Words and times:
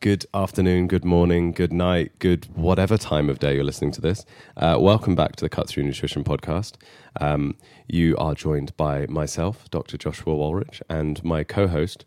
Good 0.00 0.26
afternoon, 0.34 0.88
good 0.88 1.04
morning, 1.04 1.52
good 1.52 1.72
night, 1.72 2.12
good 2.18 2.46
whatever 2.54 2.96
time 2.98 3.28
of 3.30 3.38
day 3.38 3.54
you're 3.54 3.64
listening 3.64 3.92
to 3.92 4.00
this. 4.00 4.24
Uh, 4.56 4.76
welcome 4.78 5.14
back 5.14 5.36
to 5.36 5.44
the 5.44 5.48
Cut 5.48 5.68
Through 5.68 5.84
Nutrition 5.84 6.22
podcast. 6.22 6.74
Um, 7.20 7.56
you 7.88 8.14
are 8.18 8.34
joined 8.34 8.76
by 8.76 9.06
myself, 9.06 9.68
Dr. 9.70 9.96
Joshua 9.96 10.34
Wolrich, 10.34 10.82
and 10.90 11.24
my 11.24 11.42
co 11.44 11.66
host, 11.66 12.04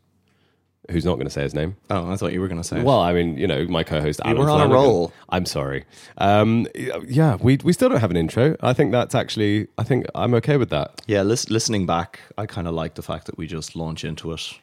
who's 0.91 1.03
not 1.03 1.15
going 1.15 1.25
to 1.25 1.31
say 1.31 1.41
his 1.41 1.55
name. 1.55 1.77
Oh, 1.89 2.09
I 2.11 2.15
thought 2.15 2.31
you 2.31 2.39
were 2.39 2.47
going 2.47 2.61
to 2.61 2.67
say. 2.67 2.77
it. 2.79 2.85
Well, 2.85 2.99
I 3.01 3.11
mean, 3.11 3.37
you 3.37 3.47
know, 3.47 3.65
my 3.67 3.83
co-host. 3.83 4.21
Alan 4.23 4.37
were 4.37 4.49
on 4.51 4.69
a 4.69 4.73
roll. 4.73 5.11
I'm 5.29 5.45
sorry. 5.47 5.83
Um, 6.19 6.67
yeah, 7.07 7.37
we 7.41 7.57
we 7.63 7.73
still 7.73 7.89
don't 7.89 7.99
have 7.99 8.11
an 8.11 8.17
intro. 8.17 8.55
I 8.61 8.73
think 8.73 8.91
that's 8.91 9.15
actually. 9.15 9.67
I 9.79 9.83
think 9.83 10.05
I'm 10.15 10.35
okay 10.35 10.57
with 10.57 10.69
that. 10.69 11.01
yeah, 11.07 11.23
lis- 11.23 11.49
listening 11.49 11.85
back, 11.87 12.19
I 12.37 12.45
kind 12.45 12.67
of 12.67 12.75
like 12.75 12.93
the 12.93 13.03
fact 13.03 13.25
that 13.25 13.37
we 13.37 13.47
just 13.47 13.75
launch 13.75 14.05
into 14.05 14.31
it. 14.31 14.53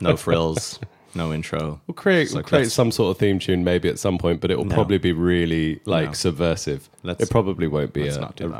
No 0.00 0.16
frills, 0.16 0.78
no 1.14 1.32
intro. 1.32 1.80
We'll 1.86 1.94
create 1.94 2.30
we'll 2.32 2.42
create 2.42 2.70
some 2.70 2.90
sort 2.90 3.10
of 3.14 3.18
theme 3.18 3.38
tune 3.38 3.64
maybe 3.64 3.88
at 3.88 3.98
some 3.98 4.16
point, 4.18 4.40
but 4.40 4.50
it 4.50 4.56
will 4.58 4.64
No. 4.64 4.74
probably 4.74 4.98
be 4.98 5.12
really 5.12 5.80
like 5.84 6.08
No. 6.08 6.12
subversive. 6.12 6.88
Let's- 7.02 7.22
it 7.22 7.30
probably 7.30 7.66
won't 7.66 7.92
be. 7.92 8.04
Let's 8.04 8.16
a- 8.16 8.20
not 8.20 8.36
do 8.36 8.46
a- 8.46 8.58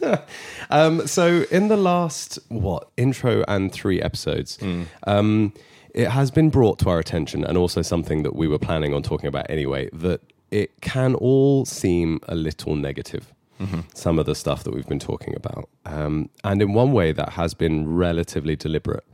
that. 0.00 0.28
Um, 0.70 1.06
so 1.06 1.44
in 1.50 1.68
the 1.68 1.76
last 1.76 2.38
what 2.48 2.88
intro 2.96 3.44
and 3.48 3.70
three 3.72 4.00
episodes, 4.02 4.58
Mm. 4.58 4.86
um, 5.06 5.52
it 5.94 6.08
has 6.08 6.30
been 6.30 6.50
brought 6.50 6.78
to 6.80 6.90
our 6.90 6.98
attention, 6.98 7.44
and 7.44 7.56
also 7.56 7.82
something 7.82 8.22
that 8.24 8.34
we 8.36 8.48
were 8.48 8.58
planning 8.58 8.92
on 8.92 9.02
talking 9.02 9.28
about 9.28 9.46
anyway, 9.48 9.88
that 9.92 10.20
it 10.50 10.70
can 10.80 11.14
all 11.14 11.64
seem 11.64 12.20
a 12.28 12.34
little 12.34 12.74
negative. 12.76 13.32
Mm-hmm. 13.60 13.80
Some 13.94 14.18
of 14.18 14.26
the 14.26 14.34
stuff 14.34 14.64
that 14.64 14.74
we've 14.74 14.86
been 14.88 14.98
talking 14.98 15.34
about, 15.34 15.68
um, 15.86 16.28
and 16.44 16.60
in 16.60 16.74
one 16.74 16.92
way 16.92 17.12
that 17.12 17.30
has 17.30 17.54
been 17.54 17.88
relatively 17.96 18.54
deliberate. 18.56 19.04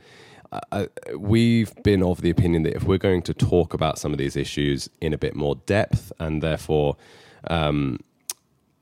Uh, 0.70 0.86
we've 1.16 1.74
been 1.82 2.02
of 2.02 2.20
the 2.20 2.30
opinion 2.30 2.62
that 2.64 2.74
if 2.74 2.84
we're 2.84 2.98
going 2.98 3.22
to 3.22 3.34
talk 3.34 3.72
about 3.72 3.98
some 3.98 4.12
of 4.12 4.18
these 4.18 4.36
issues 4.36 4.90
in 5.00 5.12
a 5.12 5.18
bit 5.18 5.34
more 5.34 5.56
depth, 5.66 6.12
and 6.18 6.42
therefore 6.42 6.96
um, 7.48 7.98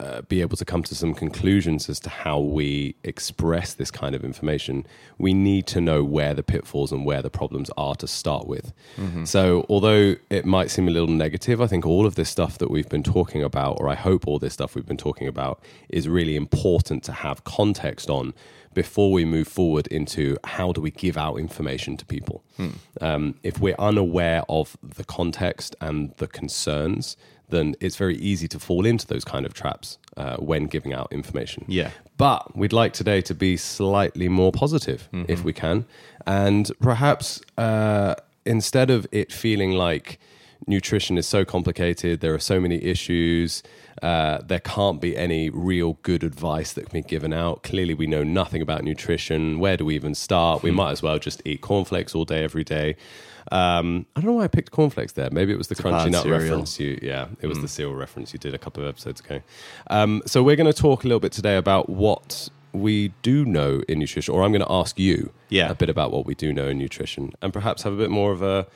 uh, 0.00 0.22
be 0.22 0.40
able 0.40 0.56
to 0.56 0.64
come 0.64 0.82
to 0.82 0.94
some 0.94 1.14
conclusions 1.14 1.88
as 1.88 2.00
to 2.00 2.08
how 2.08 2.40
we 2.40 2.96
express 3.04 3.74
this 3.74 3.90
kind 3.90 4.14
of 4.14 4.24
information, 4.24 4.86
we 5.18 5.34
need 5.34 5.66
to 5.66 5.80
know 5.80 6.02
where 6.02 6.32
the 6.32 6.42
pitfalls 6.42 6.90
and 6.90 7.04
where 7.04 7.20
the 7.20 7.30
problems 7.30 7.70
are 7.76 7.94
to 7.94 8.08
start 8.08 8.46
with. 8.46 8.72
So, 9.26 9.66
although 9.68 10.16
it 10.30 10.46
might 10.46 10.70
seem 10.70 10.88
a 10.88 10.90
little 10.90 11.08
negative, 11.08 11.60
I 11.60 11.66
think 11.66 11.84
all 11.84 12.06
of 12.06 12.14
this 12.14 12.30
stuff 12.30 12.58
that 12.58 12.70
we've 12.70 12.88
been 12.88 13.02
talking 13.02 13.42
about, 13.42 13.78
or 13.78 13.88
I 13.88 13.94
hope 13.94 14.26
all 14.26 14.38
this 14.38 14.54
stuff 14.54 14.74
we've 14.74 14.86
been 14.86 14.96
talking 14.96 15.28
about, 15.28 15.62
is 15.90 16.08
really 16.08 16.34
important 16.34 17.04
to 17.04 17.12
have 17.12 17.44
context 17.44 18.08
on 18.08 18.32
before 18.74 19.12
we 19.12 19.24
move 19.24 19.48
forward 19.48 19.86
into 19.88 20.36
how 20.44 20.72
do 20.72 20.80
we 20.80 20.90
give 20.90 21.16
out 21.16 21.36
information 21.38 21.96
to 21.96 22.04
people. 22.06 22.44
Um, 23.00 23.34
if 23.42 23.58
we're 23.58 23.74
unaware 23.78 24.42
of 24.48 24.76
the 24.82 25.04
context 25.04 25.74
and 25.80 26.14
the 26.18 26.28
concerns, 26.28 27.16
then 27.48 27.74
it's 27.80 27.96
very 27.96 28.16
easy 28.16 28.46
to 28.48 28.58
fall 28.58 28.86
into 28.86 29.06
those 29.06 29.24
kind 29.24 29.44
of 29.44 29.54
traps 29.54 29.98
uh, 30.16 30.36
when 30.36 30.66
giving 30.66 30.92
out 30.92 31.08
information. 31.10 31.64
Yeah. 31.66 31.90
But 32.16 32.56
we'd 32.56 32.72
like 32.72 32.92
today 32.92 33.22
to 33.22 33.34
be 33.34 33.56
slightly 33.56 34.28
more 34.28 34.52
positive 34.52 35.08
if 35.28 35.42
we 35.42 35.52
can. 35.52 35.86
And 36.26 36.70
perhaps 36.80 37.40
uh, 37.58 38.14
instead 38.44 38.90
of 38.90 39.06
it 39.10 39.32
feeling 39.32 39.72
like 39.72 40.20
nutrition 40.66 41.18
is 41.18 41.26
so 41.26 41.44
complicated, 41.44 42.20
there 42.20 42.34
are 42.34 42.38
so 42.38 42.60
many 42.60 42.82
issues, 42.82 43.62
uh, 44.02 44.38
there 44.46 44.60
can't 44.60 45.00
be 45.00 45.16
any 45.16 45.50
real 45.50 45.98
good 46.02 46.22
advice 46.24 46.72
that 46.74 46.88
can 46.90 47.00
be 47.02 47.08
given 47.08 47.32
out. 47.32 47.62
Clearly, 47.62 47.94
we 47.94 48.06
know 48.06 48.22
nothing 48.24 48.62
about 48.62 48.84
nutrition. 48.84 49.58
Where 49.58 49.76
do 49.76 49.84
we 49.84 49.94
even 49.94 50.14
start? 50.14 50.62
We 50.62 50.70
might 50.70 50.90
as 50.92 51.02
well 51.02 51.18
just 51.18 51.42
eat 51.44 51.60
cornflakes 51.60 52.14
all 52.14 52.24
day, 52.24 52.44
every 52.44 52.64
day. 52.64 52.96
Um, 53.52 54.06
I 54.14 54.20
don't 54.20 54.30
know 54.30 54.36
why 54.36 54.44
I 54.44 54.48
picked 54.48 54.70
cornflakes 54.70 55.12
there. 55.12 55.28
Maybe 55.30 55.52
it 55.52 55.56
was 55.58 55.68
the 55.68 55.74
crunchy 55.74 56.10
nut 56.10 56.22
cereal. 56.22 56.40
reference 56.40 56.78
you 56.78 56.98
yeah 57.02 57.28
it 57.40 57.46
was 57.46 57.60
the 57.60 57.68
cereal 57.68 57.96
reference 57.96 58.32
you 58.32 58.38
did 58.38 58.54
a 58.54 58.58
couple 58.58 58.82
of 58.82 58.88
episodes 58.88 59.20
ago 59.20 59.40
um, 59.88 60.22
so 60.26 60.42
we're 60.42 60.56
going 60.56 60.70
to 60.72 60.78
talk 60.78 61.02
a 61.04 61.06
little 61.08 61.20
bit 61.20 61.32
today 61.32 61.56
about 61.56 61.88
what 61.88 62.48
we 62.72 63.08
do 63.22 63.44
know 63.44 63.82
in 63.88 63.98
nutrition 63.98 64.32
or 64.32 64.42
i'm 64.44 64.52
going 64.52 64.62
to 64.64 64.70
ask 64.70 64.98
you 64.98 65.32
Yeah. 65.48 65.70
a 65.70 65.74
bit 65.74 65.88
about 65.88 66.12
what 66.12 66.26
we 66.26 66.34
do 66.36 66.52
know 66.52 66.68
in 66.68 66.78
nutrition 66.78 67.32
and 67.42 67.52
perhaps 67.52 67.82
have 67.82 67.92
a 67.94 67.96
bit 67.96 68.10
more 68.10 68.30
of 68.30 68.42
a, 68.42 68.66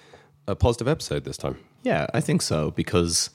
a 0.49 0.57
positive 0.57 0.89
episode 0.89 1.23
this 1.25 1.37
time 1.37 1.59
Yeah, 1.85 2.07
I 2.13 2.21
think 2.21 2.43
so 2.43 2.71
because 2.71 3.31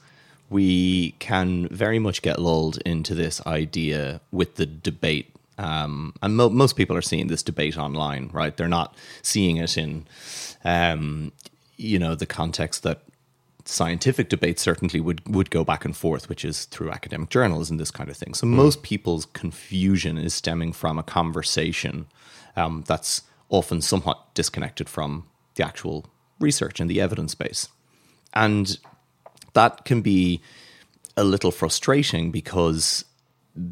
we 0.50 1.12
can 1.20 1.68
very 1.68 2.00
much 2.00 2.20
get 2.20 2.40
lulled 2.40 2.78
into 2.84 3.14
this 3.14 3.44
idea 3.46 4.20
with 4.32 4.56
the 4.56 4.66
debate. 4.66 5.32
Um, 5.56 6.14
and 6.20 6.36
mo- 6.36 6.50
most 6.50 6.76
people 6.76 6.96
are 6.96 7.02
seeing 7.02 7.28
this 7.28 7.42
debate 7.42 7.78
online, 7.78 8.28
right? 8.32 8.56
They're 8.56 8.68
not 8.68 8.96
seeing 9.22 9.58
it 9.58 9.78
in, 9.78 10.06
um, 10.64 11.32
you 11.76 11.98
know, 11.98 12.14
the 12.14 12.26
context 12.26 12.82
that 12.82 13.02
scientific 13.64 14.28
debate 14.28 14.58
certainly 14.58 15.00
would 15.00 15.20
would 15.28 15.50
go 15.50 15.62
back 15.64 15.84
and 15.84 15.96
forth, 15.96 16.28
which 16.28 16.44
is 16.44 16.64
through 16.64 16.90
academic 16.90 17.28
journals 17.28 17.70
and 17.70 17.78
this 17.78 17.92
kind 17.92 18.10
of 18.10 18.16
thing. 18.16 18.34
So 18.34 18.46
most 18.46 18.82
people's 18.82 19.26
confusion 19.26 20.18
is 20.18 20.34
stemming 20.34 20.72
from 20.72 20.98
a 20.98 21.04
conversation 21.04 22.06
um, 22.56 22.82
that's 22.86 23.22
often 23.48 23.80
somewhat 23.80 24.34
disconnected 24.34 24.88
from 24.88 25.28
the 25.54 25.64
actual 25.64 26.06
research 26.40 26.80
and 26.80 26.90
the 26.90 27.00
evidence 27.00 27.34
base, 27.34 27.68
and 28.34 28.78
that 29.52 29.84
can 29.84 30.02
be 30.02 30.40
a 31.16 31.24
little 31.24 31.50
frustrating 31.50 32.30
because 32.30 33.04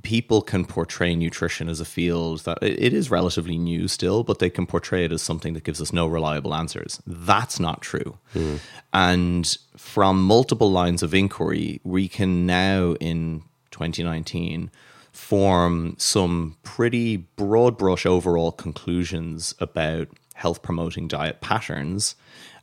people 0.02 0.42
can 0.42 0.64
portray 0.64 1.14
nutrition 1.14 1.68
as 1.68 1.80
a 1.80 1.84
field 1.84 2.40
that 2.40 2.58
it 2.62 2.92
is 2.92 3.10
relatively 3.10 3.56
new 3.56 3.88
still, 3.88 4.24
but 4.24 4.38
they 4.38 4.50
can 4.50 4.66
portray 4.66 5.04
it 5.04 5.12
as 5.12 5.22
something 5.22 5.54
that 5.54 5.64
gives 5.64 5.80
us 5.80 5.92
no 5.92 6.06
reliable 6.06 6.54
answers. 6.54 7.00
That's 7.06 7.60
not 7.60 7.80
true. 7.80 8.18
Hmm. 8.32 8.56
And 8.92 9.56
from 9.76 10.22
multiple 10.22 10.70
lines 10.70 11.02
of 11.02 11.14
inquiry, 11.14 11.80
we 11.84 12.08
can 12.08 12.44
now 12.44 12.94
in 12.94 13.42
2019 13.70 14.70
form 15.12 15.94
some 15.98 16.56
pretty 16.62 17.16
broad 17.16 17.78
brush 17.78 18.04
overall 18.04 18.52
conclusions 18.52 19.54
about 19.60 20.08
health 20.34 20.62
promoting 20.62 21.08
diet 21.08 21.40
patterns. 21.40 22.14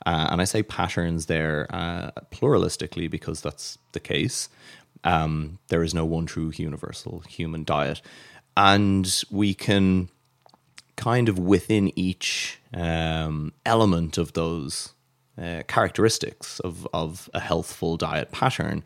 Uh, 0.05 0.27
and 0.31 0.41
I 0.41 0.43
say 0.43 0.63
patterns 0.63 1.25
there 1.25 1.67
uh, 1.69 2.11
pluralistically 2.31 3.09
because 3.09 3.41
that's 3.41 3.77
the 3.93 3.99
case. 3.99 4.49
Um, 5.03 5.59
there 5.67 5.83
is 5.83 5.93
no 5.93 6.05
one 6.05 6.25
true 6.25 6.51
universal 6.55 7.21
human 7.27 7.63
diet. 7.63 8.01
And 8.57 9.23
we 9.29 9.53
can 9.53 10.09
kind 10.95 11.27
of 11.27 11.37
within 11.37 11.91
each 11.97 12.59
um, 12.73 13.53
element 13.65 14.17
of 14.17 14.33
those 14.33 14.93
uh, 15.41 15.63
characteristics 15.67 16.59
of, 16.61 16.87
of 16.93 17.29
a 17.33 17.39
healthful 17.39 17.97
diet 17.97 18.31
pattern 18.31 18.83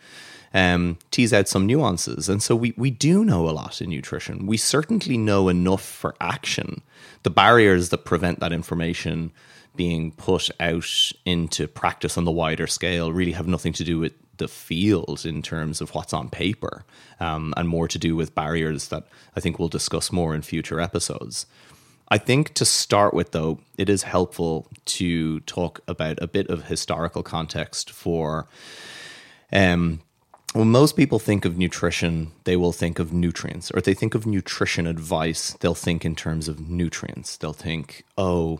um, 0.53 0.97
tease 1.11 1.31
out 1.31 1.47
some 1.47 1.65
nuances. 1.65 2.27
And 2.27 2.41
so 2.41 2.55
we, 2.55 2.73
we 2.75 2.89
do 2.89 3.23
know 3.23 3.47
a 3.47 3.51
lot 3.51 3.81
in 3.81 3.91
nutrition. 3.91 4.47
We 4.47 4.57
certainly 4.57 5.17
know 5.17 5.47
enough 5.47 5.83
for 5.83 6.15
action. 6.19 6.81
The 7.23 7.29
barriers 7.29 7.89
that 7.89 8.05
prevent 8.05 8.39
that 8.39 8.51
information 8.51 9.31
being 9.79 10.11
put 10.11 10.49
out 10.59 11.13
into 11.23 11.65
practice 11.65 12.17
on 12.17 12.25
the 12.25 12.31
wider 12.31 12.67
scale 12.67 13.13
really 13.13 13.31
have 13.31 13.47
nothing 13.47 13.71
to 13.71 13.85
do 13.85 13.97
with 13.97 14.11
the 14.35 14.49
field 14.49 15.25
in 15.25 15.41
terms 15.41 15.79
of 15.79 15.95
what's 15.95 16.11
on 16.11 16.27
paper 16.29 16.83
um, 17.21 17.53
and 17.55 17.69
more 17.69 17.87
to 17.87 17.97
do 17.97 18.13
with 18.13 18.35
barriers 18.35 18.89
that 18.89 19.07
I 19.37 19.39
think 19.39 19.57
we'll 19.57 19.69
discuss 19.69 20.11
more 20.11 20.35
in 20.35 20.41
future 20.41 20.81
episodes. 20.81 21.45
I 22.09 22.17
think 22.17 22.53
to 22.55 22.65
start 22.65 23.13
with, 23.13 23.31
though, 23.31 23.61
it 23.77 23.87
is 23.87 24.03
helpful 24.03 24.67
to 24.97 25.39
talk 25.41 25.79
about 25.87 26.21
a 26.21 26.27
bit 26.27 26.49
of 26.49 26.65
historical 26.65 27.23
context 27.23 27.89
for. 27.89 28.49
Um, 29.53 30.01
when 30.51 30.71
most 30.71 30.97
people 30.97 31.19
think 31.19 31.45
of 31.45 31.57
nutrition, 31.57 32.31
they 32.43 32.57
will 32.57 32.73
think 32.73 32.99
of 32.99 33.13
nutrients, 33.13 33.71
or 33.71 33.77
if 33.77 33.85
they 33.85 33.93
think 33.93 34.13
of 34.13 34.25
nutrition 34.25 34.87
advice, 34.87 35.55
they'll 35.61 35.73
think 35.75 36.03
in 36.03 36.15
terms 36.15 36.49
of 36.49 36.69
nutrients. 36.69 37.37
They'll 37.37 37.53
think, 37.53 38.03
oh, 38.17 38.59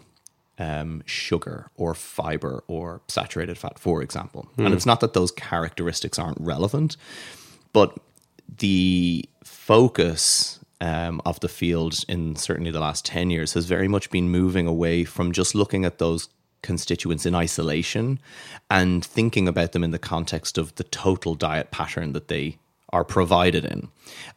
um, 0.60 1.02
sugar 1.06 1.72
or 1.76 1.96
fiber 1.96 2.64
or 2.68 3.02
saturated 3.08 3.58
fat, 3.58 3.80
for 3.80 4.02
example. 4.02 4.50
And 4.66 4.74
it's 4.74 4.86
not 4.86 5.00
that 5.00 5.14
those 5.14 5.32
characteristics 5.32 6.20
aren't 6.20 6.40
relevant, 6.40 6.98
but 7.74 7.98
the 8.58 9.28
focus 9.44 10.60
um, 10.82 11.22
of 11.26 11.40
the 11.40 11.50
field 11.50 12.04
in 12.08 12.36
certainly 12.36 12.72
the 12.72 12.80
last 12.80 13.06
10 13.06 13.30
years 13.30 13.54
has 13.54 13.66
very 13.66 13.88
much 13.88 14.10
been 14.10 14.30
moving 14.30 14.68
away 14.68 15.04
from 15.04 15.32
just 15.32 15.56
looking 15.56 15.86
at 15.86 15.98
those 15.98 16.30
constituents 16.62 17.26
in 17.26 17.36
isolation 17.36 18.20
and 18.70 19.06
thinking 19.06 19.48
about 19.48 19.72
them 19.72 19.84
in 19.84 19.92
the 19.92 20.00
context 20.00 20.58
of 20.58 20.76
the 20.76 20.84
total 20.84 21.36
diet 21.36 21.72
pattern 21.72 22.14
that 22.14 22.28
they 22.28 22.58
are 22.92 23.04
provided 23.04 23.66
in 23.66 23.90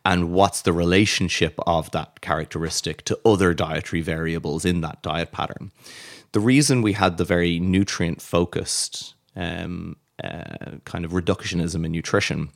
and 0.04 0.30
what's 0.30 0.62
the 0.62 0.72
relationship 0.72 1.54
of 1.66 1.90
that 1.92 2.20
characteristic 2.20 3.02
to 3.04 3.18
other 3.24 3.54
dietary 3.54 4.02
variables 4.02 4.64
in 4.64 4.82
that 4.82 5.02
diet 5.02 5.32
pattern. 5.32 5.72
The 6.32 6.40
reason 6.40 6.82
we 6.82 6.94
had 6.94 7.18
the 7.18 7.24
very 7.24 7.60
nutrient 7.60 8.20
focused 8.22 9.14
um, 9.36 9.96
uh, 10.22 10.78
kind 10.84 11.04
of 11.04 11.12
reductionism 11.12 11.84
in 11.84 11.92
nutrition 11.92 12.50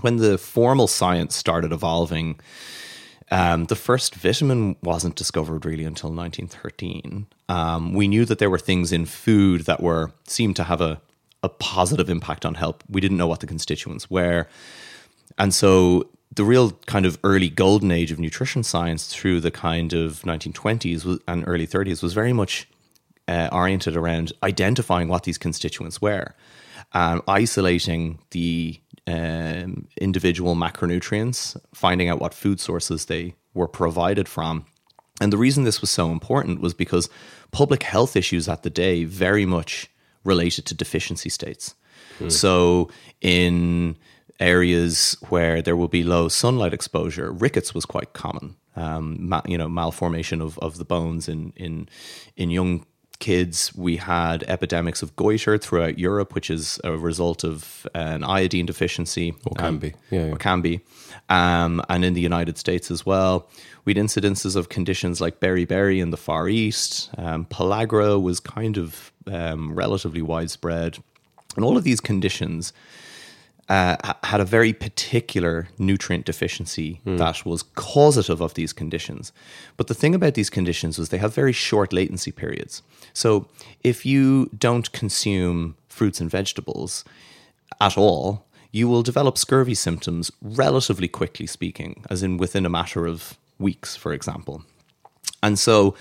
when 0.00 0.16
the 0.16 0.38
formal 0.38 0.86
science 0.86 1.34
started 1.36 1.72
evolving, 1.72 2.38
um, 3.30 3.66
the 3.66 3.76
first 3.76 4.14
vitamin 4.14 4.76
wasn't 4.82 5.16
discovered 5.16 5.64
really 5.64 5.84
until 5.84 6.10
1913. 6.10 7.26
Um, 7.48 7.92
we 7.92 8.08
knew 8.08 8.24
that 8.24 8.38
there 8.38 8.50
were 8.50 8.58
things 8.58 8.92
in 8.92 9.06
food 9.06 9.62
that 9.62 9.82
were 9.82 10.12
seemed 10.24 10.56
to 10.56 10.64
have 10.64 10.80
a, 10.80 11.00
a 11.42 11.48
positive 11.48 12.08
impact 12.08 12.44
on 12.44 12.54
health. 12.54 12.82
We 12.88 13.00
didn't 13.00 13.16
know 13.16 13.26
what 13.26 13.40
the 13.40 13.46
constituents 13.46 14.10
were. 14.10 14.46
And 15.38 15.54
so 15.54 16.08
the 16.34 16.44
real 16.44 16.72
kind 16.86 17.06
of 17.06 17.18
early 17.24 17.48
golden 17.48 17.90
age 17.90 18.12
of 18.12 18.18
nutrition 18.18 18.62
science 18.62 19.08
through 19.08 19.40
the 19.40 19.50
kind 19.50 19.92
of 19.92 20.22
1920s 20.22 21.20
and 21.26 21.44
early 21.46 21.66
30s 21.66 22.02
was 22.02 22.12
very 22.12 22.32
much 22.32 22.68
uh, 23.28 23.48
oriented 23.52 23.96
around 23.96 24.32
identifying 24.42 25.08
what 25.08 25.24
these 25.24 25.38
constituents 25.38 26.00
were, 26.00 26.34
um, 26.92 27.22
isolating 27.28 28.18
the 28.30 28.80
um, 29.06 29.86
individual 30.00 30.54
macronutrients, 30.54 31.56
finding 31.74 32.08
out 32.08 32.20
what 32.20 32.34
food 32.34 32.60
sources 32.60 33.04
they 33.04 33.34
were 33.54 33.68
provided 33.68 34.28
from. 34.28 34.64
And 35.20 35.32
the 35.32 35.38
reason 35.38 35.64
this 35.64 35.80
was 35.80 35.90
so 35.90 36.10
important 36.10 36.60
was 36.60 36.74
because 36.74 37.08
public 37.50 37.82
health 37.82 38.16
issues 38.16 38.48
at 38.48 38.62
the 38.62 38.70
day 38.70 39.04
very 39.04 39.46
much 39.46 39.90
related 40.24 40.66
to 40.66 40.74
deficiency 40.74 41.28
states. 41.28 41.74
Mm. 42.18 42.30
So, 42.30 42.90
in 43.20 43.96
areas 44.40 45.16
where 45.28 45.60
there 45.62 45.76
will 45.76 45.88
be 45.88 46.04
low 46.04 46.28
sunlight 46.28 46.72
exposure, 46.72 47.32
rickets 47.32 47.74
was 47.74 47.84
quite 47.84 48.12
common. 48.12 48.56
Um, 48.76 49.28
ma- 49.28 49.42
you 49.44 49.58
know, 49.58 49.68
malformation 49.68 50.40
of, 50.40 50.56
of 50.60 50.78
the 50.78 50.84
bones 50.84 51.28
in 51.28 51.52
in 51.56 51.88
in 52.36 52.50
young 52.50 52.86
kids. 53.18 53.74
We 53.74 53.96
had 53.96 54.44
epidemics 54.44 55.02
of 55.02 55.14
goiter 55.16 55.58
throughout 55.58 55.98
Europe, 55.98 56.34
which 56.34 56.50
is 56.50 56.80
a 56.84 56.96
result 56.96 57.44
of 57.44 57.86
an 57.94 58.24
iodine 58.24 58.66
deficiency. 58.66 59.34
Or 59.46 59.56
can 59.56 59.66
um, 59.66 59.78
be. 59.78 59.94
Yeah, 60.10 60.26
yeah. 60.26 60.32
Or 60.32 60.36
can 60.36 60.60
be. 60.60 60.80
Um, 61.28 61.82
and 61.88 62.04
in 62.04 62.14
the 62.14 62.20
United 62.20 62.58
States 62.58 62.90
as 62.90 63.04
well. 63.04 63.48
We 63.84 63.94
had 63.94 64.04
incidences 64.04 64.54
of 64.54 64.68
conditions 64.68 65.20
like 65.20 65.40
beriberi 65.40 66.00
in 66.00 66.10
the 66.10 66.16
Far 66.16 66.48
East. 66.48 67.10
Um, 67.16 67.46
pellagra 67.46 68.20
was 68.20 68.40
kind 68.40 68.76
of 68.76 69.12
um, 69.26 69.74
relatively 69.74 70.22
widespread. 70.22 70.98
And 71.56 71.64
all 71.64 71.76
of 71.76 71.84
these 71.84 72.00
conditions 72.00 72.72
uh, 73.68 74.14
had 74.24 74.40
a 74.40 74.44
very 74.44 74.72
particular 74.72 75.68
nutrient 75.78 76.24
deficiency 76.24 77.00
mm. 77.04 77.18
that 77.18 77.44
was 77.44 77.62
causative 77.62 78.40
of 78.40 78.54
these 78.54 78.72
conditions. 78.72 79.32
But 79.76 79.88
the 79.88 79.94
thing 79.94 80.14
about 80.14 80.34
these 80.34 80.48
conditions 80.48 80.98
was 80.98 81.10
they 81.10 81.18
have 81.18 81.34
very 81.34 81.52
short 81.52 81.92
latency 81.92 82.32
periods. 82.32 82.82
So 83.12 83.46
if 83.84 84.06
you 84.06 84.50
don't 84.56 84.90
consume 84.92 85.76
fruits 85.88 86.20
and 86.20 86.30
vegetables 86.30 87.04
at 87.80 87.98
all, 87.98 88.46
you 88.72 88.88
will 88.88 89.02
develop 89.02 89.36
scurvy 89.36 89.74
symptoms 89.74 90.30
relatively 90.40 91.08
quickly 91.08 91.46
speaking, 91.46 92.04
as 92.10 92.22
in 92.22 92.38
within 92.38 92.64
a 92.64 92.70
matter 92.70 93.06
of 93.06 93.36
weeks, 93.58 93.96
for 93.96 94.12
example. 94.12 94.62
And 95.42 95.58
so 95.58 95.94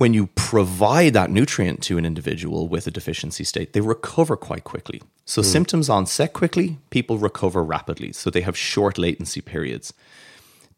when 0.00 0.14
you 0.14 0.28
provide 0.28 1.12
that 1.12 1.30
nutrient 1.30 1.82
to 1.82 1.98
an 1.98 2.06
individual 2.06 2.68
with 2.68 2.86
a 2.86 2.90
deficiency 2.90 3.44
state, 3.44 3.74
they 3.74 3.82
recover 3.82 4.34
quite 4.34 4.64
quickly. 4.64 5.02
So, 5.26 5.42
mm. 5.42 5.44
symptoms 5.44 5.90
onset 5.90 6.32
quickly, 6.32 6.78
people 6.88 7.18
recover 7.18 7.62
rapidly. 7.62 8.10
So, 8.12 8.30
they 8.30 8.40
have 8.40 8.56
short 8.56 8.96
latency 8.96 9.42
periods 9.42 9.92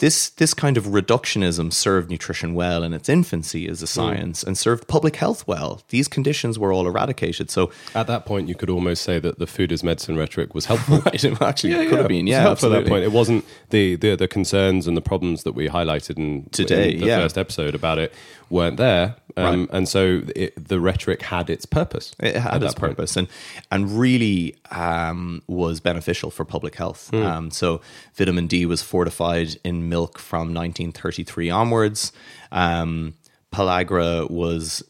this 0.03 0.31
this 0.31 0.53
kind 0.53 0.77
of 0.77 0.87
reductionism 0.87 1.73
served 1.73 2.11
nutrition 2.11 2.55
well 2.55 2.83
in 2.83 2.93
its 2.93 3.09
infancy 3.09 3.69
as 3.69 3.83
a 3.83 3.87
hmm. 3.87 3.87
science 3.87 4.43
mm. 4.43 4.49
and 4.49 4.59
served 4.59 4.89
public 4.89 5.15
health 5.15 5.47
well. 5.47 5.81
These 5.91 6.09
conditions 6.09 6.59
were 6.59 6.73
all 6.73 6.89
eradicated. 6.89 7.53
So 7.53 7.71
at 7.95 8.09
that 8.09 8.27
point, 8.27 8.49
you 8.49 8.57
could 8.57 8.69
almost 8.69 9.05
say 9.05 9.21
that 9.21 9.39
the 9.39 9.47
food 9.47 9.71
is 9.71 9.85
medicine 9.85 10.17
rhetoric 10.17 10.57
was 10.57 10.65
helpful. 10.67 10.99
right, 11.07 11.23
it 11.23 11.41
actually 11.41 11.71
yeah, 11.71 11.85
could 11.85 11.93
yeah. 11.93 11.99
have 11.99 12.09
been. 12.09 12.27
Yeah, 12.27 12.51
at 12.51 12.59
that 12.59 12.87
point, 12.89 13.05
it 13.05 13.13
wasn't 13.13 13.45
the, 13.71 13.95
the 13.95 14.17
the 14.17 14.27
concerns 14.27 14.89
and 14.89 14.97
the 14.97 15.01
problems 15.01 15.45
that 15.45 15.53
we 15.53 15.69
highlighted 15.69 16.19
in 16.19 16.49
today. 16.51 16.95
In 16.95 17.01
the 17.01 17.07
yeah. 17.07 17.21
first 17.21 17.39
episode 17.39 17.77
about 17.77 17.99
it 17.99 18.13
weren't 18.51 18.79
there, 18.79 19.15
um, 19.37 19.61
right. 19.61 19.69
and 19.73 19.89
so 19.89 20.23
it, 20.35 20.69
the 20.69 20.81
rhetoric 20.81 21.23
had 21.23 21.49
its 21.51 21.67
purpose. 21.67 22.15
It 22.19 22.37
had 22.37 22.63
its 22.63 22.75
purpose, 22.75 23.17
and 23.17 23.29
and 23.71 23.99
really 23.99 24.57
um, 24.71 25.43
was 25.47 25.81
beneficial 25.81 26.31
for 26.31 26.45
public 26.45 26.75
health. 26.75 27.11
Mm. 27.13 27.25
Um, 27.25 27.51
so 27.51 27.81
vitamin 28.15 28.47
D 28.47 28.67
was 28.67 28.83
fortified 28.83 29.57
in 29.65 29.89
milk 29.89 30.19
from 30.19 30.55
1933 30.55 31.51
onwards. 31.51 32.13
Um, 32.51 33.15
pellagra 33.53 34.31
was 34.31 34.83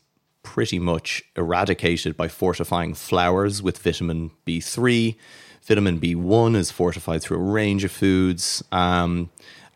pretty 0.42 0.78
much 0.78 1.22
eradicated 1.36 2.16
by 2.16 2.28
fortifying 2.28 2.94
flours 2.94 3.62
with 3.62 3.78
vitamin 3.78 4.30
B3. 4.46 5.16
Vitamin 5.62 6.00
B1 6.00 6.56
is 6.56 6.72
fortified 6.72 7.22
through 7.22 7.36
a 7.36 7.52
range 7.52 7.84
of 7.84 7.92
foods, 7.92 8.64
um, 8.72 9.30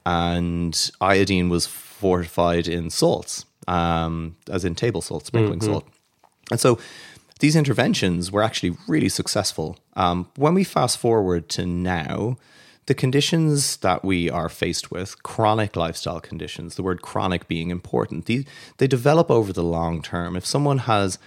and 0.04 0.90
iodine 1.00 1.48
was 1.48 1.66
fortified 1.66 2.66
in 2.66 2.90
salts 2.90 3.44
um, 3.66 4.36
as 4.50 4.64
in 4.64 4.74
table 4.74 5.02
salt, 5.02 5.26
sprinkling 5.26 5.60
mm-hmm. 5.60 5.72
salt. 5.72 5.88
And 6.50 6.60
so 6.60 6.78
these 7.40 7.56
interventions 7.56 8.32
were 8.32 8.42
actually 8.42 8.76
really 8.88 9.08
successful. 9.08 9.78
Um, 9.94 10.28
when 10.36 10.54
we 10.54 10.64
fast 10.64 10.98
forward 10.98 11.48
to 11.50 11.66
now, 11.66 12.38
the 12.86 12.94
conditions 12.94 13.78
that 13.78 14.04
we 14.04 14.30
are 14.30 14.48
faced 14.48 14.90
with, 14.90 15.22
chronic 15.22 15.76
lifestyle 15.76 16.20
conditions, 16.20 16.76
the 16.76 16.82
word 16.82 17.02
chronic 17.02 17.48
being 17.48 17.70
important, 17.70 18.26
they, 18.26 18.46
they 18.78 18.86
develop 18.86 19.30
over 19.30 19.52
the 19.52 19.64
long 19.64 20.02
term. 20.02 20.36
If 20.36 20.46
someone 20.46 20.78
has 20.78 21.18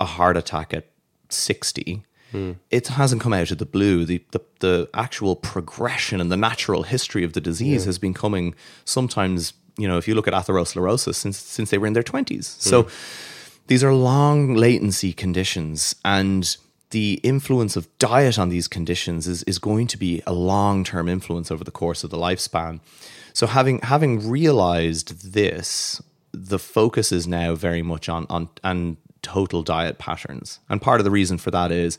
a 0.00 0.04
heart 0.04 0.36
attack 0.36 0.74
at 0.74 0.88
60, 1.28 2.02
mm. 2.32 2.56
it 2.70 2.88
hasn't 2.88 3.22
come 3.22 3.32
out 3.32 3.52
of 3.52 3.58
the 3.58 3.64
blue. 3.64 4.04
The, 4.04 4.24
the, 4.32 4.40
the, 4.58 4.90
actual 4.92 5.36
progression 5.36 6.20
and 6.20 6.32
the 6.32 6.36
natural 6.36 6.82
history 6.82 7.22
of 7.22 7.32
the 7.32 7.40
disease 7.40 7.82
yeah. 7.82 7.86
has 7.86 7.98
been 7.98 8.14
coming 8.14 8.54
sometimes 8.84 9.52
you 9.76 9.88
know, 9.88 9.98
if 9.98 10.06
you 10.08 10.14
look 10.14 10.28
at 10.28 10.34
atherosclerosis 10.34 11.14
since 11.14 11.38
since 11.38 11.70
they 11.70 11.78
were 11.78 11.86
in 11.86 11.92
their 11.92 12.02
20s. 12.02 12.30
Hmm. 12.30 12.40
So 12.42 12.88
these 13.66 13.82
are 13.82 13.94
long 13.94 14.54
latency 14.54 15.12
conditions 15.12 15.94
and 16.04 16.56
the 16.90 17.14
influence 17.24 17.74
of 17.74 17.88
diet 17.98 18.38
on 18.38 18.50
these 18.50 18.68
conditions 18.68 19.26
is, 19.26 19.42
is 19.44 19.58
going 19.58 19.88
to 19.88 19.96
be 19.96 20.22
a 20.28 20.32
long-term 20.32 21.08
influence 21.08 21.50
over 21.50 21.64
the 21.64 21.72
course 21.72 22.04
of 22.04 22.10
the 22.10 22.16
lifespan. 22.16 22.78
So 23.32 23.48
having 23.48 23.80
having 23.80 24.28
realized 24.30 25.32
this, 25.32 26.00
the 26.30 26.58
focus 26.58 27.10
is 27.10 27.26
now 27.26 27.56
very 27.56 27.82
much 27.82 28.08
on 28.08 28.26
on 28.30 28.48
on 28.62 28.96
total 29.22 29.62
diet 29.62 29.98
patterns. 29.98 30.60
And 30.68 30.80
part 30.80 31.00
of 31.00 31.04
the 31.04 31.10
reason 31.10 31.38
for 31.38 31.50
that 31.50 31.72
is 31.72 31.98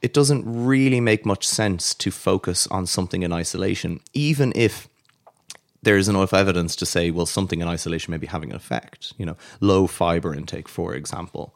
it 0.00 0.14
doesn't 0.14 0.44
really 0.46 1.00
make 1.00 1.26
much 1.26 1.46
sense 1.46 1.92
to 1.94 2.10
focus 2.10 2.66
on 2.68 2.86
something 2.86 3.22
in 3.22 3.32
isolation, 3.32 4.00
even 4.14 4.52
if 4.56 4.88
there 5.82 5.96
is 5.96 6.08
enough 6.08 6.34
evidence 6.34 6.76
to 6.76 6.86
say, 6.86 7.10
well, 7.10 7.26
something 7.26 7.60
in 7.60 7.68
isolation 7.68 8.10
may 8.10 8.18
be 8.18 8.26
having 8.26 8.50
an 8.50 8.56
effect. 8.56 9.12
You 9.18 9.26
know, 9.26 9.36
low 9.60 9.86
fiber 9.86 10.34
intake, 10.34 10.68
for 10.68 10.94
example. 10.94 11.54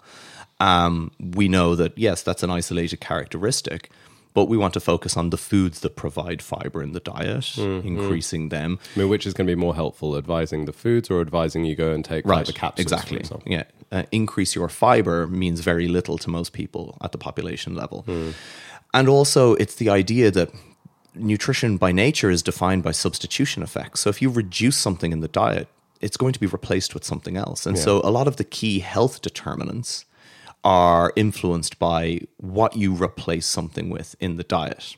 Um, 0.61 1.11
we 1.19 1.49
know 1.49 1.75
that 1.75 1.97
yes, 1.99 2.23
that's 2.23 2.43
an 2.43 2.50
isolated 2.50 3.00
characteristic, 3.00 3.91
but 4.35 4.47
we 4.47 4.56
want 4.56 4.75
to 4.75 4.81
focus 4.81 5.17
on 5.17 5.31
the 5.31 5.37
foods 5.37 5.81
that 5.81 5.96
provide 5.96 6.43
fiber 6.43 6.82
in 6.82 6.93
the 6.93 7.01
diet, 7.01 7.44
mm, 7.56 7.84
increasing 7.84 8.46
mm. 8.46 8.51
them. 8.51 8.79
I 8.96 9.01
mean, 9.01 9.08
which 9.08 9.27
is 9.27 9.34
going 9.34 9.46
to 9.46 9.51
be 9.51 9.60
more 9.60 9.75
helpful, 9.75 10.17
advising 10.17 10.65
the 10.65 10.72
foods 10.72 11.10
or 11.10 11.20
advising 11.20 11.65
you 11.65 11.77
go 11.77 11.93
and 11.93 12.05
take 12.05 12.25
right. 12.25 12.46
fiber 12.46 12.56
capsules? 12.56 12.84
Exactly. 12.84 13.22
Yeah, 13.46 13.65
uh, 13.93 14.05
increase 14.10 14.55
your 14.55 14.69
fiber 14.69 15.27
means 15.27 15.60
very 15.60 15.89
little 15.89 16.19
to 16.19 16.31
most 16.31 16.53
people 16.53 16.96
at 17.03 17.13
the 17.13 17.19
population 17.19 17.75
level. 17.75 18.05
Mm. 18.06 18.34
And 18.93 19.08
also, 19.08 19.55
it's 19.55 19.75
the 19.77 19.89
idea 19.89 20.31
that 20.31 20.51
nutrition 21.15 21.77
by 21.77 21.93
nature 21.93 22.31
is 22.31 22.43
defined 22.43 22.83
by 22.83 22.93
substitution 22.93 23.63
effects. 23.63 24.01
So 24.01 24.11
if 24.11 24.21
you 24.21 24.31
reduce 24.31 24.77
something 24.77 25.13
in 25.13 25.21
the 25.21 25.29
diet, 25.29 25.69
it's 26.01 26.17
going 26.17 26.33
to 26.33 26.41
be 26.41 26.47
replaced 26.47 26.94
with 26.94 27.05
something 27.05 27.37
else. 27.37 27.67
And 27.67 27.77
yeah. 27.77 27.83
so 27.83 28.01
a 28.05 28.11
lot 28.11 28.29
of 28.29 28.37
the 28.37 28.44
key 28.44 28.81
health 28.81 29.23
determinants 29.23 30.05
are 30.65 31.13
influenced 31.17 31.79
by 31.79 32.21
what 32.39 32.77
you 32.77 32.94
replace 32.94 33.47
something 33.47 33.91
with 33.91 34.17
in 34.21 34.37
the 34.37 34.44
diet. 34.44 34.97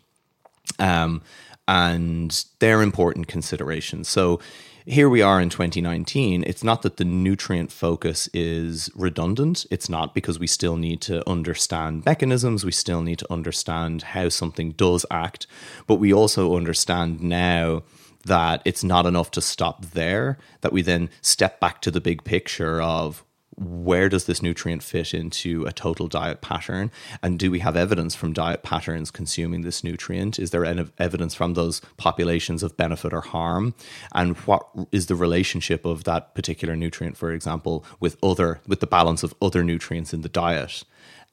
Um, 0.78 1.22
and 1.68 2.44
they're 2.60 2.82
important 2.82 3.26
considerations. 3.26 4.08
So 4.08 4.40
here 4.86 5.08
we 5.08 5.20
are 5.20 5.40
in 5.40 5.50
2019. 5.50 6.44
It's 6.46 6.62
not 6.62 6.82
that 6.82 6.96
the 6.96 7.04
nutrient 7.04 7.72
focus 7.72 8.28
is 8.32 8.88
redundant. 8.94 9.66
It's 9.68 9.88
not 9.88 10.14
because 10.14 10.38
we 10.38 10.46
still 10.46 10.76
need 10.76 11.00
to 11.02 11.28
understand 11.28 12.04
mechanisms. 12.06 12.64
We 12.64 12.70
still 12.70 13.02
need 13.02 13.18
to 13.18 13.32
understand 13.32 14.02
how 14.02 14.28
something 14.28 14.72
does 14.72 15.04
act. 15.10 15.48
But 15.88 15.96
we 15.96 16.12
also 16.12 16.56
understand 16.56 17.20
now 17.20 17.82
that 18.26 18.62
it's 18.64 18.84
not 18.84 19.06
enough 19.06 19.32
to 19.32 19.40
stop 19.40 19.86
there, 19.86 20.38
that 20.60 20.72
we 20.72 20.82
then 20.82 21.10
step 21.20 21.58
back 21.58 21.80
to 21.82 21.90
the 21.90 22.00
big 22.00 22.22
picture 22.22 22.80
of 22.80 23.24
where 23.56 24.08
does 24.08 24.26
this 24.26 24.42
nutrient 24.42 24.82
fit 24.82 25.14
into 25.14 25.64
a 25.64 25.72
total 25.72 26.08
diet 26.08 26.40
pattern? 26.42 26.90
And 27.22 27.38
do 27.38 27.50
we 27.50 27.60
have 27.60 27.76
evidence 27.76 28.14
from 28.14 28.32
diet 28.32 28.62
patterns 28.62 29.10
consuming 29.10 29.62
this 29.62 29.82
nutrient? 29.82 30.38
Is 30.38 30.50
there 30.50 30.64
any 30.64 30.86
evidence 30.98 31.34
from 31.34 31.54
those 31.54 31.80
populations 31.96 32.62
of 32.62 32.76
benefit 32.76 33.12
or 33.12 33.22
harm? 33.22 33.74
And 34.12 34.36
what 34.38 34.66
is 34.92 35.06
the 35.06 35.14
relationship 35.14 35.84
of 35.84 36.04
that 36.04 36.34
particular 36.34 36.76
nutrient, 36.76 37.16
for 37.16 37.32
example, 37.32 37.84
with 37.98 38.16
other 38.22 38.60
with 38.66 38.80
the 38.80 38.86
balance 38.86 39.22
of 39.22 39.34
other 39.40 39.64
nutrients 39.64 40.12
in 40.12 40.20
the 40.20 40.28
diet? 40.28 40.84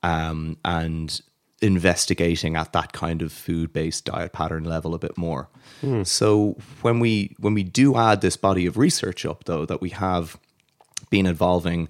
Um, 0.01 0.57
and 0.65 1.21
investigating 1.61 2.57
at 2.57 2.73
that 2.73 2.91
kind 2.91 3.21
of 3.21 3.31
food-based 3.31 4.03
diet 4.03 4.33
pattern 4.33 4.65
level 4.65 4.93
a 4.93 4.99
bit 4.99 5.17
more. 5.17 5.47
Mm. 5.81 6.05
So 6.05 6.57
when 6.81 6.99
we 6.99 7.35
when 7.39 7.53
we 7.53 7.63
do 7.63 7.95
add 7.95 8.19
this 8.19 8.35
body 8.35 8.65
of 8.65 8.77
research 8.77 9.25
up 9.25 9.45
though 9.45 9.65
that 9.65 9.79
we 9.79 9.89
have 9.89 10.37
been 11.13 11.27
evolving 11.27 11.89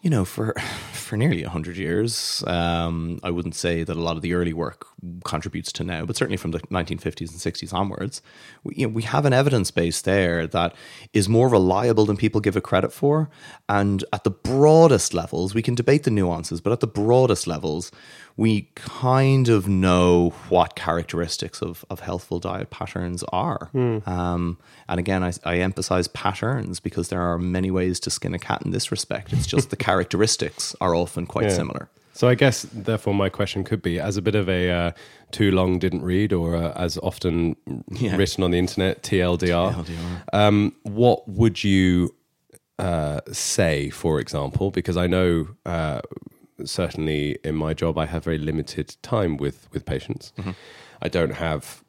you 0.00 0.10
know, 0.10 0.24
for 0.24 0.54
for 0.92 1.16
nearly 1.16 1.42
hundred 1.44 1.76
years. 1.76 2.42
Um, 2.46 3.20
I 3.22 3.30
wouldn't 3.30 3.54
say 3.54 3.84
that 3.84 3.96
a 3.96 4.00
lot 4.00 4.16
of 4.16 4.22
the 4.22 4.34
early 4.34 4.52
work 4.52 4.88
contributes 5.24 5.72
to 5.72 5.84
now, 5.84 6.04
but 6.04 6.16
certainly 6.16 6.36
from 6.36 6.52
the 6.52 6.60
1950s 6.60 7.30
and 7.30 7.54
60s 7.54 7.72
onwards, 7.72 8.22
we, 8.62 8.74
you 8.76 8.86
know, 8.86 8.92
we 8.92 9.02
have 9.02 9.26
an 9.26 9.32
evidence 9.32 9.70
base 9.70 10.00
there 10.02 10.46
that 10.46 10.74
is 11.12 11.28
more 11.28 11.48
reliable 11.48 12.06
than 12.06 12.16
people 12.16 12.40
give 12.40 12.56
it 12.56 12.62
credit 12.62 12.92
for. 12.92 13.28
And 13.68 14.04
at 14.12 14.24
the 14.24 14.30
broadest 14.30 15.12
levels, 15.12 15.54
we 15.54 15.62
can 15.62 15.74
debate 15.74 16.04
the 16.04 16.10
nuances, 16.10 16.60
but 16.60 16.72
at 16.72 16.80
the 16.80 16.86
broadest 16.86 17.46
levels, 17.46 17.90
we 18.36 18.70
kind 18.74 19.48
of 19.48 19.68
know 19.68 20.30
what 20.48 20.74
characteristics 20.74 21.60
of, 21.60 21.84
of 21.90 22.00
healthful 22.00 22.38
diet 22.38 22.70
patterns 22.70 23.22
are. 23.24 23.70
Mm. 23.74 24.06
Um, 24.08 24.58
and 24.88 24.98
again, 24.98 25.22
I, 25.22 25.32
I, 25.44 25.58
emphasize 25.58 26.08
patterns 26.08 26.80
because 26.80 27.08
there 27.08 27.20
are 27.20 27.38
many 27.38 27.70
ways 27.70 28.00
to 28.00 28.10
skin 28.10 28.34
a 28.34 28.38
cat 28.38 28.62
in 28.64 28.70
this 28.70 28.90
respect. 28.90 29.32
It's 29.32 29.46
just 29.46 29.70
the 29.70 29.76
characteristics 29.88 30.74
are 30.80 30.94
often 30.94 31.26
quite 31.26 31.46
yeah. 31.46 31.56
similar. 31.56 31.88
So 32.12 32.28
I 32.28 32.34
guess, 32.34 32.66
therefore, 32.72 33.14
my 33.14 33.28
question 33.28 33.64
could 33.64 33.82
be, 33.82 33.98
as 33.98 34.16
a 34.16 34.22
bit 34.22 34.34
of 34.34 34.48
a 34.48 34.70
uh, 34.70 34.92
too 35.30 35.50
long 35.50 35.78
didn't 35.78 36.02
read, 36.02 36.32
or 36.32 36.56
uh, 36.56 36.72
as 36.76 36.98
often 36.98 37.56
yeah. 37.90 38.16
written 38.16 38.44
on 38.44 38.50
the 38.50 38.58
internet, 38.58 39.02
TLDR. 39.02 39.74
TLDR. 39.74 40.22
Um, 40.32 40.74
what 40.82 41.26
would 41.26 41.64
you 41.64 42.14
uh, 42.78 43.20
say, 43.30 43.90
for 43.90 44.20
example? 44.20 44.70
Because 44.70 44.96
I 44.96 45.06
know 45.06 45.48
uh, 45.64 46.02
certainly 46.64 47.38
in 47.44 47.54
my 47.54 47.74
job, 47.74 47.98
I 47.98 48.06
have 48.06 48.24
very 48.24 48.38
limited 48.38 48.96
time 49.02 49.36
with 49.36 49.68
with 49.72 49.84
patients. 49.84 50.32
Mm-hmm. 50.38 50.50
I 51.00 51.08
don't 51.08 51.34
have 51.34 51.82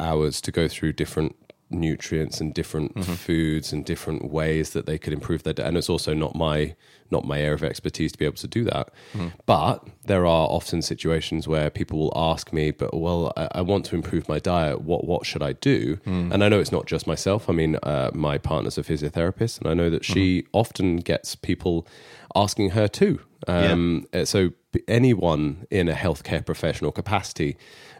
hours 0.00 0.40
to 0.42 0.52
go 0.52 0.68
through 0.68 0.92
different 0.92 1.36
nutrients 1.70 2.40
and 2.40 2.54
different 2.54 2.94
mm-hmm. 2.94 3.12
foods 3.14 3.72
and 3.72 3.84
different 3.84 4.30
ways 4.30 4.70
that 4.70 4.86
they 4.86 4.98
could 4.98 5.12
improve 5.12 5.42
their 5.42 5.52
diet. 5.52 5.68
And 5.68 5.76
it's 5.76 5.88
also 5.88 6.14
not 6.14 6.34
my 6.34 6.74
not 7.10 7.24
my 7.24 7.38
area 7.38 7.54
of 7.54 7.62
expertise 7.62 8.12
to 8.12 8.18
be 8.18 8.24
able 8.24 8.36
to 8.36 8.48
do 8.48 8.64
that. 8.64 8.90
Mm-hmm. 9.12 9.28
But 9.46 9.86
there 10.04 10.26
are 10.26 10.48
often 10.48 10.82
situations 10.82 11.46
where 11.46 11.70
people 11.70 11.98
will 11.98 12.12
ask 12.16 12.52
me, 12.52 12.70
"But 12.70 12.94
well, 12.94 13.32
I, 13.36 13.48
I 13.56 13.60
want 13.60 13.84
to 13.86 13.96
improve 13.96 14.28
my 14.28 14.38
diet. 14.38 14.82
What 14.82 15.04
what 15.04 15.26
should 15.26 15.42
I 15.42 15.52
do?" 15.52 15.96
Mm. 16.06 16.32
And 16.32 16.44
I 16.44 16.48
know 16.48 16.60
it's 16.60 16.72
not 16.72 16.86
just 16.86 17.06
myself. 17.06 17.48
I 17.48 17.52
mean, 17.52 17.76
uh, 17.82 18.10
my 18.14 18.38
partner's 18.38 18.78
a 18.78 18.82
physiotherapist, 18.82 19.60
and 19.60 19.68
I 19.68 19.74
know 19.74 19.90
that 19.90 20.04
she 20.04 20.42
mm-hmm. 20.42 20.48
often 20.52 20.96
gets 20.96 21.34
people 21.34 21.86
asking 22.34 22.70
her 22.70 22.88
too. 22.88 23.20
Um, 23.46 24.06
yeah. 24.12 24.20
Uh, 24.20 24.24
so 24.24 24.50
anyone 24.88 25.66
in 25.70 25.88
a 25.88 25.94
healthcare 25.94 26.44
professional 26.44 26.92
capacity 26.92 27.56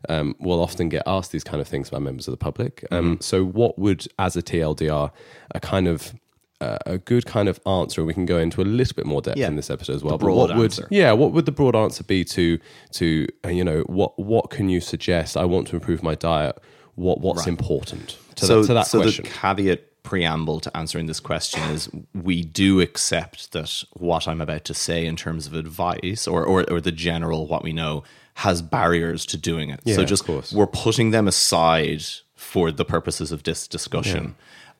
um, 0.08 0.34
will 0.38 0.60
often 0.60 0.88
get 0.88 1.02
asked 1.06 1.32
these 1.32 1.44
kind 1.44 1.60
of 1.60 1.68
things 1.68 1.90
by 1.90 1.98
members 1.98 2.26
of 2.28 2.32
the 2.32 2.38
public. 2.38 2.84
Um, 2.90 3.04
mm-hmm. 3.04 3.20
So, 3.20 3.44
what 3.44 3.78
would, 3.78 4.06
as 4.18 4.36
a 4.36 4.42
TLDR, 4.42 5.10
a 5.54 5.60
kind 5.60 5.88
of 5.88 6.14
uh, 6.60 6.78
a 6.86 6.98
good 6.98 7.26
kind 7.26 7.48
of 7.48 7.60
answer, 7.66 8.04
we 8.04 8.14
can 8.14 8.26
go 8.26 8.38
into 8.38 8.62
a 8.62 8.64
little 8.64 8.94
bit 8.94 9.06
more 9.06 9.20
depth 9.20 9.38
yeah. 9.38 9.48
in 9.48 9.56
this 9.56 9.70
episode 9.70 9.96
as 9.96 10.04
well. 10.04 10.18
But 10.18 10.32
what 10.32 10.50
answer. 10.50 10.82
would, 10.82 10.88
yeah, 10.90 11.12
what 11.12 11.32
would 11.32 11.46
the 11.46 11.52
broad 11.52 11.76
answer 11.76 12.04
be 12.04 12.24
to 12.24 12.58
to 12.92 13.26
uh, 13.44 13.48
you 13.48 13.64
know 13.64 13.80
what 13.82 14.18
what 14.18 14.50
can 14.50 14.68
you 14.68 14.80
suggest? 14.80 15.36
I 15.36 15.44
want 15.44 15.68
to 15.68 15.76
improve 15.76 16.02
my 16.02 16.14
diet. 16.14 16.58
What 16.94 17.20
what's 17.20 17.40
right. 17.40 17.48
important 17.48 18.18
to, 18.36 18.46
so, 18.46 18.60
that, 18.60 18.66
to 18.68 18.74
that 18.74 18.86
so 18.86 19.00
question? 19.00 19.24
the 19.24 19.30
caveat 19.30 19.93
preamble 20.04 20.60
to 20.60 20.76
answering 20.76 21.06
this 21.06 21.18
question 21.18 21.62
is 21.70 21.90
we 22.14 22.42
do 22.42 22.80
accept 22.80 23.52
that 23.52 23.82
what 23.94 24.28
I'm 24.28 24.40
about 24.40 24.64
to 24.66 24.74
say 24.74 25.04
in 25.06 25.16
terms 25.16 25.48
of 25.48 25.54
advice 25.54 26.28
or, 26.28 26.44
or, 26.44 26.70
or 26.70 26.80
the 26.80 26.92
general 26.92 27.48
what 27.48 27.64
we 27.64 27.72
know 27.72 28.04
has 28.34 28.62
barriers 28.62 29.26
to 29.26 29.36
doing 29.36 29.70
it. 29.70 29.80
Yeah, 29.84 29.96
so 29.96 30.04
just 30.04 30.28
we're 30.52 30.66
putting 30.66 31.10
them 31.10 31.26
aside 31.26 32.04
for 32.34 32.70
the 32.70 32.84
purposes 32.84 33.32
of 33.32 33.42
this 33.42 33.66
discussion. 33.66 34.22
Yeah. 34.22 34.30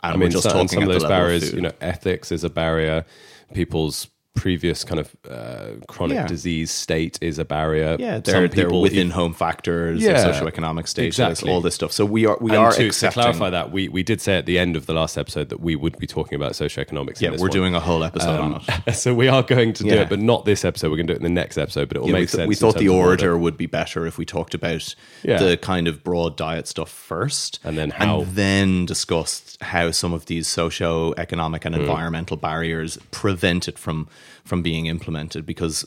And 0.05 0.13
I 0.13 0.13
mean, 0.13 0.21
we're 0.21 0.29
just 0.29 0.51
talking 0.51 0.69
some 0.69 0.83
of 0.83 0.89
those 0.91 1.05
barriers, 1.05 1.49
of 1.49 1.55
you 1.55 1.63
know, 1.63 1.73
ethics 1.81 2.31
is 2.31 2.45
a 2.45 2.51
barrier. 2.51 3.07
People's 3.55 4.09
previous 4.35 4.85
kind 4.85 5.01
of 5.01 5.17
uh, 5.29 5.71
chronic 5.87 6.17
yeah. 6.17 6.27
disease 6.27 6.71
state 6.71 7.19
is 7.23 7.39
a 7.39 7.45
barrier. 7.45 7.97
Yeah, 7.99 8.19
there, 8.19 8.49
there 8.49 8.69
are 8.69 8.81
within 8.81 9.11
home 9.11 9.33
factors, 9.33 10.03
yeah, 10.03 10.25
socioeconomic 10.25 10.89
status, 10.89 11.19
exactly. 11.19 11.51
all 11.51 11.61
this 11.61 11.75
stuff. 11.75 11.93
So 11.93 12.05
we 12.05 12.27
are 12.27 12.37
we 12.41 12.51
and 12.51 12.59
are 12.59 12.73
to, 12.73 12.87
accepting. 12.87 13.23
To 13.23 13.25
clarify 13.25 13.51
that, 13.51 13.71
we 13.71 13.89
we 13.89 14.03
did 14.03 14.21
say 14.21 14.37
at 14.37 14.47
the 14.47 14.59
end 14.59 14.77
of 14.77 14.87
the 14.87 14.93
last 14.93 15.17
episode 15.17 15.49
that 15.49 15.61
we 15.61 15.77
would 15.77 15.97
be 15.99 16.07
talking 16.07 16.37
about 16.37 16.53
socioeconomics. 16.53 17.21
Yeah, 17.21 17.31
we're 17.31 17.39
one. 17.39 17.51
doing 17.51 17.75
a 17.75 17.81
whole 17.81 18.05
episode 18.05 18.41
um, 18.41 18.55
on 18.55 18.63
it. 18.87 18.95
So 19.05 19.15
we 19.15 19.29
are 19.29 19.43
going 19.43 19.73
to 19.75 19.83
do 19.83 19.91
yeah. 19.91 20.03
it, 20.03 20.09
but 20.09 20.21
not 20.21 20.45
this 20.45 20.65
episode. 20.65 20.91
We're 20.91 20.97
going 20.97 21.09
to 21.09 21.15
do 21.15 21.17
it 21.17 21.27
in 21.27 21.35
the 21.35 21.41
next 21.41 21.59
episode. 21.59 21.89
But 21.89 21.97
it 21.97 22.01
will 22.01 22.09
yeah, 22.09 22.15
make 22.15 22.29
th- 22.29 22.31
sense. 22.31 22.49
We 22.49 22.55
thought 22.55 22.77
the 22.77 22.89
order 22.89 23.37
would 23.37 23.57
be 23.57 23.67
better 23.67 24.07
if 24.07 24.19
we 24.19 24.25
talked 24.25 24.55
about 24.55 24.95
the 25.23 25.59
kind 25.61 25.89
of 25.89 26.03
broad 26.03 26.37
diet 26.37 26.69
stuff 26.69 26.91
first, 26.91 27.61
and 27.65 27.77
then 27.79 27.91
how, 27.91 28.21
and 28.21 28.29
then 28.35 28.87
discussed 28.87 29.63
how 29.63 29.91
some 29.91 30.13
of 30.13 30.27
these 30.27 30.47
socio-economic 30.47 31.65
and 31.65 31.75
mm. 31.75 31.81
environmental 31.81 32.37
barriers 32.37 32.99
prevent 33.11 33.69
it 33.69 33.79
from 33.79 34.09
from 34.45 34.63
being 34.63 34.87
implemented 34.87 35.47
because 35.47 35.85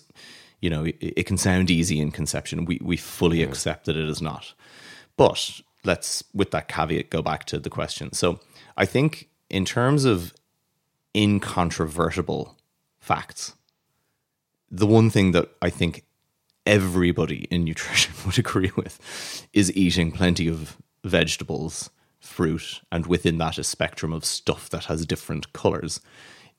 you 0.62 0.70
know 0.70 0.86
it, 0.86 0.98
it 1.00 1.24
can 1.26 1.38
sound 1.38 1.70
easy 1.70 2.00
in 2.00 2.12
conception. 2.12 2.66
We 2.66 2.80
we 2.82 2.98
fully 2.98 3.40
yeah. 3.40 3.48
accept 3.48 3.86
that 3.86 3.98
it 3.98 4.10
is 4.10 4.22
not. 4.22 4.54
But 5.16 5.62
let's 5.84 6.24
with 6.34 6.52
that 6.52 6.68
caveat 6.68 7.10
go 7.10 7.22
back 7.22 7.46
to 7.46 7.60
the 7.60 7.70
question. 7.70 8.14
So 8.14 8.40
I 8.76 8.86
think 8.86 9.30
in 9.50 9.66
terms 9.66 10.06
of 10.06 10.34
incontrovertible 11.16 12.56
facts, 13.00 13.54
the 14.70 14.86
one 14.86 15.10
thing 15.10 15.32
that 15.32 15.50
I 15.62 15.70
think 15.70 16.04
everybody 16.66 17.46
in 17.46 17.64
nutrition 17.64 18.14
would 18.26 18.38
agree 18.38 18.72
with 18.76 19.48
is 19.54 19.76
eating 19.76 20.12
plenty 20.12 20.48
of 20.48 20.78
vegetables, 21.04 21.90
fruit, 22.20 22.82
and 22.92 23.08
within 23.08 23.38
that 23.38 23.58
a 23.58 23.64
spectrum 23.64 24.14
of 24.14 24.26
stuff 24.26 24.70
that 24.70 24.86
has 24.86 25.06
different 25.06 25.54
colors 25.54 26.02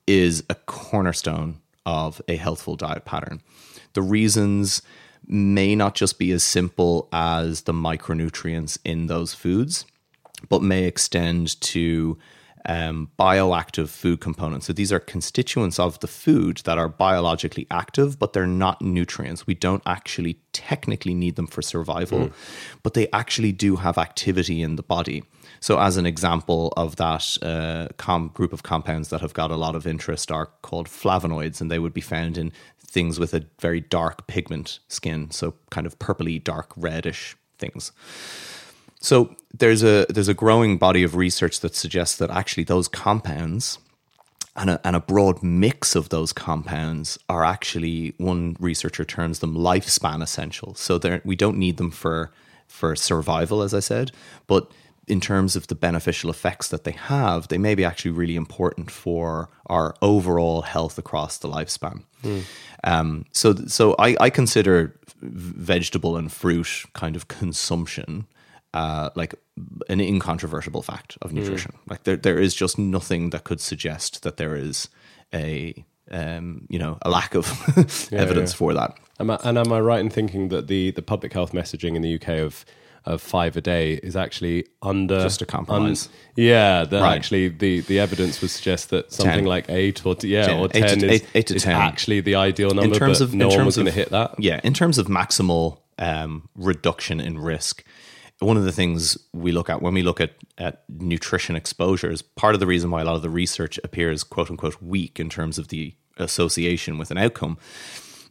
is 0.06 0.42
a 0.48 0.54
cornerstone 0.54 1.60
of 1.88 2.20
a 2.28 2.36
healthful 2.36 2.76
diet 2.76 3.06
pattern. 3.06 3.40
The 3.94 4.02
reasons 4.02 4.82
may 5.26 5.74
not 5.74 5.94
just 5.94 6.18
be 6.18 6.30
as 6.32 6.42
simple 6.42 7.08
as 7.12 7.62
the 7.62 7.72
micronutrients 7.72 8.76
in 8.84 9.06
those 9.06 9.32
foods, 9.32 9.86
but 10.50 10.62
may 10.62 10.84
extend 10.84 11.58
to 11.62 12.18
um, 12.66 13.10
bioactive 13.18 13.88
food 13.88 14.20
components. 14.20 14.66
So 14.66 14.74
these 14.74 14.92
are 14.92 15.00
constituents 15.00 15.78
of 15.78 15.98
the 16.00 16.06
food 16.06 16.58
that 16.64 16.76
are 16.76 16.90
biologically 16.90 17.66
active, 17.70 18.18
but 18.18 18.34
they're 18.34 18.46
not 18.46 18.82
nutrients. 18.82 19.46
We 19.46 19.54
don't 19.54 19.82
actually 19.86 20.40
technically 20.52 21.14
need 21.14 21.36
them 21.36 21.46
for 21.46 21.62
survival, 21.62 22.18
mm. 22.18 22.32
but 22.82 22.92
they 22.92 23.08
actually 23.12 23.52
do 23.52 23.76
have 23.76 23.96
activity 23.96 24.60
in 24.60 24.76
the 24.76 24.82
body. 24.82 25.24
So, 25.60 25.78
as 25.78 25.96
an 25.96 26.06
example 26.06 26.72
of 26.76 26.96
that 26.96 27.36
uh, 27.42 27.88
com- 27.96 28.30
group 28.34 28.52
of 28.52 28.62
compounds 28.62 29.08
that 29.10 29.20
have 29.20 29.34
got 29.34 29.50
a 29.50 29.56
lot 29.56 29.74
of 29.74 29.86
interest 29.86 30.30
are 30.30 30.46
called 30.62 30.88
flavonoids, 30.88 31.60
and 31.60 31.70
they 31.70 31.78
would 31.78 31.94
be 31.94 32.00
found 32.00 32.38
in 32.38 32.52
things 32.78 33.18
with 33.20 33.34
a 33.34 33.44
very 33.60 33.80
dark 33.80 34.26
pigment 34.26 34.78
skin, 34.88 35.30
so 35.30 35.54
kind 35.70 35.86
of 35.86 35.98
purpley, 35.98 36.42
dark 36.42 36.72
reddish 36.76 37.36
things. 37.58 37.92
So 39.00 39.36
there's 39.56 39.82
a 39.82 40.06
there's 40.08 40.28
a 40.28 40.34
growing 40.34 40.78
body 40.78 41.02
of 41.02 41.14
research 41.14 41.60
that 41.60 41.74
suggests 41.74 42.16
that 42.16 42.30
actually 42.30 42.64
those 42.64 42.88
compounds 42.88 43.78
and 44.56 44.70
a, 44.70 44.80
and 44.84 44.96
a 44.96 45.00
broad 45.00 45.42
mix 45.42 45.94
of 45.94 46.08
those 46.08 46.32
compounds 46.32 47.18
are 47.28 47.44
actually 47.44 48.14
one 48.18 48.56
researcher 48.58 49.04
terms 49.04 49.38
them 49.38 49.54
lifespan 49.54 50.20
essential. 50.20 50.74
So 50.74 50.98
we 51.24 51.36
don't 51.36 51.58
need 51.58 51.76
them 51.76 51.90
for 51.90 52.32
for 52.66 52.94
survival, 52.96 53.62
as 53.62 53.72
I 53.72 53.80
said, 53.80 54.10
but 54.46 54.70
in 55.08 55.20
terms 55.20 55.56
of 55.56 55.66
the 55.66 55.74
beneficial 55.74 56.30
effects 56.30 56.68
that 56.68 56.84
they 56.84 56.92
have, 56.92 57.48
they 57.48 57.58
may 57.58 57.74
be 57.74 57.84
actually 57.84 58.10
really 58.12 58.36
important 58.36 58.90
for 58.90 59.48
our 59.66 59.94
overall 60.02 60.62
health 60.62 60.98
across 60.98 61.38
the 61.38 61.48
lifespan. 61.48 62.04
Mm. 62.22 62.42
Um, 62.84 63.24
so, 63.32 63.54
so 63.66 63.94
I, 63.98 64.16
I, 64.20 64.30
consider 64.30 64.98
vegetable 65.20 66.16
and 66.16 66.30
fruit 66.30 66.84
kind 66.92 67.16
of 67.16 67.26
consumption 67.28 68.26
uh, 68.74 69.10
like 69.14 69.34
an 69.88 70.00
incontrovertible 70.00 70.82
fact 70.82 71.16
of 71.22 71.30
hmm. 71.30 71.38
nutrition. 71.38 71.72
Mm. 71.72 71.90
Like 71.90 72.04
there, 72.04 72.16
there 72.16 72.38
is 72.38 72.54
just 72.54 72.78
nothing 72.78 73.30
that 73.30 73.44
could 73.44 73.60
suggest 73.60 74.22
that 74.22 74.36
there 74.36 74.54
is 74.54 74.88
a 75.34 75.84
um, 76.10 76.66
you 76.68 76.78
know 76.78 76.98
a 77.02 77.10
lack 77.10 77.34
of 77.34 77.46
yeah, 78.10 78.18
evidence 78.18 78.52
yeah. 78.52 78.56
for 78.56 78.74
that. 78.74 78.96
Am 79.20 79.30
I, 79.30 79.38
and 79.42 79.58
am 79.58 79.72
I 79.72 79.80
right 79.80 80.00
in 80.00 80.10
thinking 80.10 80.48
that 80.48 80.68
the 80.68 80.90
the 80.92 81.02
public 81.02 81.32
health 81.32 81.52
messaging 81.52 81.96
in 81.96 82.02
the 82.02 82.14
UK 82.14 82.40
of 82.40 82.64
of 83.08 83.22
five 83.22 83.56
a 83.56 83.60
day 83.60 83.94
is 83.94 84.14
actually 84.14 84.66
under 84.82 85.20
just 85.22 85.40
a 85.40 85.46
compromise. 85.46 86.06
Un, 86.06 86.12
yeah, 86.36 86.84
that 86.84 87.00
right. 87.00 87.16
actually 87.16 87.48
the, 87.48 87.80
the 87.80 87.98
evidence 87.98 88.40
would 88.42 88.50
suggest 88.50 88.90
that 88.90 89.10
something 89.12 89.34
ten. 89.34 89.44
like 89.44 89.68
eight 89.70 90.04
or 90.04 90.14
yeah 90.22 90.46
ten. 90.46 90.60
or 90.60 90.68
ten 90.68 90.84
eight 90.84 91.00
to, 91.00 91.06
is, 91.06 91.12
eight, 91.12 91.28
eight 91.34 91.46
to 91.46 91.54
is 91.54 91.62
ten. 91.62 91.74
actually 91.74 92.20
the 92.20 92.34
ideal 92.34 92.70
number. 92.70 92.94
In 92.94 92.98
terms 92.98 93.20
of 93.20 93.34
no 93.34 93.48
one 93.48 93.64
was 93.64 93.76
going 93.76 93.86
to 93.86 93.92
hit 93.92 94.10
that. 94.10 94.34
Yeah, 94.38 94.60
in 94.62 94.74
terms 94.74 94.98
of 94.98 95.06
maximal 95.06 95.78
um, 95.98 96.48
reduction 96.54 97.18
in 97.20 97.38
risk. 97.38 97.82
One 98.40 98.56
of 98.56 98.62
the 98.62 98.70
things 98.70 99.18
we 99.32 99.50
look 99.50 99.68
at 99.68 99.82
when 99.82 99.94
we 99.94 100.02
look 100.02 100.20
at, 100.20 100.34
at 100.58 100.84
nutrition 100.88 101.56
exposures, 101.56 102.22
part 102.22 102.54
of 102.54 102.60
the 102.60 102.68
reason 102.68 102.88
why 102.88 103.00
a 103.00 103.04
lot 103.04 103.16
of 103.16 103.22
the 103.22 103.30
research 103.30 103.80
appears 103.82 104.22
quote 104.22 104.48
unquote 104.48 104.80
weak 104.80 105.18
in 105.18 105.28
terms 105.28 105.58
of 105.58 105.68
the 105.68 105.94
association 106.18 106.98
with 106.98 107.10
an 107.10 107.18
outcome 107.18 107.58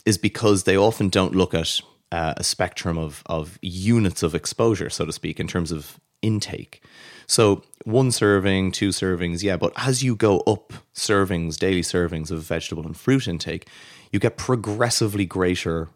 is 0.06 0.18
because 0.18 0.64
they 0.64 0.78
often 0.78 1.10
don't 1.10 1.36
look 1.36 1.54
at 1.54 1.82
uh, 2.12 2.34
a 2.38 2.44
spectrum 2.44 2.98
of 2.98 3.24
of 3.26 3.58
units 3.62 4.24
of 4.24 4.36
exposure, 4.36 4.90
so 4.90 5.06
to 5.06 5.12
speak, 5.12 5.40
in 5.40 5.48
terms 5.48 5.72
of 5.72 6.00
intake. 6.22 6.82
So 7.28 7.64
one 7.84 8.12
serving, 8.12 8.72
two 8.72 8.90
servings, 8.90 9.44
yeah, 9.44 9.58
but 9.58 9.74
as 9.76 10.04
you 10.04 10.16
go 10.16 10.40
up 10.42 10.74
servings, 10.94 11.58
daily 11.58 11.82
servings 11.82 12.32
of 12.32 12.42
vegetable 12.42 12.86
and 12.86 12.96
fruit 12.96 13.28
intake, 13.28 13.68
you 14.12 14.20
get 14.20 14.38
progressively 14.38 15.26
greater 15.26 15.90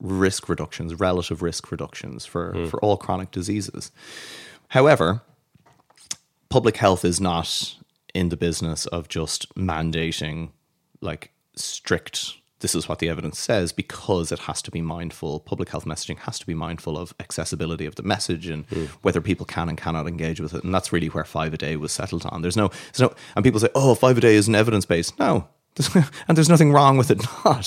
risk 0.00 0.48
reductions, 0.48 0.94
relative 0.94 1.42
risk 1.42 1.70
reductions 1.70 2.24
for, 2.24 2.66
for 2.68 2.80
all 2.80 2.96
chronic 2.96 3.30
diseases. 3.30 3.90
However, 4.68 5.22
public 6.48 6.76
health 6.76 7.04
is 7.04 7.20
not 7.20 7.76
in 8.14 8.28
the 8.28 8.36
business 8.36 8.86
of 8.86 9.08
just 9.08 9.54
mandating 9.54 10.50
like 11.00 11.30
strict 11.54 12.34
this 12.60 12.74
is 12.74 12.88
what 12.88 12.98
the 12.98 13.08
evidence 13.08 13.38
says 13.38 13.72
because 13.72 14.32
it 14.32 14.40
has 14.40 14.62
to 14.62 14.70
be 14.70 14.80
mindful 14.80 15.40
public 15.40 15.68
health 15.68 15.84
messaging 15.84 16.18
has 16.20 16.38
to 16.38 16.46
be 16.46 16.54
mindful 16.54 16.98
of 16.98 17.14
accessibility 17.20 17.86
of 17.86 17.96
the 17.96 18.02
message 18.02 18.48
and 18.48 18.68
mm. 18.68 18.88
whether 19.02 19.20
people 19.20 19.44
can 19.44 19.68
and 19.68 19.76
cannot 19.78 20.06
engage 20.06 20.40
with 20.40 20.54
it. 20.54 20.64
And 20.64 20.74
that's 20.74 20.92
really 20.92 21.08
where 21.08 21.24
five 21.24 21.52
a 21.52 21.58
day 21.58 21.76
was 21.76 21.92
settled 21.92 22.24
on. 22.26 22.42
There's 22.42 22.56
no 22.56 22.68
there's 22.68 23.00
no 23.00 23.14
and 23.34 23.44
people 23.44 23.60
say 23.60 23.68
oh 23.74 23.94
five 23.94 24.18
a 24.18 24.20
day 24.20 24.34
isn't 24.36 24.54
evidence 24.54 24.84
based 24.86 25.18
no. 25.18 25.48
And 26.28 26.36
there's 26.36 26.48
nothing 26.48 26.72
wrong 26.72 26.96
with 26.96 27.10
it 27.10 27.22
not. 27.44 27.66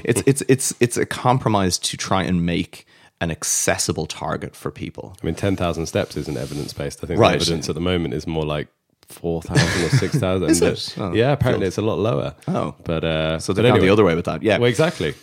It's 0.04 0.22
it's 0.26 0.42
it's 0.48 0.74
it's 0.80 0.96
a 0.96 1.04
compromise 1.04 1.78
to 1.78 1.96
try 1.96 2.22
and 2.22 2.46
make 2.46 2.86
an 3.20 3.30
accessible 3.30 4.06
target 4.06 4.56
for 4.56 4.72
people. 4.72 5.16
I 5.22 5.26
mean, 5.26 5.36
10,000 5.36 5.86
steps 5.86 6.16
isn't 6.16 6.36
evidence 6.36 6.72
based. 6.72 7.04
I 7.04 7.06
think 7.06 7.20
Right. 7.20 7.30
the 7.30 7.36
evidence 7.36 7.68
at 7.68 7.76
the 7.76 7.80
moment 7.80 8.14
is 8.14 8.26
more 8.26 8.44
like 8.44 8.66
4,000 9.12 9.84
or 9.84 9.88
6,000. 9.98 10.50
Is 10.50 10.62
it? 10.62 10.94
Oh, 10.98 11.12
yeah, 11.12 11.32
apparently 11.32 11.66
it's 11.66 11.78
a 11.78 11.82
lot 11.82 11.98
lower. 11.98 12.34
Oh. 12.48 12.74
But, 12.84 13.04
uh, 13.04 13.38
so 13.38 13.52
they're 13.52 13.66
anyway. 13.66 13.86
the 13.86 13.92
other 13.92 14.04
way 14.04 14.14
with 14.14 14.24
that 14.24 14.42
yeah 14.42 14.58
Well, 14.58 14.68
exactly. 14.68 15.14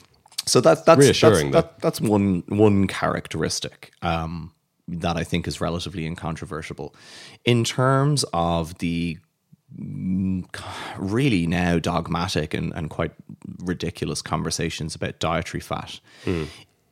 So 0.45 0.61
that, 0.61 0.85
that's 0.85 0.99
Reassuring, 0.99 1.51
That's, 1.51 1.67
that, 1.67 1.79
that's 1.79 2.01
one 2.01 2.43
one 2.47 2.87
characteristic 2.87 3.91
um, 4.01 4.51
that 4.87 5.15
I 5.15 5.23
think 5.23 5.47
is 5.47 5.61
relatively 5.61 6.05
incontrovertible. 6.07 6.95
In 7.45 7.63
terms 7.63 8.25
of 8.33 8.75
the 8.79 9.19
mm, 9.79 10.45
really 10.97 11.45
now 11.45 11.77
dogmatic 11.77 12.55
and, 12.55 12.73
and 12.73 12.89
quite 12.89 13.11
ridiculous 13.59 14.23
conversations 14.23 14.95
about 14.95 15.19
dietary 15.19 15.61
fat, 15.61 15.99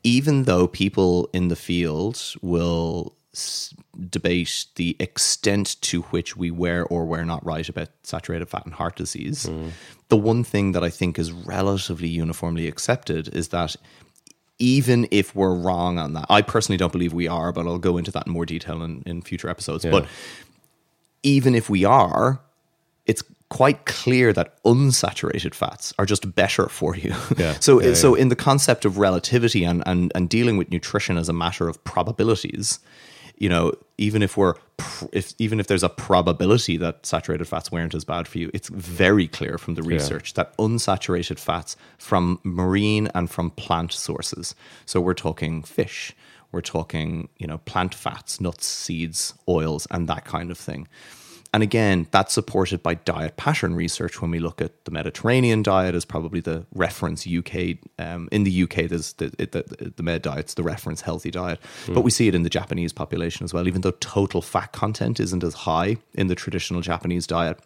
even 0.04 0.44
though 0.44 0.68
people 0.68 1.30
in 1.34 1.48
the 1.48 1.56
field 1.56 2.22
will 2.42 3.16
debate 4.10 4.66
the 4.75 4.96
extent 5.00 5.82
to 5.82 6.04
which 6.04 6.38
we 6.38 6.51
were 6.51 6.84
or 6.84 7.06
were 7.06 7.25
not 7.25 7.46
right 7.46 7.68
about 7.68 7.89
saturated 8.04 8.48
fat 8.48 8.66
and 8.66 8.74
heart 8.75 8.96
disease, 8.96 9.46
mm-hmm. 9.46 9.70
the 10.10 10.18
one 10.18 10.44
thing 10.44 10.74
that 10.74 10.84
I 10.84 10.89
think 10.89 11.18
is 11.18 11.32
relatively 11.32 12.08
uniformly 12.08 12.68
accepted 12.68 13.34
is 13.34 13.50
that 13.50 13.75
even 14.60 15.08
if 15.12 15.36
we're 15.36 15.56
wrong 15.56 16.00
on 16.00 16.13
that, 16.13 16.25
I 16.30 16.42
personally 16.42 16.77
don't 16.77 16.92
believe 16.92 17.13
we 17.13 17.27
are, 17.27 17.51
but 17.51 17.68
I'll 17.68 17.77
go 17.77 17.98
into 17.98 18.12
that 18.12 18.27
in 18.27 18.34
more 18.34 18.46
detail 18.46 18.82
in, 18.84 19.04
in 19.06 19.22
future 19.22 19.50
episodes. 19.50 19.86
But 19.86 20.08
even 21.24 21.54
if 21.54 21.70
we 21.70 21.86
are, 21.86 22.42
it's 23.06 23.24
quite 23.50 23.86
clear 23.86 24.34
that 24.34 24.62
unsaturated 24.63 25.54
fats 25.54 25.94
are 25.98 26.06
just 26.06 26.36
better 26.36 26.68
for 26.68 26.96
you. 26.96 27.13
Yeah. 27.38 27.56
so 27.60 27.82
Yeah, 27.82 27.94
so 27.94 28.16
in 28.16 28.30
the 28.30 28.36
concept 28.36 28.86
of 28.86 28.98
relativity 28.98 29.63
and, 29.63 29.84
and 29.86 30.12
and 30.16 30.30
dealing 30.30 30.58
with 30.58 30.72
nutrition 30.72 31.18
as 31.18 31.30
a 31.30 31.34
matter 31.34 31.68
of 31.70 31.84
probabilities, 31.84 32.80
you 33.38 33.50
know, 33.50 33.74
even 33.98 34.24
if 34.24 34.36
we're 34.38 34.56
if 35.12 35.34
even 35.38 35.60
if 35.60 35.68
there's 35.68 35.84
a 35.84 35.89
probability 35.89 36.77
that 36.77 37.06
saturated 37.06 37.46
fats 37.46 37.72
weren't 37.72 37.94
as 37.94 38.06
bad 38.06 38.27
for 38.27 38.39
you, 38.39 38.50
it's 38.54 38.70
very 38.70 39.27
clear 39.27 39.58
from 39.58 39.75
the 39.75 39.84
research 39.84 40.34
that 40.34 40.58
unsaturated 40.58 41.39
fats 41.39 41.75
from 41.98 42.39
marine 42.44 43.10
and 43.13 43.30
from 43.30 43.51
plant 43.51 43.92
sources. 43.92 44.56
So 44.86 45.00
we're 45.00 45.13
talking 45.13 45.63
fish, 45.63 46.16
we're 46.51 46.62
talking, 46.62 47.30
you 47.38 47.48
know, 47.48 47.60
plant 47.60 47.94
fats, 47.94 48.42
nuts, 48.42 48.66
seeds, 48.66 49.34
oils, 49.48 49.88
and 49.92 50.08
that 50.08 50.25
kind 50.25 50.50
of 50.51 50.58
thing. 50.58 50.88
And 51.57 51.63
again, 51.63 52.05
that's 52.11 52.35
supported 52.35 52.83
by 52.83 52.93
diet 52.93 53.35
pattern 53.35 53.73
research. 53.73 54.21
When 54.21 54.29
we 54.29 54.37
look 54.37 54.61
at 54.61 54.85
the 54.85 54.91
Mediterranean 54.91 55.63
diet, 55.63 55.95
as 55.95 56.05
probably 56.05 56.39
the 56.39 56.67
reference 56.71 57.25
UK. 57.25 57.77
Um, 57.97 58.29
in 58.31 58.43
the 58.43 58.61
UK, 58.61 58.87
there's 58.87 59.13
the, 59.13 59.29
the 59.29 59.93
the 59.95 60.03
Med 60.03 60.21
diet's 60.21 60.53
the 60.53 60.61
reference 60.61 61.01
healthy 61.01 61.31
diet, 61.31 61.59
but 61.87 62.01
we 62.01 62.11
see 62.11 62.27
it 62.27 62.35
in 62.35 62.43
the 62.43 62.49
Japanese 62.51 62.93
population 62.93 63.43
as 63.43 63.55
well. 63.55 63.67
Even 63.67 63.81
though 63.81 63.95
total 63.99 64.43
fat 64.43 64.71
content 64.71 65.19
isn't 65.19 65.43
as 65.43 65.55
high 65.55 65.98
in 66.13 66.27
the 66.27 66.35
traditional 66.35 66.81
Japanese 66.81 67.25
diet, 67.25 67.59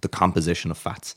the 0.00 0.08
composition 0.08 0.70
of 0.70 0.78
fats 0.78 1.14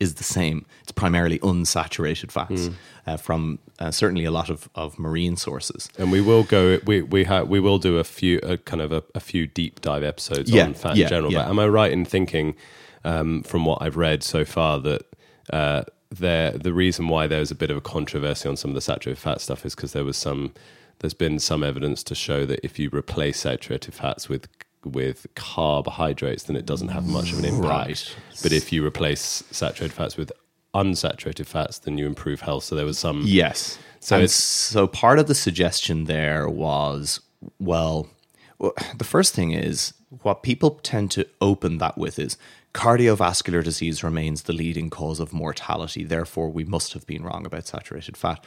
is 0.00 0.14
the 0.14 0.24
same. 0.24 0.64
It's 0.82 0.92
primarily 0.92 1.38
unsaturated 1.40 2.30
fats 2.32 2.70
uh, 3.06 3.16
from 3.16 3.58
uh, 3.78 3.90
certainly 3.90 4.24
a 4.24 4.30
lot 4.30 4.48
of, 4.50 4.68
of 4.74 4.98
marine 4.98 5.36
sources. 5.36 5.88
And 5.98 6.10
we 6.10 6.20
will 6.20 6.42
go. 6.42 6.78
We 6.86 7.02
we 7.02 7.24
ha, 7.24 7.42
we 7.42 7.60
will 7.60 7.78
do 7.78 7.98
a 7.98 8.04
few 8.04 8.38
a 8.42 8.56
kind 8.56 8.82
of 8.82 8.92
a, 8.92 9.02
a 9.14 9.20
few 9.20 9.46
deep 9.46 9.80
dive 9.80 10.02
episodes 10.02 10.50
Yeah, 10.50 10.64
on 10.64 10.74
fat 10.74 10.96
yeah, 10.96 11.04
in 11.04 11.08
general. 11.10 11.32
yeah. 11.32 11.42
But 11.44 11.50
am 11.50 11.58
I 11.58 11.68
right 11.68 11.92
in 11.92 12.04
thinking, 12.04 12.56
um, 13.04 13.42
from 13.42 13.64
what 13.64 13.82
I've 13.82 13.96
read 13.96 14.22
so 14.22 14.44
far, 14.44 14.78
that 14.80 15.02
uh, 15.52 15.82
there 16.10 16.52
the 16.52 16.72
reason 16.72 17.08
why 17.08 17.26
there's 17.26 17.50
a 17.50 17.54
bit 17.54 17.70
of 17.70 17.76
a 17.76 17.80
controversy 17.80 18.48
on 18.48 18.56
some 18.56 18.70
of 18.70 18.74
the 18.74 18.80
saturated 18.80 19.20
fat 19.20 19.40
stuff 19.40 19.64
is 19.66 19.74
because 19.74 19.92
there 19.92 20.04
was 20.04 20.16
some 20.16 20.52
there's 21.00 21.14
been 21.14 21.38
some 21.38 21.62
evidence 21.64 22.02
to 22.04 22.14
show 22.14 22.44
that 22.46 22.60
if 22.64 22.78
you 22.78 22.90
replace 22.92 23.40
saturated 23.40 23.94
fats 23.94 24.28
with 24.28 24.48
with 24.84 25.26
carbohydrates, 25.34 26.44
then 26.44 26.56
it 26.56 26.66
doesn't 26.66 26.88
have 26.88 27.06
much 27.06 27.32
of 27.32 27.38
an 27.38 27.44
impact. 27.44 27.64
Right. 27.68 28.16
But 28.42 28.52
if 28.52 28.72
you 28.72 28.84
replace 28.86 29.42
saturated 29.50 29.94
fats 29.94 30.16
with 30.16 30.32
unsaturated 30.74 31.46
fats, 31.46 31.78
then 31.78 31.98
you 31.98 32.06
improve 32.06 32.40
health. 32.42 32.64
So 32.64 32.74
there 32.76 32.86
was 32.86 32.98
some 32.98 33.22
Yes. 33.26 33.78
So 34.00 34.06
So 34.06 34.16
and 34.16 34.24
it's- 34.24 34.34
so 34.34 34.86
part 34.86 35.18
of 35.18 35.26
the 35.26 35.34
suggestion 35.34 36.04
there 36.04 36.48
was 36.48 37.20
well, 37.58 38.08
the 38.58 39.04
first 39.04 39.34
thing 39.34 39.52
is 39.52 39.94
what 40.22 40.42
people 40.42 40.72
tend 40.82 41.10
to 41.12 41.26
open 41.40 41.78
that 41.78 41.96
with 41.96 42.18
is 42.18 42.36
cardiovascular 42.74 43.64
disease 43.64 44.02
remains 44.04 44.42
the 44.42 44.52
leading 44.52 44.90
cause 44.90 45.20
of 45.20 45.32
mortality. 45.32 46.04
Therefore, 46.04 46.50
we 46.50 46.64
must 46.64 46.92
have 46.92 47.06
been 47.06 47.22
wrong 47.22 47.46
about 47.46 47.66
saturated 47.66 48.16
fat. 48.16 48.44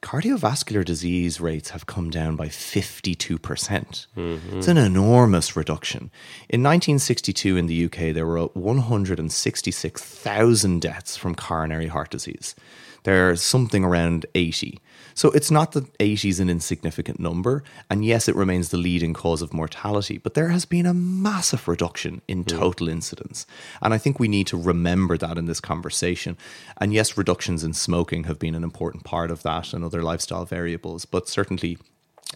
Cardiovascular 0.00 0.84
disease 0.84 1.40
rates 1.40 1.70
have 1.70 1.86
come 1.86 2.08
down 2.10 2.36
by 2.36 2.46
52%. 2.46 3.42
percent 3.42 4.06
mm-hmm. 4.16 4.58
It's 4.58 4.68
an 4.68 4.78
enormous 4.78 5.56
reduction. 5.56 6.12
In 6.48 6.62
1962 6.62 7.56
in 7.56 7.66
the 7.66 7.86
UK, 7.86 8.14
there 8.14 8.26
were 8.26 8.46
166,000 8.46 10.80
deaths 10.80 11.16
from 11.16 11.34
coronary 11.34 11.88
heart 11.88 12.10
disease. 12.10 12.54
There's 13.02 13.42
something 13.42 13.84
around 13.84 14.24
80. 14.34 14.78
So 15.18 15.32
it's 15.32 15.50
not 15.50 15.72
that 15.72 15.90
80 15.98 16.28
is 16.28 16.38
an 16.38 16.48
insignificant 16.48 17.18
number, 17.18 17.64
and 17.90 18.04
yes, 18.04 18.28
it 18.28 18.36
remains 18.36 18.68
the 18.68 18.76
leading 18.76 19.14
cause 19.14 19.42
of 19.42 19.52
mortality, 19.52 20.16
but 20.16 20.34
there 20.34 20.50
has 20.50 20.64
been 20.64 20.86
a 20.86 20.94
massive 20.94 21.66
reduction 21.66 22.22
in 22.28 22.44
mm. 22.44 22.56
total 22.56 22.88
incidence. 22.88 23.44
And 23.82 23.92
I 23.92 23.98
think 23.98 24.20
we 24.20 24.28
need 24.28 24.46
to 24.46 24.56
remember 24.56 25.18
that 25.18 25.36
in 25.36 25.46
this 25.46 25.58
conversation. 25.58 26.36
And 26.80 26.94
yes, 26.94 27.18
reductions 27.18 27.64
in 27.64 27.72
smoking 27.72 28.24
have 28.24 28.38
been 28.38 28.54
an 28.54 28.62
important 28.62 29.02
part 29.02 29.32
of 29.32 29.42
that 29.42 29.72
and 29.72 29.82
other 29.84 30.02
lifestyle 30.02 30.44
variables, 30.44 31.04
but 31.04 31.28
certainly 31.28 31.78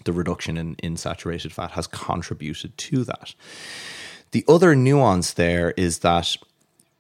the 0.04 0.12
reduction 0.12 0.56
in, 0.56 0.74
in 0.82 0.96
saturated 0.96 1.52
fat 1.52 1.70
has 1.70 1.86
contributed 1.86 2.76
to 2.78 3.04
that. 3.04 3.36
The 4.32 4.44
other 4.48 4.74
nuance 4.74 5.34
there 5.34 5.70
is 5.76 6.00
that 6.00 6.36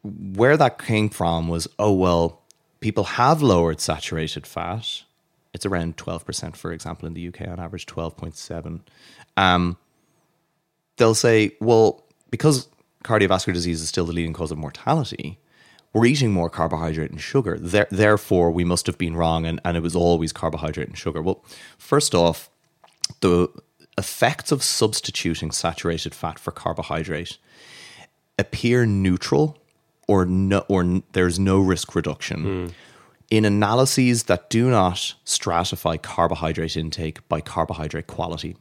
where 0.04 0.56
that 0.56 0.78
came 0.78 1.08
from 1.08 1.48
was 1.48 1.66
oh, 1.76 1.92
well, 1.92 2.42
people 2.78 3.02
have 3.18 3.42
lowered 3.42 3.80
saturated 3.80 4.46
fat. 4.46 5.02
It's 5.54 5.66
around 5.66 5.96
12%, 5.96 6.56
for 6.56 6.72
example, 6.72 7.06
in 7.06 7.14
the 7.14 7.28
UK 7.28 7.48
on 7.48 7.60
average, 7.60 7.86
12.7. 7.86 8.80
Um, 9.36 9.76
they'll 10.96 11.14
say, 11.14 11.56
well, 11.60 12.04
because 12.30 12.68
cardiovascular 13.04 13.52
disease 13.52 13.82
is 13.82 13.88
still 13.88 14.06
the 14.06 14.12
leading 14.12 14.32
cause 14.32 14.50
of 14.50 14.58
mortality, 14.58 15.38
we're 15.92 16.06
eating 16.06 16.32
more 16.32 16.48
carbohydrate 16.48 17.10
and 17.10 17.20
sugar. 17.20 17.58
There, 17.58 17.86
therefore, 17.90 18.50
we 18.50 18.64
must 18.64 18.86
have 18.86 18.96
been 18.96 19.14
wrong, 19.14 19.44
and, 19.44 19.60
and 19.64 19.76
it 19.76 19.82
was 19.82 19.94
always 19.94 20.32
carbohydrate 20.32 20.88
and 20.88 20.96
sugar. 20.96 21.20
Well, 21.20 21.44
first 21.76 22.14
off, 22.14 22.48
the 23.20 23.48
effects 23.98 24.50
of 24.52 24.62
substituting 24.62 25.50
saturated 25.50 26.14
fat 26.14 26.38
for 26.38 26.50
carbohydrate 26.50 27.36
appear 28.38 28.86
neutral 28.86 29.58
or 30.08 30.24
no, 30.24 30.64
or 30.68 31.02
there's 31.12 31.38
no 31.38 31.58
risk 31.58 31.94
reduction 31.94 32.72
in 33.32 33.46
analyses 33.46 34.24
that 34.24 34.50
do 34.50 34.68
not 34.68 35.14
stratify 35.24 36.00
carbohydrate 36.00 36.76
intake 36.76 37.26
by 37.30 37.40
carbohydrate 37.40 38.06
quality. 38.06 38.58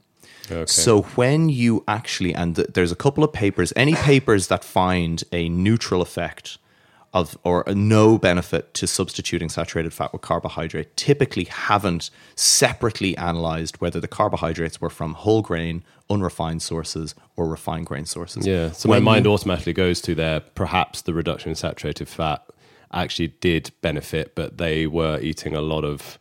Okay. 0.50 0.66
So 0.66 1.02
when 1.02 1.50
you 1.50 1.84
actually 1.90 2.34
and 2.34 2.56
th- 2.56 2.70
there's 2.74 2.92
a 2.92 2.96
couple 2.96 3.22
of 3.22 3.34
papers, 3.34 3.74
any 3.76 3.96
papers 3.96 4.48
that 4.48 4.64
find 4.64 5.26
a 5.34 5.50
neutral 5.50 6.02
effect 6.02 6.58
of 7.14 7.38
or 7.44 7.66
no 7.68 8.18
benefit 8.18 8.74
to 8.76 8.88
substituting 8.88 9.50
saturated 9.50 9.94
fat 9.94 10.14
with 10.14 10.22
carbohydrate 10.22 10.96
typically 10.96 11.44
haven't 11.44 12.10
separately 12.38 13.18
analyzed 13.18 13.76
whether 13.82 14.00
the 14.00 14.08
carbohydrates 14.08 14.80
were 14.80 14.90
from 14.90 15.16
whole 15.16 15.42
grain, 15.42 15.84
unrefined 16.10 16.62
sources 16.62 17.14
or 17.36 17.46
refined 17.46 17.88
grain 17.88 18.06
sources. 18.06 18.48
Yeah. 18.48 18.72
So 18.72 18.88
When 18.88 19.04
my 19.04 19.12
mind 19.16 19.28
automatically 19.28 19.74
goes 19.74 20.00
to 20.04 20.16
there. 20.16 20.40
Perhaps 20.40 21.02
the 21.02 21.14
reduction 21.14 21.50
in 21.50 21.56
saturated 21.56 22.08
fat 22.08 22.42
actually 22.94 23.30
did 23.40 23.72
benefit, 23.82 24.36
but 24.36 24.58
they 24.58 24.88
were 24.88 25.20
eating 25.22 25.56
a 25.56 25.62
lot 25.62 25.84
of 25.84 26.20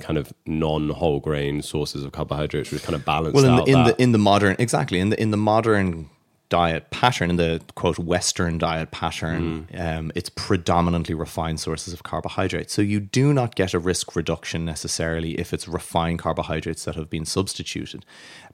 kind 0.00 0.18
of 0.18 0.32
non-whole 0.44 1.20
grain 1.20 1.62
sources 1.62 2.02
of 2.04 2.12
carbohydrates, 2.12 2.70
which 2.70 2.82
kind 2.82 2.96
of 2.96 3.04
balanced 3.04 3.34
well 3.34 3.44
in 3.44 3.50
out 3.50 3.66
the, 3.66 3.72
in 3.72 3.84
that. 3.84 3.96
the 3.96 4.02
in 4.02 4.12
the 4.12 4.18
modern 4.18 4.56
exactly 4.58 4.98
in 4.98 5.10
the 5.10 5.20
in 5.20 5.30
the 5.30 5.36
modern 5.36 6.10
diet 6.50 6.90
pattern 6.90 7.30
in 7.30 7.36
the 7.36 7.60
quote 7.74 7.98
western 7.98 8.58
diet 8.58 8.90
pattern 8.90 9.66
um, 9.76 10.12
it's 10.14 10.28
predominantly 10.28 11.14
refined 11.14 11.58
sources 11.58 11.92
of 11.92 12.02
carbohydrates. 12.02 12.72
So 12.72 12.82
you 12.82 13.00
do 13.00 13.32
not 13.32 13.54
get 13.54 13.72
a 13.72 13.78
risk 13.78 14.14
reduction 14.14 14.64
necessarily 14.64 15.32
if 15.38 15.52
it's 15.52 15.66
refined 15.66 16.18
carbohydrates 16.18 16.84
that 16.84 16.96
have 16.96 17.08
been 17.08 17.24
substituted. 17.24 18.04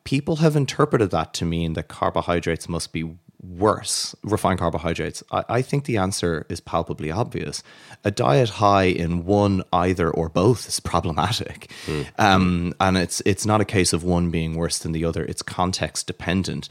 People 0.04 0.36
have 0.36 0.56
interpreted 0.56 1.10
that 1.10 1.34
to 1.34 1.44
mean 1.44 1.72
that 1.74 1.88
carbohydrates 1.88 2.68
must 2.68 2.92
be 2.92 3.16
worse 3.42 4.14
refined 4.22 4.58
carbohydrates? 4.58 5.22
I, 5.30 5.44
I 5.48 5.62
think 5.62 5.84
the 5.84 5.96
answer 5.96 6.46
is 6.48 6.60
palpably 6.60 7.10
obvious. 7.10 7.62
A 8.04 8.10
diet 8.10 8.50
high 8.50 8.84
in 8.84 9.24
one 9.24 9.62
either 9.72 10.10
or 10.10 10.28
both 10.28 10.68
is 10.68 10.80
problematic. 10.80 11.70
Um, 12.18 12.74
and 12.80 12.96
it's 12.96 13.22
it's 13.26 13.46
not 13.46 13.60
a 13.60 13.64
case 13.64 13.92
of 13.92 14.04
one 14.04 14.30
being 14.30 14.54
worse 14.54 14.78
than 14.78 14.92
the 14.92 15.04
other. 15.04 15.24
It's 15.24 15.42
context 15.42 16.06
dependent. 16.06 16.68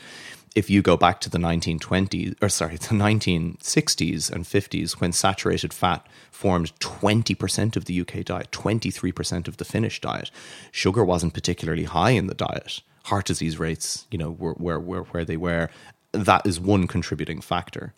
If 0.56 0.70
you 0.70 0.82
go 0.82 0.98
back 0.98 1.22
to 1.22 1.30
the 1.30 1.38
1920s 1.38 2.36
or 2.42 2.50
sorry 2.50 2.78
the 2.78 2.88
1960s 2.88 4.32
and 4.32 4.46
50s 4.46 5.00
when 5.00 5.12
saturated 5.12 5.74
fat 5.74 6.06
formed 6.32 6.78
20% 6.80 7.76
of 7.76 7.86
the 7.86 8.02
UK 8.02 8.26
diet 8.26 8.52
23% 8.52 9.48
of 9.48 9.58
the 9.58 9.66
Finnish 9.66 10.02
diet 10.02 10.32
sugar 10.72 11.06
wasn't 11.06 11.34
particularly 11.34 11.84
high 11.84 12.12
in 12.12 12.28
the 12.28 12.34
diet. 12.34 12.82
Heart 13.06 13.26
disease 13.26 13.60
rates 13.60 14.08
you 14.12 14.18
know 14.18 14.32
were 14.32 14.56
were, 14.58 14.80
were 14.80 15.04
where 15.04 15.26
they 15.26 15.38
were 15.38 15.70
that 16.12 16.45
is 16.45 16.60
one 16.60 16.88
contributing 16.88 17.41
factor. 17.41 17.93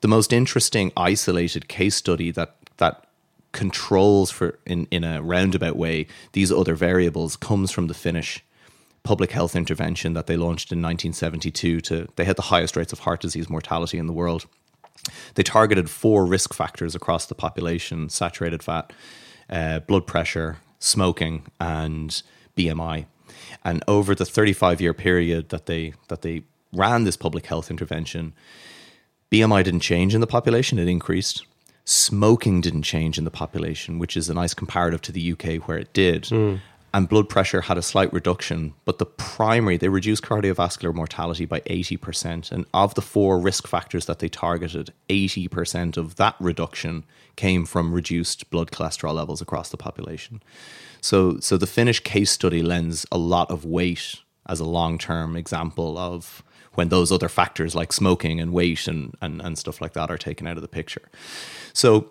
The 0.00 0.08
most 0.08 0.32
interesting 0.32 0.92
isolated 0.96 1.68
case 1.68 1.94
study 1.96 2.30
that 2.32 2.56
that 2.76 3.06
controls 3.52 4.30
for 4.30 4.58
in 4.66 4.86
in 4.90 5.04
a 5.04 5.22
roundabout 5.22 5.76
way 5.76 6.06
these 6.32 6.50
other 6.50 6.74
variables 6.74 7.36
comes 7.36 7.70
from 7.70 7.86
the 7.86 7.94
Finnish 7.94 8.44
public 9.04 9.30
health 9.30 9.54
intervention 9.54 10.14
that 10.14 10.26
they 10.26 10.36
launched 10.36 10.72
in 10.72 10.78
1972 10.78 11.80
to 11.82 12.08
they 12.16 12.24
had 12.24 12.36
the 12.36 12.42
highest 12.42 12.76
rates 12.76 12.92
of 12.92 13.00
heart 13.00 13.20
disease 13.20 13.48
mortality 13.48 13.98
in 13.98 14.06
the 14.06 14.12
world. 14.12 14.46
They 15.34 15.42
targeted 15.42 15.90
four 15.90 16.24
risk 16.26 16.54
factors 16.54 16.94
across 16.94 17.26
the 17.26 17.34
population 17.34 18.08
saturated 18.08 18.62
fat 18.62 18.92
uh, 19.48 19.80
blood 19.80 20.06
pressure 20.06 20.58
smoking 20.78 21.46
and 21.60 22.22
bmi 22.56 23.06
and 23.64 23.82
over 23.88 24.14
the 24.14 24.24
35 24.24 24.80
year 24.80 24.94
period 24.94 25.48
that 25.50 25.66
they 25.66 25.94
that 26.08 26.22
they 26.22 26.42
ran 26.74 27.04
this 27.04 27.16
public 27.16 27.46
health 27.46 27.70
intervention 27.70 28.32
bmi 29.30 29.62
didn't 29.64 29.80
change 29.80 30.14
in 30.14 30.20
the 30.20 30.26
population 30.26 30.78
it 30.78 30.88
increased 30.88 31.44
smoking 31.84 32.60
didn't 32.60 32.82
change 32.82 33.18
in 33.18 33.24
the 33.24 33.30
population 33.30 33.98
which 33.98 34.16
is 34.16 34.28
a 34.28 34.34
nice 34.34 34.54
comparative 34.54 35.02
to 35.02 35.12
the 35.12 35.32
uk 35.32 35.44
where 35.66 35.78
it 35.78 35.92
did 35.92 36.26
hmm. 36.26 36.56
and 36.92 37.08
blood 37.08 37.28
pressure 37.28 37.62
had 37.62 37.76
a 37.76 37.82
slight 37.82 38.12
reduction, 38.12 38.72
but 38.84 38.98
the 38.98 39.04
primary, 39.04 39.76
they 39.76 39.88
reduced 39.88 40.22
cardiovascular 40.22 40.94
mortality 40.94 41.44
by 41.44 41.58
80%. 41.62 42.52
And 42.52 42.66
of 42.72 42.94
the 42.94 43.02
four 43.02 43.40
risk 43.40 43.66
factors 43.66 44.06
that 44.06 44.20
they 44.20 44.28
targeted, 44.28 44.92
80% 45.08 45.96
of 45.96 46.14
that 46.16 46.36
reduction 46.38 47.02
came 47.34 47.66
from 47.66 47.92
reduced 47.92 48.48
blood 48.48 48.70
cholesterol 48.70 49.12
levels 49.12 49.42
across 49.42 49.70
the 49.70 49.76
population. 49.76 50.40
So, 51.00 51.38
so 51.40 51.56
the 51.56 51.66
Finnish 51.66 52.00
case 52.00 52.30
study 52.30 52.62
lends 52.62 53.04
a 53.12 53.18
lot 53.18 53.50
of 53.50 53.64
weight 53.64 54.20
as 54.46 54.60
a 54.60 54.64
long 54.64 54.96
term 54.96 55.36
example 55.36 55.98
of 55.98 56.42
when 56.74 56.88
those 56.88 57.12
other 57.12 57.28
factors 57.28 57.74
like 57.74 57.92
smoking 57.92 58.40
and 58.40 58.52
weight 58.52 58.86
and, 58.88 59.16
and, 59.20 59.40
and 59.42 59.58
stuff 59.58 59.80
like 59.80 59.92
that 59.94 60.10
are 60.10 60.18
taken 60.18 60.46
out 60.46 60.56
of 60.56 60.62
the 60.62 60.68
picture. 60.68 61.08
So 61.72 62.10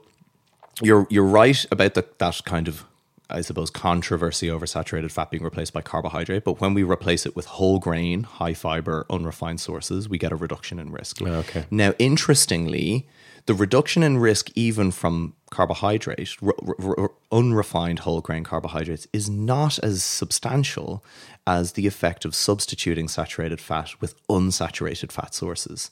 you're 0.81 1.07
you're 1.09 1.23
right 1.23 1.65
about 1.71 1.93
the, 1.93 2.05
that 2.17 2.41
kind 2.45 2.67
of 2.67 2.85
I 3.29 3.41
suppose 3.41 3.69
controversy 3.69 4.49
over 4.49 4.67
saturated 4.67 5.11
fat 5.11 5.31
being 5.31 5.43
replaced 5.43 5.73
by 5.73 5.81
carbohydrate, 5.81 6.43
but 6.43 6.61
when 6.61 6.73
we 6.73 6.83
replace 6.83 7.25
it 7.25 7.35
with 7.35 7.45
whole 7.45 7.79
grain, 7.79 8.23
high 8.23 8.53
fiber, 8.53 9.05
unrefined 9.09 9.59
sources, 9.59 10.07
we 10.07 10.17
get 10.17 10.31
a 10.31 10.35
reduction 10.35 10.77
in 10.77 10.91
risk. 10.91 11.21
okay. 11.21 11.65
Now, 11.71 11.93
interestingly, 11.97 13.07
the 13.45 13.53
reduction 13.53 14.03
in 14.03 14.17
risk, 14.17 14.51
even 14.55 14.91
from 14.91 15.33
carbohydrate, 15.53 16.35
r- 16.41 16.53
r- 16.67 16.99
r- 16.99 17.11
unrefined 17.31 17.99
whole 17.99 18.21
grain 18.21 18.43
carbohydrates, 18.43 19.07
is 19.13 19.29
not 19.29 19.79
as 19.79 20.03
substantial 20.03 21.03
as 21.47 21.73
the 21.73 21.87
effect 21.87 22.25
of 22.25 22.35
substituting 22.35 23.07
saturated 23.07 23.61
fat 23.61 24.01
with 24.01 24.15
unsaturated 24.27 25.11
fat 25.11 25.33
sources. 25.33 25.91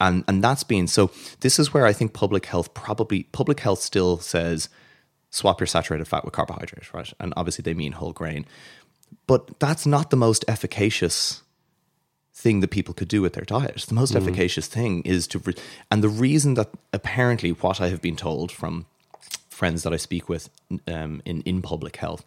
And, 0.00 0.24
and 0.28 0.44
that's 0.44 0.62
been 0.62 0.86
so. 0.86 1.10
This 1.40 1.58
is 1.58 1.74
where 1.74 1.86
I 1.86 1.92
think 1.92 2.12
public 2.12 2.46
health 2.46 2.72
probably 2.72 3.24
public 3.24 3.60
health 3.60 3.80
still 3.80 4.18
says 4.18 4.68
swap 5.30 5.60
your 5.60 5.66
saturated 5.66 6.06
fat 6.06 6.24
with 6.24 6.34
carbohydrate, 6.34 6.92
right? 6.94 7.12
And 7.18 7.34
obviously 7.36 7.62
they 7.62 7.74
mean 7.74 7.92
whole 7.92 8.12
grain. 8.12 8.46
But 9.26 9.58
that's 9.58 9.86
not 9.86 10.10
the 10.10 10.16
most 10.16 10.44
efficacious 10.46 11.42
thing 12.32 12.60
that 12.60 12.70
people 12.70 12.94
could 12.94 13.08
do 13.08 13.20
with 13.20 13.32
their 13.32 13.44
diet. 13.44 13.84
The 13.88 13.94
most 13.94 14.14
mm-hmm. 14.14 14.22
efficacious 14.22 14.68
thing 14.68 15.02
is 15.02 15.26
to, 15.28 15.40
re- 15.40 15.54
and 15.90 16.04
the 16.04 16.08
reason 16.08 16.54
that 16.54 16.70
apparently 16.92 17.50
what 17.50 17.80
I 17.80 17.88
have 17.88 18.00
been 18.00 18.16
told 18.16 18.52
from 18.52 18.86
friends 19.58 19.82
that 19.82 19.92
I 19.92 19.98
speak 19.98 20.28
with 20.28 20.48
um, 20.86 21.20
in 21.24 21.42
in 21.42 21.62
public 21.62 21.96
health, 21.96 22.22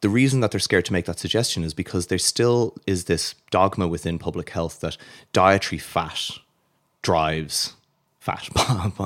the 0.00 0.08
reason 0.08 0.40
that 0.40 0.50
they're 0.50 0.68
scared 0.68 0.84
to 0.86 0.92
make 0.92 1.06
that 1.06 1.18
suggestion 1.18 1.64
is 1.64 1.74
because 1.74 2.06
there 2.06 2.18
still 2.18 2.74
is 2.86 3.04
this 3.04 3.34
dogma 3.50 3.86
within 3.88 4.18
public 4.18 4.50
health 4.50 4.80
that 4.80 4.96
dietary 5.32 5.78
fat 5.78 6.30
drives 7.02 7.74
fat, 8.22 8.48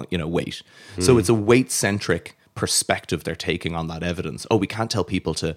you 0.11 0.19
know, 0.19 0.29
weight. 0.29 0.63
So 0.99 1.17
it's 1.19 1.31
a 1.31 1.35
weight 1.35 1.71
centric 1.71 2.37
perspective 2.55 3.25
they're 3.25 3.35
taking 3.35 3.75
on 3.75 3.89
that 3.89 4.03
evidence. 4.03 4.47
Oh, 4.51 4.57
we 4.57 4.67
can't 4.67 4.91
tell 4.91 5.05
people 5.05 5.35
to 5.35 5.57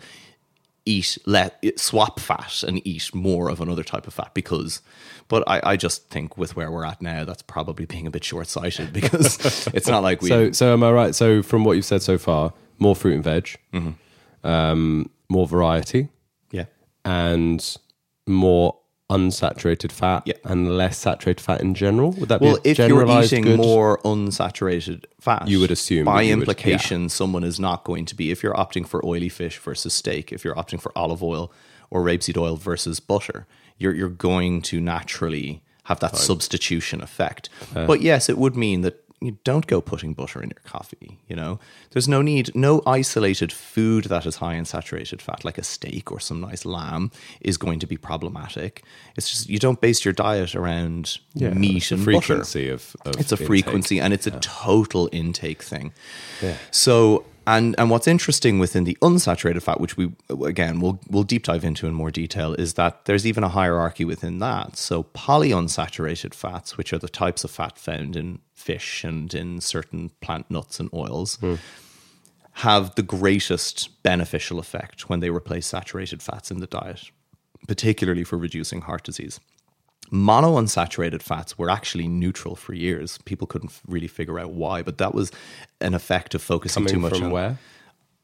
eat 0.89 1.17
let 1.25 1.63
swap 1.80 2.19
fat 2.19 2.63
and 2.63 2.82
eat 2.88 3.13
more 3.13 3.49
of 3.49 3.62
another 3.62 3.84
type 3.84 4.08
of 4.08 4.13
fat 4.13 4.34
because 4.34 4.82
but 5.28 5.43
I, 5.47 5.62
I 5.71 5.75
just 5.78 6.10
think 6.10 6.38
with 6.38 6.56
where 6.56 6.71
we're 6.71 6.86
at 6.86 7.02
now 7.02 7.23
that's 7.23 7.43
probably 7.43 7.86
being 7.86 8.08
a 8.08 8.12
bit 8.12 8.23
short-sighted 8.23 8.91
because 8.99 9.67
it's 9.73 9.88
not 9.88 10.02
like 10.02 10.21
we 10.23 10.30
So, 10.30 10.52
so 10.52 10.73
am 10.73 10.84
I 10.84 10.91
right? 10.91 11.13
So, 11.13 11.43
from 11.43 11.63
what 11.63 11.73
you've 11.75 11.86
said 11.86 12.02
so 12.02 12.17
far, 12.17 12.52
more 12.80 12.95
fruit 12.95 13.13
and 13.15 13.23
veg, 13.23 13.56
Mm-hmm. 13.73 14.47
um, 14.47 15.10
more 15.30 15.45
variety, 15.47 16.10
yeah 16.52 16.65
and 17.06 17.78
more 18.25 18.78
unsaturated 19.10 19.91
fat, 19.91 20.24
Yeah. 20.26 20.34
and 20.43 20.78
less 20.78 20.98
saturated 20.98 21.41
fat 21.41 21.62
in 21.62 21.74
general. 21.74 22.12
Would 22.12 22.30
that 22.30 22.41
well 22.41 22.60
be 22.62 22.69
a 22.69 22.72
if 22.72 22.78
you're 22.78 23.08
eating 23.24 23.43
good? 23.43 23.58
more 23.58 23.98
unsaturated 24.04 25.06
fat 25.19 25.48
You 25.48 25.60
would 25.60 25.72
assume 25.72 26.06
by 26.06 26.22
you 26.22 26.36
would- 26.36 26.41
implication 26.43 27.10
someone 27.10 27.43
is 27.43 27.60
not 27.60 27.84
going 27.84 28.06
to 28.06 28.15
be 28.15 28.32
if 28.32 28.43
you're 28.43 28.54
opting 28.54 28.88
for 28.88 29.04
oily 29.06 29.30
fish 29.30 29.58
versus 29.58 29.93
steak 29.93 30.32
if 30.32 30.43
you're 30.45 30.56
opting 30.56 30.80
for 30.80 30.91
olive 30.95 31.24
oil 31.24 31.52
or 31.89 32.04
rapeseed 32.04 32.38
oil 32.38 32.56
versus 32.56 33.00
butter 33.00 33.48
you're 33.78 33.93
you're 33.95 34.10
going 34.10 34.62
to 34.62 34.80
naturally 34.80 35.62
have 35.86 36.00
that 36.00 36.15
substitution 36.15 37.02
effect 37.02 37.50
but 37.74 38.02
yes 38.02 38.30
it 38.30 38.38
would 38.38 38.56
mean 38.56 38.82
that 38.82 39.04
you 39.21 39.38
don't 39.43 39.67
go 39.67 39.82
putting 39.82 40.13
butter 40.13 40.41
in 40.41 40.49
your 40.49 40.62
coffee 40.63 41.19
you 41.27 41.36
know? 41.36 41.60
There's 41.91 42.08
no 42.08 42.21
need 42.21 42.53
no 42.55 42.82
isolated 42.86 43.51
food 43.51 44.05
that 44.05 44.25
is 44.25 44.38
high 44.38 44.55
in 44.55 44.65
saturated 44.65 45.21
fat 45.21 45.45
like 45.45 45.58
a 45.58 45.63
steak 45.63 46.12
or 46.12 46.19
some 46.19 46.41
nice 46.41 46.65
lamb 46.65 47.12
is 47.41 47.58
going 47.58 47.79
to 47.79 47.88
be 47.88 47.97
problematic. 47.97 48.84
It's 49.15 49.29
just 49.29 49.49
you 49.49 49.60
don't 49.60 49.79
base 49.79 50.03
your 50.03 50.13
diet 50.13 50.55
around 50.55 51.19
meat 51.36 51.89
the 51.89 51.95
and 51.95 52.05
butter. 52.05 52.19
frequency 52.19 52.69
of, 52.69 52.95
of 53.05 53.19
it's 53.19 53.32
a 53.32 53.36
intake. 53.36 53.47
frequency 53.47 53.99
and 53.99 54.13
it's 54.13 54.27
a 54.27 54.32
total 54.39 55.10
intake 55.12 55.62
thing. 55.63 55.93
So 56.71 57.25
and 57.49 57.73
and 57.79 57.89
what's 57.89 58.07
interesting 58.07 58.59
within 58.59 58.83
the 58.83 58.95
unsaturated 59.01 59.63
fat, 59.63 59.81
which 59.81 59.97
we 59.97 60.12
again 60.29 60.79
we'll 60.79 60.99
we'll 61.09 61.23
deep 61.23 61.43
dive 61.45 61.63
into 61.63 61.88
in 61.88 61.93
more 61.93 62.12
detail, 62.12 62.53
is 62.53 62.75
that 62.75 63.05
there's 63.05 63.25
even 63.25 63.43
a 63.43 63.49
hierarchy 63.49 64.05
within 64.05 64.38
that. 64.39 64.77
So 64.77 65.03
polyunsaturated 65.03 66.35
fats, 66.35 66.77
which 66.77 66.93
are 66.93 66.99
the 66.99 67.09
types 67.09 67.43
of 67.43 67.49
fat 67.49 67.79
found 67.79 68.15
in 68.15 68.39
fish 68.53 69.03
and 69.03 69.33
in 69.33 69.62
certain 69.62 70.12
plant 70.21 70.51
nuts 70.51 70.79
and 70.79 70.89
oils, 70.93 71.38
hmm. 71.38 71.55
have 72.53 72.93
the 72.93 73.01
greatest 73.01 74.03
beneficial 74.03 74.59
effect 74.59 75.09
when 75.09 75.19
they 75.19 75.31
replace 75.31 75.65
saturated 75.65 76.21
fats 76.21 76.51
in 76.51 76.59
the 76.59 76.67
diet, 76.67 77.09
particularly 77.67 78.23
for 78.23 78.38
reducing 78.38 78.81
heart 78.81 79.03
disease 79.03 79.39
monounsaturated 80.12 81.22
fats 81.22 81.58
were 81.58 81.69
actually 81.69 82.08
neutral 82.08 82.56
for 82.56 82.74
years. 82.74 83.19
People 83.26 83.48
couldn't 83.48 83.72
really 83.88 84.08
figure 84.08 84.39
out 84.39 84.52
why, 84.52 84.82
but 84.82 84.98
that 84.98 85.13
was 85.13 85.32
an 85.82 85.93
effect 85.93 86.36
of 86.36 86.41
focusing 86.41 86.84
coming 86.84 86.93
too 86.93 87.00
much 87.00 87.13
from 87.13 87.26
on, 87.26 87.32
where? 87.32 87.58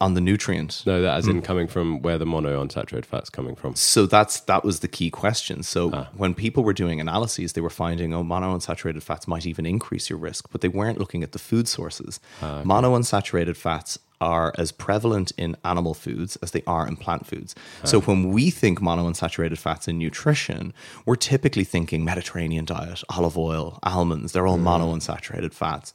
On 0.02 0.14
the 0.14 0.20
nutrients. 0.22 0.86
No, 0.86 1.02
that 1.02 1.18
as 1.18 1.28
in 1.28 1.42
coming 1.42 1.68
from 1.68 2.02
where 2.02 2.18
the 2.18 2.26
monounsaturated 2.26 3.06
fat's 3.06 3.30
coming 3.30 3.56
from. 3.56 3.76
So 3.76 4.06
that's 4.06 4.42
that 4.42 4.66
was 4.66 4.82
the 4.82 4.90
key 4.90 5.10
question. 5.10 5.64
So 5.64 5.90
Ah. 5.94 6.10
when 6.18 6.34
people 6.34 6.64
were 6.66 6.74
doing 6.74 7.00
analyses, 7.00 7.54
they 7.54 7.62
were 7.62 7.70
finding 7.70 8.14
oh 8.14 8.24
monounsaturated 8.24 9.02
fats 9.04 9.26
might 9.28 9.46
even 9.46 9.66
increase 9.66 10.10
your 10.10 10.20
risk, 10.20 10.48
but 10.52 10.60
they 10.62 10.68
weren't 10.68 11.00
looking 11.00 11.24
at 11.24 11.32
the 11.32 11.40
food 11.40 11.68
sources. 11.70 12.20
Ah, 12.42 12.62
Monounsaturated 12.66 13.56
fats 13.56 13.98
are 14.22 14.54
as 14.58 14.72
prevalent 14.72 15.32
in 15.38 15.56
animal 15.64 15.94
foods 15.94 16.36
as 16.38 16.52
they 16.52 16.64
are 16.68 16.86
in 16.88 16.96
plant 16.98 17.26
foods. 17.26 17.56
So 17.86 18.00
Ah. 18.00 18.02
when 18.02 18.32
we 18.32 18.50
think 18.50 18.80
monounsaturated 18.82 19.58
fats 19.58 19.88
in 19.88 19.98
nutrition, 19.98 20.74
we're 21.06 21.16
typically 21.18 21.64
thinking 21.64 22.04
Mediterranean 22.04 22.66
diet, 22.66 23.02
olive 23.10 23.38
oil, 23.38 23.80
almonds, 23.84 24.34
they're 24.34 24.44
Mm. 24.44 24.50
all 24.50 24.58
monounsaturated 24.60 25.54
fats. 25.54 25.94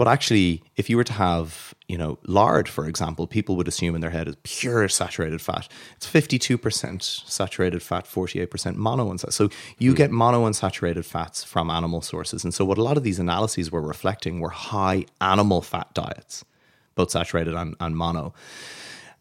But 0.00 0.08
actually, 0.08 0.62
if 0.76 0.88
you 0.88 0.96
were 0.96 1.04
to 1.04 1.12
have, 1.12 1.74
you 1.86 1.98
know, 1.98 2.18
lard, 2.24 2.70
for 2.70 2.88
example, 2.88 3.26
people 3.26 3.54
would 3.56 3.68
assume 3.68 3.94
in 3.94 4.00
their 4.00 4.08
head 4.08 4.28
is 4.28 4.36
pure 4.44 4.88
saturated 4.88 5.42
fat. 5.42 5.68
It's 5.96 6.06
52% 6.06 7.02
saturated 7.02 7.82
fat, 7.82 8.06
48% 8.06 8.48
monounsaturated. 8.76 9.32
So 9.34 9.50
you 9.76 9.94
get 9.94 10.10
monounsaturated 10.10 11.04
fats 11.04 11.44
from 11.44 11.68
animal 11.68 12.00
sources. 12.00 12.44
And 12.44 12.54
so 12.54 12.64
what 12.64 12.78
a 12.78 12.82
lot 12.82 12.96
of 12.96 13.02
these 13.02 13.18
analyses 13.18 13.70
were 13.70 13.82
reflecting 13.82 14.40
were 14.40 14.48
high 14.48 15.04
animal 15.20 15.60
fat 15.60 15.92
diets, 15.92 16.46
both 16.94 17.10
saturated 17.10 17.54
and, 17.54 17.76
and 17.78 17.94
mono. 17.94 18.32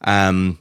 Um, 0.06 0.60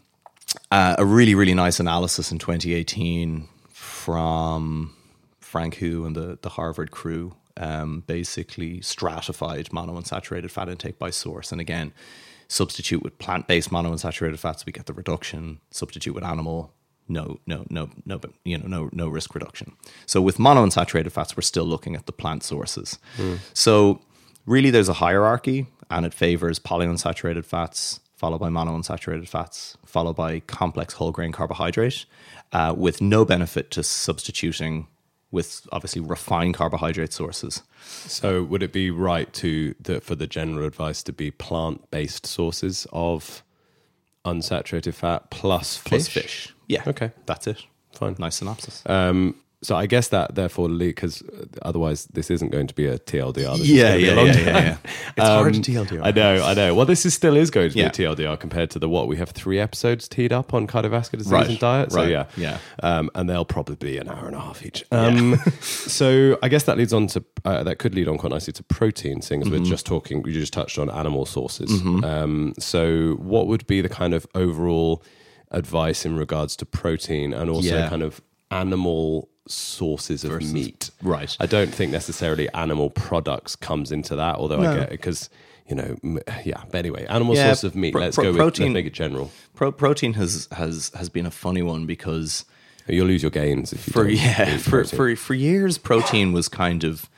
uh, 0.72 0.96
a 0.98 1.04
really, 1.04 1.36
really 1.36 1.54
nice 1.54 1.78
analysis 1.78 2.32
in 2.32 2.40
2018 2.40 3.46
from 3.70 4.96
Frank 5.38 5.76
Hu 5.76 6.06
and 6.06 6.16
the, 6.16 6.40
the 6.42 6.48
Harvard 6.48 6.90
crew 6.90 7.36
um, 7.58 8.04
basically 8.06 8.80
stratified 8.80 9.66
monounsaturated 9.70 10.50
fat 10.50 10.68
intake 10.68 10.98
by 10.98 11.10
source. 11.10 11.52
And 11.52 11.60
again, 11.60 11.92
substitute 12.48 13.02
with 13.02 13.18
plant 13.18 13.46
based 13.46 13.70
monounsaturated 13.70 14.38
fats, 14.38 14.64
we 14.64 14.72
get 14.72 14.86
the 14.86 14.92
reduction. 14.92 15.60
Substitute 15.70 16.14
with 16.14 16.24
animal, 16.24 16.72
no, 17.08 17.40
no, 17.46 17.64
no, 17.70 17.90
no, 18.04 18.18
but 18.18 18.32
you 18.44 18.58
know, 18.58 18.66
no, 18.66 18.90
no 18.92 19.08
risk 19.08 19.34
reduction. 19.34 19.72
So 20.06 20.20
with 20.20 20.38
monounsaturated 20.38 21.12
fats, 21.12 21.36
we're 21.36 21.42
still 21.42 21.64
looking 21.64 21.96
at 21.96 22.06
the 22.06 22.12
plant 22.12 22.42
sources. 22.42 22.98
So 23.54 24.00
really, 24.46 24.70
there's 24.70 24.88
a 24.88 24.94
hierarchy, 24.94 25.66
and 25.90 26.06
it 26.06 26.14
favors 26.14 26.58
polyunsaturated 26.58 27.44
fats, 27.44 28.00
followed 28.16 28.38
by 28.38 28.48
monounsaturated 28.48 29.28
fats, 29.28 29.76
followed 29.86 30.16
by 30.16 30.40
complex 30.40 30.94
whole 30.94 31.12
grain 31.12 31.32
carbohydrate, 31.32 32.04
uh, 32.52 32.74
with 32.76 33.00
no 33.00 33.24
benefit 33.24 33.70
to 33.72 33.82
substituting 33.82 34.86
with 35.30 35.66
obviously 35.72 36.00
refined 36.00 36.54
carbohydrate 36.54 37.12
sources. 37.12 37.62
So, 37.82 38.42
would 38.44 38.62
it 38.62 38.72
be 38.72 38.90
right 38.90 39.32
to 39.34 39.74
that 39.80 40.02
for 40.02 40.14
the 40.14 40.26
general 40.26 40.66
advice 40.66 41.02
to 41.04 41.12
be 41.12 41.30
plant 41.30 41.90
based 41.90 42.26
sources 42.26 42.86
of 42.92 43.42
unsaturated 44.24 44.94
fat 44.94 45.30
plus 45.30 45.76
fish? 45.76 45.88
Plus 45.88 46.08
fish. 46.08 46.54
Yeah. 46.66 46.82
Okay. 46.86 47.12
That's 47.26 47.46
it. 47.46 47.62
Fine. 47.92 48.16
Nice 48.18 48.36
synopsis. 48.36 48.82
Um, 48.86 49.34
so 49.62 49.74
I 49.76 49.86
guess 49.86 50.08
that 50.08 50.34
therefore, 50.36 50.68
because 50.68 51.22
otherwise 51.62 52.06
this 52.12 52.30
isn't 52.30 52.50
going 52.52 52.66
to 52.68 52.74
be 52.74 52.86
a 52.86 52.98
TLDR. 52.98 53.58
This 53.58 53.66
Yeah, 53.68 53.88
gonna 53.90 53.96
be 53.98 54.08
a 54.08 54.14
yeah, 54.14 54.22
yeah, 54.24 54.32
yeah, 54.40 54.58
yeah. 54.60 54.76
It's 55.16 55.26
hard 55.26 55.54
to 55.54 55.58
Um, 55.58 55.86
TLDR. 55.86 56.00
I 56.04 56.10
know, 56.12 56.44
I 56.44 56.54
know. 56.54 56.74
Well, 56.74 56.86
this 56.86 57.04
is 57.04 57.14
still 57.14 57.36
is 57.36 57.50
going 57.50 57.70
to 57.70 57.76
Yeah. 57.78 57.88
be 57.90 58.04
a 58.04 58.08
TLDR 58.08 58.38
compared 58.38 58.70
to 58.70 58.78
the 58.78 58.88
what 58.88 59.08
we 59.08 59.16
have 59.16 59.30
three 59.30 59.58
episodes 59.58 60.06
teed 60.08 60.32
up 60.32 60.54
on 60.54 60.66
cardiovascular 60.68 61.18
disease 61.18 61.32
Right, 61.32 61.48
and 61.48 61.58
diet. 61.58 61.90
So 61.92 61.98
right, 61.98 62.08
yeah, 62.10 62.26
yeah. 62.36 62.58
Um, 62.82 63.10
and 63.16 63.28
they'll 63.28 63.44
probably 63.44 63.74
be 63.76 63.98
an 63.98 64.08
hour 64.08 64.26
and 64.26 64.36
a 64.36 64.40
half 64.40 64.64
each. 64.64 64.84
Um, 64.92 65.36
so 65.60 66.38
I 66.42 66.48
guess 66.48 66.62
that 66.64 66.78
leads 66.78 66.92
on 66.92 67.08
to 67.08 67.24
uh, 67.44 67.64
that 67.64 67.78
could 67.78 67.94
lead 67.94 68.06
on 68.08 68.16
quite 68.18 68.30
nicely 68.32 68.52
to 68.52 68.62
protein, 68.62 69.22
seeing 69.22 69.40
as 69.42 69.48
Mm-hmm. 69.48 69.58
we're 69.64 69.64
just 69.68 69.86
talking. 69.86 70.22
You 70.24 70.32
just 70.34 70.52
touched 70.52 70.78
on 70.78 70.88
animal 70.90 71.26
sources. 71.26 71.70
Um, 72.04 72.54
so 72.58 73.14
what 73.18 73.46
would 73.48 73.66
be 73.66 73.80
the 73.80 73.88
kind 73.88 74.14
of 74.14 74.26
overall 74.34 75.02
advice 75.50 76.04
in 76.04 76.14
regards 76.16 76.54
to 76.56 76.66
protein 76.66 77.32
and 77.32 77.50
also 77.50 77.74
Yeah. 77.76 77.88
kind 77.88 78.02
of 78.02 78.20
animal 78.50 79.28
sources 79.50 80.24
of 80.24 80.40
meat? 80.52 80.90
Right. 81.02 81.36
I 81.40 81.46
don't 81.46 81.72
think 81.74 81.92
necessarily 81.92 82.48
animal 82.50 82.90
products 82.90 83.56
comes 83.56 83.92
into 83.92 84.16
that, 84.16 84.36
although 84.36 84.60
I 84.60 84.74
get 84.74 84.82
it 84.84 84.90
because 84.90 85.30
you 85.68 85.74
know, 85.74 85.96
yeah. 86.44 86.62
But 86.70 86.78
anyway, 86.78 87.04
animal 87.06 87.34
Yeah, 87.34 87.46
sources 87.48 87.64
of 87.64 87.74
meat. 87.76 87.92
pro- 87.92 88.00
let's 88.02 88.16
pro- 88.16 88.24
go 88.24 88.30
with 88.30 88.38
protein- 88.38 88.66
let's 88.68 88.74
make 88.74 88.86
it 88.86 88.94
general. 88.94 89.30
Pro- 89.54 89.72
protein 89.72 90.14
has 90.14 90.48
has 90.52 90.90
has 90.94 91.08
been 91.08 91.26
a 91.26 91.30
funny 91.30 91.62
one 91.62 91.84
because 91.86 92.44
You'll 92.90 93.06
lose 93.06 93.22
your 93.22 93.30
gains 93.30 93.74
if 93.74 93.86
you 93.86 93.92
for 93.92 94.08
yeah 94.08 94.56
for, 94.56 94.82
for 94.84 95.14
for 95.14 95.34
years 95.34 95.76
protein 95.76 96.32
was 96.32 96.48
kind 96.48 96.84
of 96.84 97.10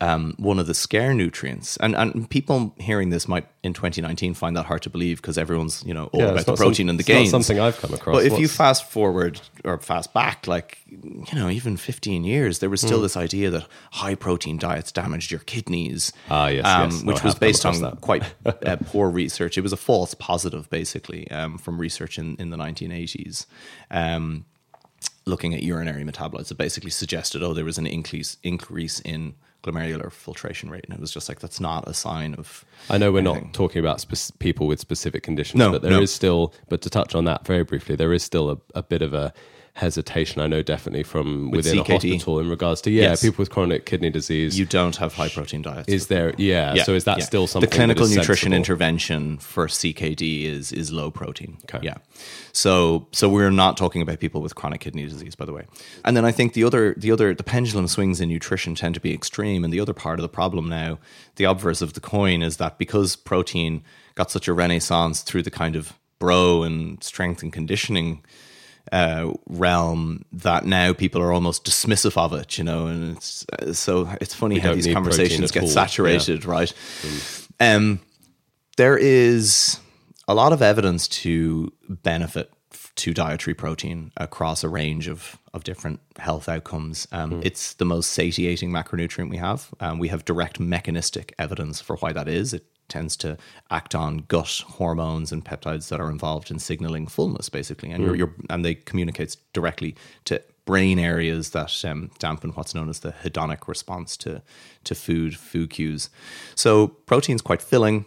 um, 0.00 0.34
one 0.38 0.58
of 0.58 0.66
the 0.66 0.74
scare 0.74 1.14
nutrients 1.14 1.76
and 1.78 1.94
and 1.94 2.28
people 2.28 2.74
hearing 2.78 3.10
this 3.10 3.28
might 3.28 3.46
in 3.62 3.72
2019 3.72 4.34
find 4.34 4.56
that 4.56 4.66
hard 4.66 4.82
to 4.82 4.90
believe 4.90 5.22
because 5.22 5.38
everyone's 5.38 5.82
you 5.86 5.94
know 5.94 6.06
all 6.12 6.20
Yeah, 6.20 6.26
about 6.30 6.44
the 6.46 6.50
not 6.52 6.58
some- 6.58 6.66
protein 6.66 6.88
and 6.88 6.98
the 6.98 7.04
gains 7.04 7.30
something 7.30 7.58
I've 7.60 7.78
come 7.78 7.94
across. 7.94 8.16
but 8.16 8.26
if 8.26 8.38
you 8.38 8.48
fast 8.48 8.90
forward 8.90 9.40
or 9.64 9.78
fast 9.78 10.12
back 10.12 10.46
like 10.48 10.78
you 10.90 11.24
know 11.34 11.48
even 11.48 11.76
15 11.76 12.24
years 12.24 12.58
there 12.58 12.68
was 12.68 12.80
still 12.80 13.00
this 13.00 13.16
idea 13.16 13.50
that 13.50 13.66
high 13.92 14.14
protein 14.16 14.58
diets 14.58 14.90
damaged 14.92 15.30
your 15.30 15.40
kidneys 15.40 16.12
Ah, 16.28 16.48
yes, 16.48 16.66
um, 16.66 16.90
yes. 16.90 17.02
No, 17.02 17.12
which 17.12 17.22
was 17.22 17.34
based 17.36 17.64
on 17.64 17.80
that. 17.80 18.00
quite 18.00 18.24
uh, 18.46 18.76
poor 18.86 19.08
research 19.08 19.56
it 19.56 19.60
was 19.62 19.72
a 19.72 19.76
false 19.78 20.12
positive 20.14 20.68
basically 20.70 21.30
um, 21.30 21.56
from 21.56 21.78
research 21.80 22.18
in, 22.18 22.34
in 22.36 22.50
the 22.50 22.56
1980s 22.56 23.46
um, 23.92 24.44
looking 25.26 25.54
at 25.54 25.62
urinary 25.62 26.04
metabolites 26.04 26.48
that 26.48 26.58
basically 26.58 26.90
suggested, 26.90 27.42
oh, 27.42 27.54
there 27.54 27.64
was 27.64 27.78
an 27.78 27.86
increase 27.86 28.36
increase 28.42 29.00
in 29.00 29.34
glomerular 29.64 30.12
filtration 30.12 30.70
rate, 30.70 30.84
and 30.84 30.94
it 30.94 31.00
was 31.00 31.10
just 31.10 31.28
like 31.28 31.40
that's 31.40 31.60
not 31.60 31.88
a 31.88 31.94
sign 31.94 32.34
of. 32.34 32.64
I 32.90 32.98
know 32.98 33.10
we're 33.12 33.20
anything. 33.20 33.44
not 33.44 33.52
talking 33.54 33.80
about 33.80 34.00
spec- 34.00 34.38
people 34.38 34.66
with 34.66 34.78
specific 34.80 35.22
conditions, 35.22 35.58
No, 35.58 35.72
but 35.72 35.82
there 35.82 35.92
is 35.92 35.98
no. 36.00 36.04
still. 36.06 36.54
But 36.68 36.82
to 36.82 36.90
touch 36.90 37.14
on 37.14 37.24
that 37.24 37.46
very 37.46 37.64
briefly, 37.64 37.96
there 37.96 38.12
is 38.12 38.22
still 38.22 38.50
a, 38.50 38.58
a 38.74 38.82
bit 38.82 39.02
of 39.02 39.14
a 39.14 39.32
hesitation. 39.74 40.40
I 40.40 40.46
know 40.46 40.62
definitely 40.62 41.02
from 41.02 41.50
With 41.50 41.66
within 41.66 41.80
a 41.80 41.84
hospital 41.84 42.38
in 42.38 42.48
regards 42.48 42.80
to 42.82 42.92
yeah, 42.92 43.02
Yes. 43.10 43.22
people 43.22 43.42
with 43.42 43.50
chronic 43.50 43.84
kidney 43.84 44.08
disease. 44.08 44.56
You 44.56 44.66
don't 44.66 44.94
have 44.96 45.14
high 45.14 45.28
protein 45.28 45.62
diets. 45.62 45.88
is 45.88 46.06
there? 46.06 46.32
Yeah, 46.38 46.74
Yeah, 46.74 46.84
So 46.84 46.94
is 46.94 47.04
that 47.04 47.18
yeah. 47.18 47.24
still 47.24 47.48
something? 47.48 47.68
The 47.68 47.74
clinical 47.74 48.06
nutrition 48.06 48.52
sensible? 48.52 48.56
intervention 48.56 49.38
for 49.38 49.66
CKD 49.66 50.44
is 50.44 50.70
is 50.72 50.92
low 50.92 51.10
protein. 51.10 51.58
Okay. 51.64 51.80
Yeah. 51.84 51.94
So 52.52 53.08
so 53.10 53.28
we're 53.28 53.50
not 53.50 53.76
talking 53.76 54.00
about 54.00 54.20
people 54.20 54.40
with 54.42 54.54
chronic 54.54 54.80
kidney 54.80 55.06
disease, 55.06 55.34
by 55.34 55.44
the 55.44 55.52
way. 55.52 55.64
And 56.04 56.16
then 56.16 56.24
I 56.24 56.30
think 56.30 56.52
the 56.52 56.62
other 56.62 56.94
the 56.96 57.10
other 57.10 57.34
the 57.34 57.42
pendulum 57.44 57.88
swings 57.88 58.20
in 58.20 58.28
nutrition 58.28 58.76
tend 58.76 58.94
to 58.94 59.00
be 59.00 59.12
extreme. 59.12 59.64
And 59.64 59.72
the 59.72 59.80
other 59.80 59.92
part 59.92 60.20
of 60.20 60.22
the 60.22 60.28
problem 60.28 60.68
now, 60.68 60.98
the 61.34 61.44
obverse 61.44 61.82
of 61.82 61.94
the 61.94 62.00
coin, 62.00 62.42
is 62.42 62.58
that 62.58 62.78
because 62.78 63.16
protein 63.16 63.82
got 64.14 64.30
such 64.30 64.46
a 64.46 64.52
renaissance 64.52 65.22
through 65.22 65.42
the 65.42 65.50
kind 65.50 65.74
of 65.74 65.94
bro 66.20 66.62
and 66.62 67.02
strength 67.02 67.42
and 67.42 67.52
conditioning 67.52 68.22
uh, 68.92 69.32
realm 69.48 70.24
that 70.32 70.64
now 70.64 70.92
people 70.92 71.20
are 71.20 71.32
almost 71.32 71.64
dismissive 71.64 72.16
of 72.16 72.32
it, 72.32 72.58
you 72.58 72.64
know, 72.64 72.86
and 72.86 73.16
it's 73.16 73.46
uh, 73.58 73.72
so 73.72 74.08
it's 74.20 74.34
funny 74.34 74.58
how 74.58 74.74
these 74.74 74.92
conversations 74.92 75.50
get 75.50 75.62
all, 75.62 75.68
saturated, 75.68 76.44
right? 76.44 76.72
Um, 77.60 78.00
there 78.76 78.96
is 78.96 79.78
a 80.28 80.34
lot 80.34 80.52
of 80.52 80.62
evidence 80.62 81.08
to 81.08 81.72
benefit 81.88 82.50
to 82.96 83.12
dietary 83.12 83.54
protein 83.54 84.12
across 84.16 84.62
a 84.62 84.68
range 84.68 85.08
of, 85.08 85.38
of 85.52 85.64
different 85.64 86.00
health 86.18 86.48
outcomes. 86.48 87.08
Um, 87.10 87.40
It's 87.42 87.74
the 87.74 87.84
most 87.84 88.12
satiating 88.12 88.70
macronutrient 88.70 89.30
we 89.30 89.36
have. 89.38 89.74
Um, 89.80 89.98
we 89.98 90.08
have 90.08 90.24
direct 90.24 90.60
mechanistic 90.60 91.34
evidence 91.38 91.80
for 91.80 91.96
why 91.96 92.12
that 92.12 92.28
is. 92.28 92.54
It 92.54 92.64
tends 92.88 93.16
to 93.16 93.36
act 93.70 93.94
on 93.94 94.18
gut 94.28 94.62
hormones 94.66 95.32
and 95.32 95.44
peptides 95.44 95.88
that 95.88 96.00
are 96.00 96.10
involved 96.10 96.50
in 96.50 96.58
signaling 96.58 97.06
fullness, 97.06 97.48
basically, 97.48 97.90
and 97.90 98.04
you're, 98.04 98.14
you're 98.14 98.34
and 98.50 98.64
they 98.64 98.74
communicates 98.74 99.36
directly 99.52 99.94
to 100.24 100.42
brain 100.64 100.98
areas 100.98 101.50
that 101.50 101.84
um, 101.84 102.10
dampen 102.18 102.50
what's 102.50 102.74
known 102.74 102.88
as 102.88 103.00
the 103.00 103.12
hedonic 103.12 103.68
response 103.68 104.16
to 104.16 104.42
to 104.84 104.94
food 104.94 105.36
food 105.36 105.70
cues. 105.70 106.10
So 106.54 106.88
protein's 106.88 107.42
quite 107.42 107.62
filling. 107.62 108.06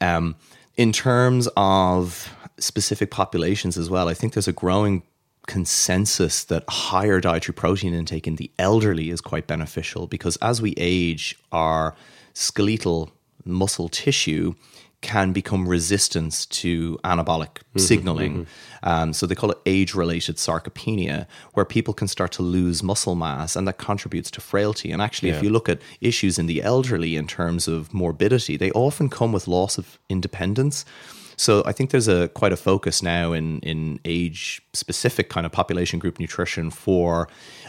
Um, 0.00 0.36
in 0.76 0.92
terms 0.92 1.48
of 1.56 2.34
specific 2.58 3.10
populations 3.10 3.78
as 3.78 3.88
well, 3.88 4.08
I 4.08 4.14
think 4.14 4.34
there's 4.34 4.48
a 4.48 4.52
growing 4.52 5.02
consensus 5.46 6.44
that 6.44 6.64
higher 6.68 7.20
dietary 7.20 7.54
protein 7.54 7.94
intake 7.94 8.26
in 8.26 8.36
the 8.36 8.50
elderly 8.58 9.10
is 9.10 9.20
quite 9.20 9.46
beneficial 9.46 10.06
because 10.06 10.36
as 10.38 10.60
we 10.60 10.74
age, 10.76 11.38
our 11.52 11.94
skeletal 12.34 13.10
muscle 13.46 13.88
tissue 13.88 14.54
can 15.02 15.32
become 15.32 15.68
resistant 15.68 16.46
to 16.50 16.98
anabolic 17.04 17.58
signaling. 17.76 18.46
Um, 18.82 19.12
so 19.12 19.26
they 19.26 19.34
call 19.34 19.50
it 19.50 19.58
age 19.66 19.94
related 19.94 20.36
sarcopenia, 20.36 21.26
where 21.52 21.64
people 21.64 21.94
can 21.94 22.08
start 22.08 22.32
to 22.32 22.42
lose 22.42 22.82
muscle 22.82 23.14
mass 23.14 23.56
and 23.56 23.68
that 23.68 23.78
contributes 23.78 24.30
to 24.32 24.40
frailty. 24.40 24.90
And 24.90 25.02
actually, 25.02 25.30
if 25.30 25.42
you 25.42 25.50
look 25.50 25.68
at 25.68 25.80
issues 26.00 26.38
in 26.38 26.46
the 26.46 26.62
elderly 26.62 27.14
in 27.14 27.26
terms 27.26 27.68
of 27.68 27.92
morbidity, 27.92 28.56
they 28.56 28.70
often 28.72 29.08
come 29.08 29.32
with 29.32 29.46
loss 29.46 29.78
of 29.78 29.98
independence. 30.08 30.84
So 31.36 31.62
I 31.66 31.72
think 31.72 31.90
there's 31.90 32.08
a 32.08 32.28
quite 32.28 32.52
a 32.52 32.56
focus 32.56 33.02
now 33.02 33.32
in 33.32 33.60
in 33.60 34.00
age 34.04 34.62
specific 34.72 35.28
kind 35.28 35.44
of 35.44 35.52
population 35.52 35.98
group 35.98 36.18
nutrition 36.18 36.70
for 36.70 37.28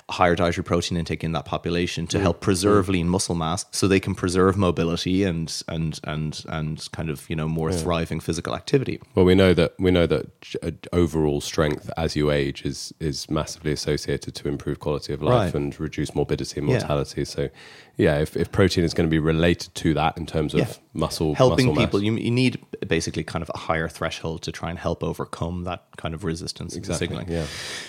higher 0.10 0.36
dietary 0.36 0.64
protein 0.64 0.98
intake 0.98 1.22
in 1.22 1.34
that 1.34 1.44
population 1.44 2.08
to 2.08 2.18
help 2.20 2.40
preserve 2.40 2.88
lean 2.88 3.10
muscle 3.10 3.36
mass 3.36 3.66
so 3.72 3.88
they 3.90 4.00
can 4.00 4.16
preserve 4.16 4.56
mobility 4.56 5.24
and 5.24 5.62
and 5.68 6.00
and 6.06 6.46
and 6.48 6.88
kind 6.94 7.10
of 7.10 7.30
you 7.30 7.36
know 7.36 7.48
more 7.50 7.72
thriving 7.74 8.22
physical 8.22 8.56
activity. 8.56 9.02
Well, 9.16 9.26
we 9.26 9.36
know 9.36 9.54
that 9.54 9.74
we 9.78 9.92
know 9.92 10.08
that 10.08 10.28
uh, 10.64 10.72
overall 10.94 11.42
strength 11.42 11.90
as 11.98 12.16
you 12.16 12.32
age 12.32 12.64
is 12.64 12.94
is 13.02 13.30
massively 13.30 13.74
associated 13.74 14.34
to 14.36 14.48
improve 14.48 14.80
quality 14.80 15.12
of 15.14 15.22
life 15.22 15.54
Right. 15.54 15.56
and 15.56 15.78
reduce 15.80 16.16
morbidity 16.16 16.60
and 16.62 16.70
Yeah. 16.70 16.78
mortality. 16.80 17.26
So, 17.26 17.50
yeah, 17.98 18.20
if, 18.20 18.38
if 18.38 18.50
protein 18.52 18.86
is 18.86 18.94
going 18.94 19.08
to 19.10 19.12
be 19.12 19.20
related 19.20 19.76
to 19.76 19.94
that 19.96 20.18
in 20.18 20.26
terms 20.26 20.54
of 20.54 20.60
Yeah. 20.62 20.74
muscle 20.94 21.36
helping 21.36 21.68
muscle 21.68 21.82
people 21.84 22.00
mass. 22.00 22.06
you, 22.06 22.16
you 22.16 22.32
need 22.32 22.60
basically 22.88 23.24
kind 23.24 23.44
of 23.44 23.52
a 23.54 23.58
higher 23.58 23.88
threshold 23.88 24.42
to 24.44 24.52
try 24.52 24.70
and 24.70 24.80
help 24.80 25.04
overcome 25.04 25.64
that 25.66 25.86
kind 25.98 26.14
of 26.14 26.24
resistance 26.24 26.74
to 26.74 26.80
Exactly, 26.80 27.08
signaling 27.08 27.30
yeah. 27.30 27.46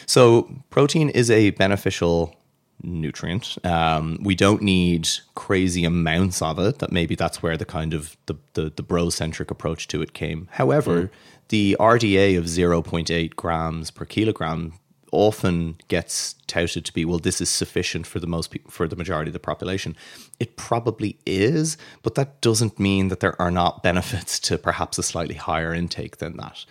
so 0.06 0.50
protein 0.70 1.08
is 1.08 1.30
a 1.30 1.50
beneficial 1.50 2.34
nutrient. 2.82 3.64
Um, 3.64 4.18
we 4.22 4.34
don't 4.34 4.62
need 4.62 5.08
crazy 5.34 5.84
amounts 5.84 6.42
of 6.42 6.58
it. 6.58 6.78
That 6.78 6.92
maybe 6.92 7.14
that's 7.14 7.42
where 7.42 7.56
the 7.56 7.64
kind 7.64 7.94
of 7.94 8.16
the 8.26 8.37
the, 8.54 8.70
the 8.74 8.82
bro 8.82 9.11
centric 9.11 9.50
approach 9.50 9.88
to 9.88 10.02
it 10.02 10.12
came. 10.12 10.48
However, 10.52 11.02
mm. 11.02 11.11
the 11.48 11.76
RDA 11.78 12.38
of 12.38 12.44
0.8 12.44 13.37
grams 13.37 13.90
per 13.90 14.04
kilogram 14.04 14.74
often 15.12 15.77
gets 15.88 16.35
touted 16.47 16.85
to 16.85 16.92
be 16.92 17.05
well 17.05 17.18
this 17.18 17.40
is 17.40 17.49
sufficient 17.49 18.07
for 18.07 18.21
the 18.21 18.27
most 18.27 18.51
pe- 18.51 18.61
for 18.68 18.88
the 18.88 18.97
majority 18.97 19.29
of 19.29 19.33
the 19.33 19.38
population 19.38 19.97
it 20.40 20.57
probably 20.57 21.18
is 21.27 21.77
but 22.03 22.14
that 22.14 22.40
doesn't 22.40 22.79
mean 22.79 23.09
that 23.09 23.21
there 23.21 23.40
are 23.40 23.51
not 23.51 23.83
benefits 23.83 24.38
to 24.38 24.59
perhaps 24.59 24.99
a 24.99 25.03
slightly 25.03 25.35
higher 25.35 25.75
intake 25.75 26.18
than 26.18 26.37
that 26.37 26.64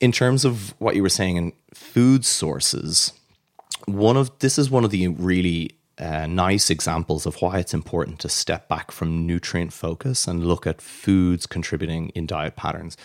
in 0.00 0.12
terms 0.12 0.44
of 0.44 0.74
what 0.78 0.94
you 0.94 1.02
were 1.02 1.08
saying 1.08 1.36
in 1.36 1.52
food 1.74 2.24
sources 2.24 3.12
one 3.86 4.16
of 4.16 4.30
this 4.40 4.58
is 4.58 4.70
one 4.70 4.84
of 4.84 4.90
the 4.90 5.08
really 5.08 5.76
uh, 5.98 6.26
nice 6.26 6.70
examples 6.70 7.26
of 7.26 7.40
why 7.40 7.58
it's 7.58 7.72
important 7.74 8.18
to 8.20 8.28
step 8.28 8.68
back 8.68 8.90
from 8.90 9.26
nutrient 9.26 9.72
focus 9.72 10.26
and 10.26 10.46
look 10.46 10.66
at 10.66 10.80
foods 10.80 11.46
contributing 11.46 12.10
in 12.10 12.26
diet 12.26 12.56
patterns. 12.56 12.96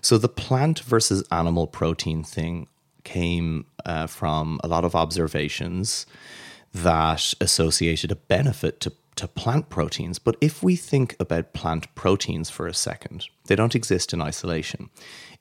So 0.00 0.18
the 0.18 0.28
plant 0.28 0.80
versus 0.80 1.26
animal 1.30 1.66
protein 1.66 2.24
thing 2.24 2.66
came 3.04 3.66
uh, 3.84 4.06
from 4.06 4.60
a 4.64 4.68
lot 4.68 4.84
of 4.84 4.94
observations 4.94 6.06
that 6.72 7.34
associated 7.40 8.10
a 8.10 8.16
benefit 8.16 8.80
to 8.80 8.92
to 9.16 9.28
plant 9.28 9.68
proteins. 9.68 10.18
But 10.18 10.36
if 10.40 10.60
we 10.60 10.74
think 10.74 11.14
about 11.20 11.52
plant 11.52 11.94
proteins 11.94 12.50
for 12.50 12.66
a 12.66 12.74
second, 12.74 13.26
they 13.46 13.54
don't 13.54 13.76
exist 13.76 14.12
in 14.12 14.20
isolation. 14.20 14.90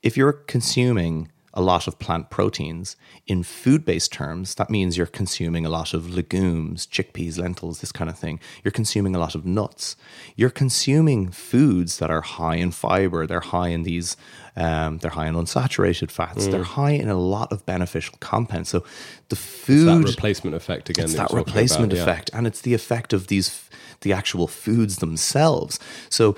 If 0.04 0.16
you're 0.16 0.34
consuming 0.34 1.32
a 1.54 1.62
lot 1.62 1.88
of 1.88 2.00
plant 2.00 2.30
proteins. 2.30 2.96
In 3.28 3.44
food 3.44 3.86
based 3.86 4.12
terms, 4.12 4.56
that 4.56 4.70
means 4.70 4.98
you're 4.98 5.06
consuming 5.06 5.66
a 5.66 5.70
lot 5.70 5.94
of 5.94 6.10
legumes, 6.10 6.88
chickpeas, 6.88 7.38
lentils, 7.38 7.80
this 7.80 7.92
kind 7.92 8.10
of 8.10 8.18
thing. 8.18 8.40
You're 8.64 8.72
consuming 8.72 9.16
a 9.16 9.20
lot 9.20 9.36
of 9.36 9.46
nuts. 9.46 9.96
You're 10.36 10.50
consuming 10.50 11.30
foods 11.30 12.00
that 12.00 12.10
are 12.10 12.22
high 12.22 12.56
in 12.56 12.72
fiber. 12.72 13.28
They're 13.28 13.40
high 13.40 13.70
in 13.70 13.84
these, 13.84 14.18
um, 14.56 15.00
they're 15.00 15.12
high 15.12 15.28
in 15.28 15.36
unsaturated 15.36 16.12
fats. 16.12 16.48
Mm. 16.48 16.52
They're 16.52 16.64
high 16.64 16.92
in 16.92 17.10
a 17.10 17.18
lot 17.18 17.52
of 17.52 17.66
beneficial 17.66 18.18
compounds. 18.20 18.70
So 18.70 18.84
the 19.30 19.36
food. 19.36 20.02
It's 20.02 20.06
that 20.06 20.16
replacement 20.16 20.56
effect 20.56 20.90
again. 20.90 21.06
It's 21.06 21.16
that 21.16 21.32
replacement 21.32 21.94
about, 21.94 22.04
effect. 22.04 22.30
Yeah. 22.32 22.38
And 22.40 22.48
it's 22.48 22.62
the 22.62 22.74
effect 22.74 23.14
of 23.14 23.28
these, 23.28 23.70
the 24.02 24.14
actual 24.14 24.48
foods 24.48 24.98
themselves. 24.98 25.80
So 26.10 26.36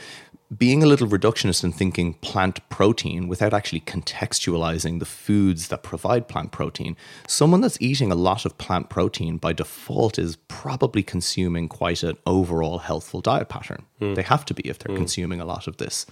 being 0.56 0.84
a 0.84 0.86
little 0.86 1.08
reductionist 1.08 1.64
and 1.64 1.76
thinking 1.76 2.14
plant 2.16 2.68
protein 2.70 3.28
without 3.28 3.54
actually 3.54 3.82
contextualizing 3.82 5.00
the 5.00 5.06
foods 5.06 5.70
that 5.70 5.84
provide 5.84 6.28
plant 6.28 6.52
protein, 6.52 6.96
someone 7.28 7.62
that's 7.62 7.82
eating 7.82 8.12
a 8.12 8.16
lot 8.16 8.46
of 8.46 8.58
plant 8.58 8.90
protein 8.90 9.38
by 9.38 9.54
default 9.54 10.20
is 10.20 10.38
probably 10.48 11.02
consuming 11.02 11.68
quite 11.68 12.04
an 12.04 12.16
overall 12.26 12.78
healthful 12.78 13.22
diet 13.22 13.50
pattern. 13.50 13.86
Mm. 14.00 14.16
They 14.16 14.22
have 14.22 14.46
to 14.46 14.54
be 14.54 14.70
if 14.70 14.80
they're 14.80 14.96
mm. 14.96 15.00
consuming 15.00 15.42
a 15.42 15.46
lot 15.46 15.68
of 15.68 15.78
this. 15.78 16.06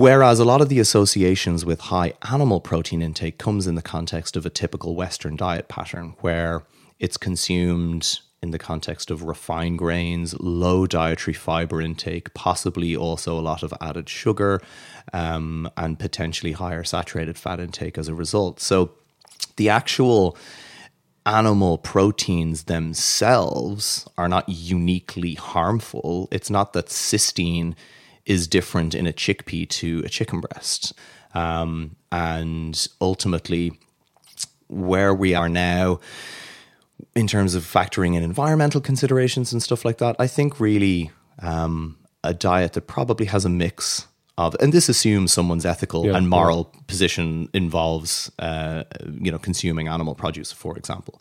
Whereas 0.00 0.38
a 0.38 0.46
lot 0.46 0.62
of 0.62 0.70
the 0.70 0.78
associations 0.78 1.66
with 1.66 1.78
high 1.78 2.14
animal 2.32 2.58
protein 2.58 3.02
intake 3.02 3.36
comes 3.36 3.66
in 3.66 3.74
the 3.74 3.82
context 3.82 4.34
of 4.34 4.46
a 4.46 4.48
typical 4.48 4.96
Western 4.96 5.36
diet 5.36 5.68
pattern 5.68 6.14
where 6.20 6.62
it's 6.98 7.18
consumed 7.18 8.20
in 8.42 8.50
the 8.50 8.58
context 8.58 9.10
of 9.10 9.24
refined 9.24 9.76
grains, 9.76 10.34
low 10.40 10.86
dietary 10.86 11.34
fiber 11.34 11.82
intake, 11.82 12.32
possibly 12.32 12.96
also 12.96 13.38
a 13.38 13.42
lot 13.42 13.62
of 13.62 13.74
added 13.78 14.08
sugar, 14.08 14.62
um, 15.12 15.68
and 15.76 15.98
potentially 15.98 16.52
higher 16.52 16.82
saturated 16.82 17.36
fat 17.36 17.60
intake 17.60 17.98
as 17.98 18.08
a 18.08 18.14
result. 18.14 18.58
So 18.58 18.92
the 19.56 19.68
actual 19.68 20.34
animal 21.26 21.76
proteins 21.76 22.64
themselves 22.64 24.08
are 24.16 24.30
not 24.30 24.48
uniquely 24.48 25.34
harmful. 25.34 26.26
It's 26.30 26.48
not 26.48 26.72
that 26.72 26.86
cysteine 26.86 27.74
is 28.26 28.46
different 28.46 28.94
in 28.94 29.06
a 29.06 29.12
chickpea 29.12 29.68
to 29.68 30.02
a 30.04 30.08
chicken 30.08 30.40
breast. 30.40 30.92
Um, 31.34 31.96
and 32.12 32.88
ultimately, 33.00 33.72
where 34.68 35.14
we 35.14 35.34
are 35.34 35.48
now, 35.48 36.00
in 37.14 37.26
terms 37.26 37.54
of 37.54 37.64
factoring 37.64 38.14
in 38.14 38.22
environmental 38.22 38.80
considerations 38.80 39.52
and 39.52 39.62
stuff 39.62 39.84
like 39.84 39.98
that, 39.98 40.16
I 40.18 40.26
think 40.26 40.60
really 40.60 41.10
um, 41.40 41.98
a 42.22 42.34
diet 42.34 42.74
that 42.74 42.82
probably 42.82 43.26
has 43.26 43.44
a 43.44 43.48
mix 43.48 44.06
of, 44.40 44.56
and 44.60 44.72
this 44.72 44.88
assumes 44.88 45.32
someone's 45.32 45.66
ethical 45.66 46.06
yeah, 46.06 46.16
and 46.16 46.28
moral 46.28 46.70
yeah. 46.72 46.80
position 46.86 47.48
involves, 47.52 48.30
uh, 48.38 48.84
you 49.20 49.30
know, 49.30 49.38
consuming 49.38 49.86
animal 49.88 50.14
produce, 50.14 50.50
for 50.52 50.76
example. 50.76 51.20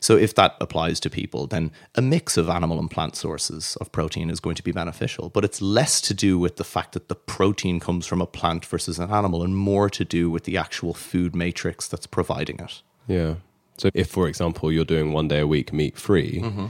So 0.00 0.16
if 0.16 0.34
that 0.36 0.56
applies 0.60 1.00
to 1.00 1.10
people, 1.10 1.46
then 1.46 1.72
a 1.94 2.02
mix 2.02 2.36
of 2.36 2.48
animal 2.48 2.78
and 2.78 2.90
plant 2.90 3.16
sources 3.16 3.76
of 3.80 3.90
protein 3.90 4.30
is 4.30 4.40
going 4.40 4.56
to 4.56 4.62
be 4.62 4.72
beneficial. 4.72 5.28
But 5.28 5.44
it's 5.44 5.60
less 5.60 6.00
to 6.02 6.14
do 6.14 6.38
with 6.38 6.56
the 6.56 6.64
fact 6.64 6.92
that 6.92 7.08
the 7.08 7.14
protein 7.14 7.80
comes 7.80 8.06
from 8.06 8.22
a 8.22 8.26
plant 8.26 8.64
versus 8.64 8.98
an 8.98 9.10
animal, 9.10 9.42
and 9.42 9.56
more 9.56 9.90
to 9.90 10.04
do 10.04 10.30
with 10.30 10.44
the 10.44 10.56
actual 10.56 10.94
food 10.94 11.34
matrix 11.34 11.88
that's 11.88 12.06
providing 12.06 12.60
it. 12.60 12.82
Yeah. 13.08 13.34
So, 13.76 13.88
if, 13.94 14.08
for 14.08 14.28
example, 14.28 14.70
you're 14.70 14.84
doing 14.84 15.12
one 15.12 15.28
day 15.28 15.40
a 15.40 15.46
week 15.46 15.72
meat 15.72 15.96
free, 15.96 16.40
mm-hmm. 16.40 16.66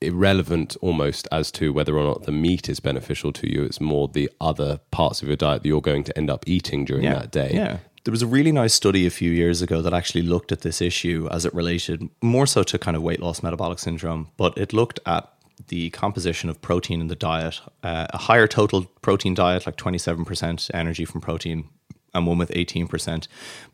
Irrelevant 0.00 0.76
almost 0.80 1.28
as 1.32 1.50
to 1.52 1.72
whether 1.72 1.96
or 1.96 2.04
not 2.04 2.24
the 2.24 2.32
meat 2.32 2.68
is 2.68 2.80
beneficial 2.80 3.32
to 3.34 3.52
you, 3.52 3.64
it's 3.64 3.80
more 3.80 4.08
the 4.08 4.30
other 4.40 4.80
parts 4.90 5.22
of 5.22 5.28
your 5.28 5.36
diet 5.36 5.62
that 5.62 5.68
you're 5.68 5.80
going 5.80 6.04
to 6.04 6.16
end 6.16 6.30
up 6.30 6.44
eating 6.46 6.84
during 6.84 7.04
yeah. 7.04 7.14
that 7.14 7.30
day. 7.30 7.50
Yeah. 7.52 7.78
There 8.04 8.12
was 8.12 8.22
a 8.22 8.26
really 8.26 8.52
nice 8.52 8.72
study 8.72 9.04
a 9.04 9.10
few 9.10 9.32
years 9.32 9.62
ago 9.62 9.82
that 9.82 9.92
actually 9.92 10.22
looked 10.22 10.52
at 10.52 10.60
this 10.60 10.80
issue 10.80 11.28
as 11.32 11.44
it 11.44 11.52
related 11.52 12.08
more 12.22 12.46
so 12.46 12.62
to 12.62 12.78
kind 12.78 12.96
of 12.96 13.02
weight 13.02 13.20
loss 13.20 13.42
metabolic 13.42 13.80
syndrome, 13.80 14.28
but 14.36 14.56
it 14.56 14.72
looked 14.72 15.00
at 15.06 15.28
the 15.68 15.90
composition 15.90 16.48
of 16.48 16.60
protein 16.62 17.00
in 17.00 17.08
the 17.08 17.16
diet. 17.16 17.60
Uh, 17.82 18.06
a 18.10 18.18
higher 18.18 18.46
total 18.46 18.84
protein 19.02 19.34
diet, 19.34 19.66
like 19.66 19.76
27% 19.76 20.70
energy 20.72 21.04
from 21.04 21.20
protein, 21.20 21.68
and 22.14 22.26
one 22.26 22.38
with 22.38 22.50
18%. 22.50 23.26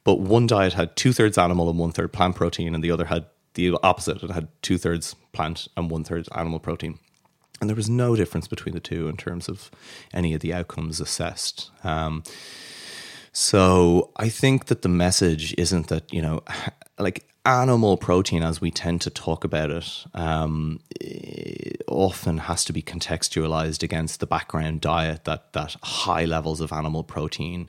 But 0.05 0.21
one 0.21 0.47
diet 0.47 0.73
had 0.73 0.97
two 0.97 1.13
thirds 1.13 1.39
animal 1.39 1.69
and 1.69 1.79
one 1.79 1.93
third 1.93 2.13
plant 2.13 2.37
protein, 2.37 2.75
and 2.75 2.83
the 2.83 2.91
other 2.91 3.07
had 3.07 3.27
the 3.55 3.77
opposite. 3.83 4.23
It 4.23 4.31
had 4.31 4.49
two 4.63 4.79
thirds 4.79 5.15
plant 5.33 5.69
and 5.77 5.91
one 5.91 6.05
third 6.05 6.29
animal 6.35 6.59
protein. 6.59 6.99
And 7.61 7.69
there 7.69 7.77
was 7.77 7.89
no 7.89 8.17
difference 8.17 8.49
between 8.49 8.75
the 8.75 8.81
two 8.81 9.09
in 9.09 9.17
terms 9.17 9.49
of 9.49 9.71
any 10.13 10.35
of 10.35 10.41
the 10.41 10.53
outcomes 10.53 11.01
assessed. 11.01 11.71
Um, 11.85 12.25
so 13.33 14.11
I 14.17 14.29
think 14.29 14.67
that 14.67 14.83
the 14.83 14.89
message 14.89 15.55
isn't 15.57 15.87
that, 15.89 16.13
you 16.13 16.21
know, 16.21 16.43
like 16.99 17.25
animal 17.45 17.97
protein, 17.97 18.43
as 18.43 18.61
we 18.61 18.71
tend 18.71 19.01
to 19.03 19.11
talk 19.11 19.45
about 19.45 19.71
it, 19.71 20.05
um, 20.15 20.81
it 21.01 21.83
often 21.89 22.39
has 22.39 22.65
to 22.65 22.73
be 22.73 22.83
contextualized 22.83 23.83
against 23.83 24.21
the 24.21 24.27
background 24.27 24.81
diet 24.81 25.25
that, 25.25 25.53
that 25.53 25.77
high 25.83 26.25
levels 26.25 26.61
of 26.61 26.73
animal 26.73 27.03
protein 27.03 27.69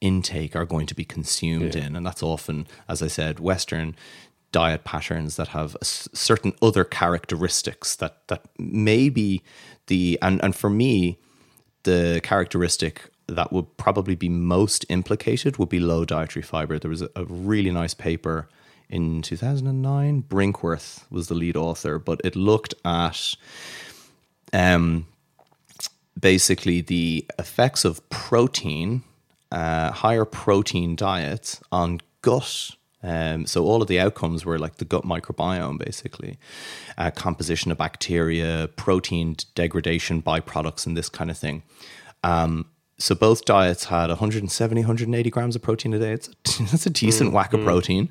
intake 0.00 0.54
are 0.54 0.66
going 0.66 0.86
to 0.86 0.94
be 0.94 1.04
consumed 1.04 1.74
yeah. 1.74 1.86
in. 1.86 1.96
And 1.96 2.04
that's 2.04 2.22
often, 2.22 2.66
as 2.88 3.02
I 3.02 3.06
said, 3.06 3.40
Western 3.40 3.96
diet 4.54 4.84
patterns 4.84 5.34
that 5.34 5.48
have 5.48 5.76
certain 5.82 6.52
other 6.62 6.84
characteristics 6.84 7.96
that 7.96 8.14
that 8.28 8.42
maybe 8.56 9.42
the 9.88 10.16
and 10.22 10.40
and 10.44 10.54
for 10.54 10.70
me 10.70 11.18
the 11.82 12.20
characteristic 12.22 13.10
that 13.26 13.52
would 13.52 13.76
probably 13.76 14.14
be 14.14 14.28
most 14.28 14.86
implicated 14.88 15.56
would 15.56 15.70
be 15.70 15.80
low 15.80 16.04
dietary 16.04 16.42
fiber. 16.42 16.78
There 16.78 16.94
was 16.96 17.02
a, 17.02 17.10
a 17.16 17.24
really 17.24 17.70
nice 17.70 17.94
paper 17.94 18.48
in 18.88 19.22
2009. 19.22 20.22
Brinkworth 20.28 21.04
was 21.10 21.28
the 21.28 21.34
lead 21.34 21.56
author, 21.56 21.98
but 21.98 22.20
it 22.22 22.36
looked 22.36 22.74
at 22.84 23.34
um, 24.52 25.06
basically 26.20 26.80
the 26.80 27.26
effects 27.38 27.84
of 27.84 28.08
protein 28.08 29.02
uh, 29.50 29.90
higher 29.92 30.24
protein 30.24 30.96
diets 30.96 31.60
on 31.72 32.00
gut. 32.22 32.70
Um, 33.04 33.44
so 33.44 33.64
all 33.64 33.82
of 33.82 33.88
the 33.88 34.00
outcomes 34.00 34.46
were 34.46 34.58
like 34.58 34.76
the 34.76 34.84
gut 34.86 35.04
microbiome, 35.04 35.78
basically, 35.78 36.38
uh, 36.96 37.10
composition 37.10 37.70
of 37.70 37.76
bacteria, 37.76 38.70
protein 38.76 39.36
degradation 39.54 40.22
byproducts, 40.22 40.86
and 40.86 40.96
this 40.96 41.10
kind 41.10 41.30
of 41.30 41.36
thing. 41.36 41.62
Um, 42.22 42.66
so 42.96 43.14
both 43.14 43.44
diets 43.44 43.84
had 43.84 44.08
170, 44.08 44.80
180 44.80 45.30
grams 45.30 45.54
of 45.54 45.60
protein 45.60 45.92
a 45.92 45.98
day. 45.98 46.12
It's 46.12 46.28
a, 46.28 46.62
that's 46.70 46.86
a 46.86 46.90
decent 46.90 47.30
mm, 47.30 47.34
whack 47.34 47.52
of 47.52 47.60
mm. 47.60 47.64
protein. 47.64 48.08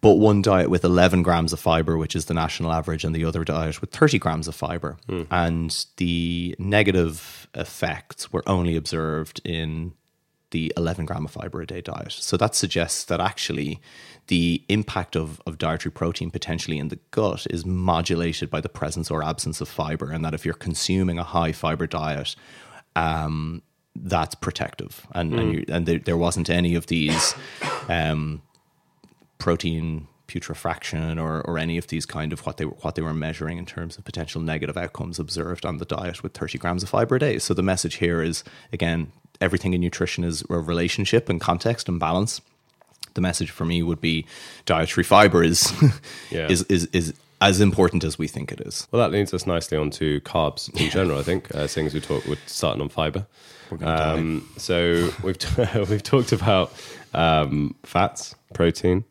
But 0.00 0.14
one 0.14 0.42
diet 0.42 0.70
with 0.70 0.84
11 0.84 1.22
grams 1.22 1.52
of 1.52 1.58
fiber, 1.58 1.96
which 1.96 2.14
is 2.14 2.26
the 2.26 2.34
national 2.34 2.70
average, 2.70 3.04
and 3.04 3.14
the 3.14 3.24
other 3.24 3.42
diet 3.44 3.80
with 3.80 3.90
30 3.90 4.18
grams 4.18 4.46
of 4.46 4.54
fiber. 4.54 4.96
Mm. 5.08 5.26
And 5.30 5.86
the 5.96 6.54
negative 6.58 7.48
effects 7.54 8.32
were 8.32 8.44
only 8.46 8.76
observed 8.76 9.40
in 9.44 9.94
the 10.50 10.72
11 10.76 11.04
gram 11.04 11.24
of 11.24 11.30
fiber 11.30 11.60
a 11.60 11.66
day 11.66 11.80
diet. 11.80 12.12
So 12.12 12.36
that 12.36 12.54
suggests 12.54 13.04
that 13.04 13.20
actually 13.20 13.80
the 14.28 14.62
impact 14.68 15.16
of, 15.16 15.40
of 15.46 15.58
dietary 15.58 15.92
protein 15.92 16.30
potentially 16.30 16.78
in 16.78 16.88
the 16.88 16.98
gut 17.10 17.46
is 17.50 17.66
modulated 17.66 18.50
by 18.50 18.60
the 18.60 18.68
presence 18.68 19.10
or 19.10 19.22
absence 19.22 19.60
of 19.60 19.68
fiber, 19.68 20.10
and 20.10 20.24
that 20.24 20.34
if 20.34 20.44
you're 20.44 20.54
consuming 20.54 21.18
a 21.18 21.24
high 21.24 21.52
fiber 21.52 21.86
diet, 21.86 22.36
um, 22.96 23.62
that's 23.94 24.34
protective. 24.34 25.06
And, 25.12 25.32
mm. 25.32 25.38
and, 25.38 25.52
you, 25.52 25.64
and 25.68 25.86
there, 25.86 25.98
there, 25.98 26.16
wasn't 26.16 26.50
any 26.50 26.74
of 26.74 26.86
these 26.86 27.34
um, 27.88 28.42
protein 29.38 30.08
putrefaction 30.28 31.18
or, 31.18 31.40
or 31.40 31.58
any 31.58 31.78
of 31.78 31.86
these 31.86 32.04
kind 32.04 32.32
of 32.32 32.44
what 32.44 32.58
they 32.58 32.66
were 32.66 32.76
what 32.82 32.94
they 32.94 33.02
were 33.02 33.14
measuring 33.14 33.56
in 33.56 33.64
terms 33.64 33.96
of 33.96 34.04
potential 34.04 34.42
negative 34.42 34.76
outcomes 34.76 35.18
observed 35.18 35.64
on 35.64 35.78
the 35.78 35.86
diet 35.86 36.22
with 36.22 36.34
30 36.34 36.58
grams 36.58 36.82
of 36.82 36.90
fiber 36.90 37.16
a 37.16 37.18
day. 37.18 37.38
So 37.38 37.54
the 37.54 37.62
message 37.62 37.94
here 37.96 38.22
is 38.22 38.44
again, 38.72 39.10
everything 39.40 39.74
in 39.74 39.80
nutrition 39.80 40.24
is 40.24 40.42
a 40.50 40.58
relationship 40.58 41.28
and 41.28 41.40
context 41.40 41.88
and 41.88 41.98
balance. 42.00 42.40
The 43.14 43.20
message 43.20 43.50
for 43.50 43.64
me 43.64 43.82
would 43.82 44.00
be 44.00 44.26
dietary 44.66 45.04
fiber 45.04 45.42
is 45.42 45.72
Yeah. 46.30 46.48
is, 46.48 46.62
is 46.64 46.86
is 46.92 47.14
as 47.40 47.60
important 47.60 48.02
as 48.04 48.18
we 48.18 48.26
think 48.28 48.50
it 48.52 48.60
is. 48.60 48.88
Well, 48.90 49.00
that 49.02 49.12
leads 49.12 49.32
us 49.32 49.46
nicely 49.46 49.78
onto 49.78 50.20
carbs 50.20 50.68
in 50.80 50.90
general. 50.90 51.18
I 51.18 51.22
think, 51.22 51.54
uh, 51.54 51.66
seeing 51.68 51.86
as 51.86 51.94
we 51.94 52.00
talk, 52.00 52.26
we're 52.26 52.36
starting 52.46 52.82
on 52.82 52.88
fiber. 52.88 53.26
Um, 53.80 54.48
so 54.56 55.10
we've 55.22 55.38
t- 55.38 55.62
we've 55.88 56.02
talked 56.02 56.32
about 56.32 56.72
um, 57.14 57.74
fats, 57.84 58.34
protein, 58.54 59.04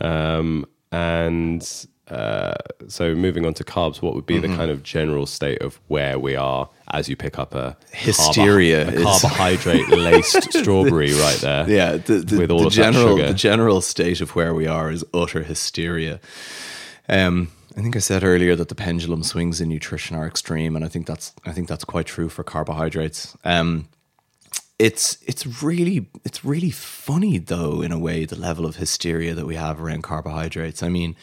um, 0.00 0.64
and 0.92 1.86
uh, 2.08 2.54
so 2.88 3.14
moving 3.14 3.44
on 3.46 3.54
to 3.54 3.64
carbs. 3.64 4.00
What 4.00 4.14
would 4.14 4.26
be 4.26 4.34
Mm-hmm. 4.36 4.50
the 4.52 4.56
kind 4.56 4.70
of 4.70 4.82
general 4.82 5.26
state 5.26 5.60
of 5.62 5.80
where 5.88 6.18
we 6.18 6.36
are 6.36 6.68
as 6.92 7.08
you 7.08 7.16
pick 7.16 7.38
up 7.38 7.54
a 7.54 7.76
Hysteria 7.92 8.84
carbo- 8.84 8.98
a 8.98 9.00
is- 9.14 9.20
carbohydrate 9.22 9.88
laced 9.88 10.52
strawberry 10.60 11.12
right 11.14 11.38
there? 11.40 11.68
Yeah, 11.68 11.96
the, 11.96 12.18
the, 12.18 12.38
with 12.38 12.50
all 12.50 12.60
the 12.60 12.66
of 12.68 12.74
that 12.74 12.92
general 12.92 13.16
sugar. 13.16 13.28
the 13.28 13.34
general 13.34 13.80
state 13.80 14.20
of 14.20 14.36
where 14.36 14.54
we 14.54 14.66
are 14.66 14.90
is 14.90 15.04
utter 15.12 15.42
hysteria. 15.42 16.20
Um, 17.08 17.48
I 17.76 17.82
think 17.82 17.94
I 17.96 17.98
said 17.98 18.24
earlier 18.24 18.56
that 18.56 18.68
the 18.68 18.74
pendulum 18.74 19.22
swings 19.22 19.60
in 19.60 19.68
nutrition 19.68 20.16
are 20.16 20.26
extreme, 20.26 20.76
and 20.76 20.84
I 20.84 20.88
think 20.88 21.06
that's 21.06 21.32
I 21.44 21.52
think 21.52 21.68
that's 21.68 21.84
quite 21.84 22.06
true 22.06 22.28
for 22.28 22.42
carbohydrates. 22.44 23.36
Um, 23.44 23.88
it's 24.78 25.18
it's 25.26 25.62
really 25.62 26.06
it's 26.24 26.44
really 26.44 26.70
funny 26.70 27.38
though 27.38 27.80
in 27.82 27.92
a 27.92 27.98
way 27.98 28.24
the 28.26 28.36
level 28.38 28.66
of 28.66 28.76
hysteria 28.76 29.34
that 29.34 29.46
we 29.46 29.56
have 29.56 29.80
around 29.80 30.02
carbohydrates. 30.02 30.82
I 30.82 30.88
mean, 30.88 31.16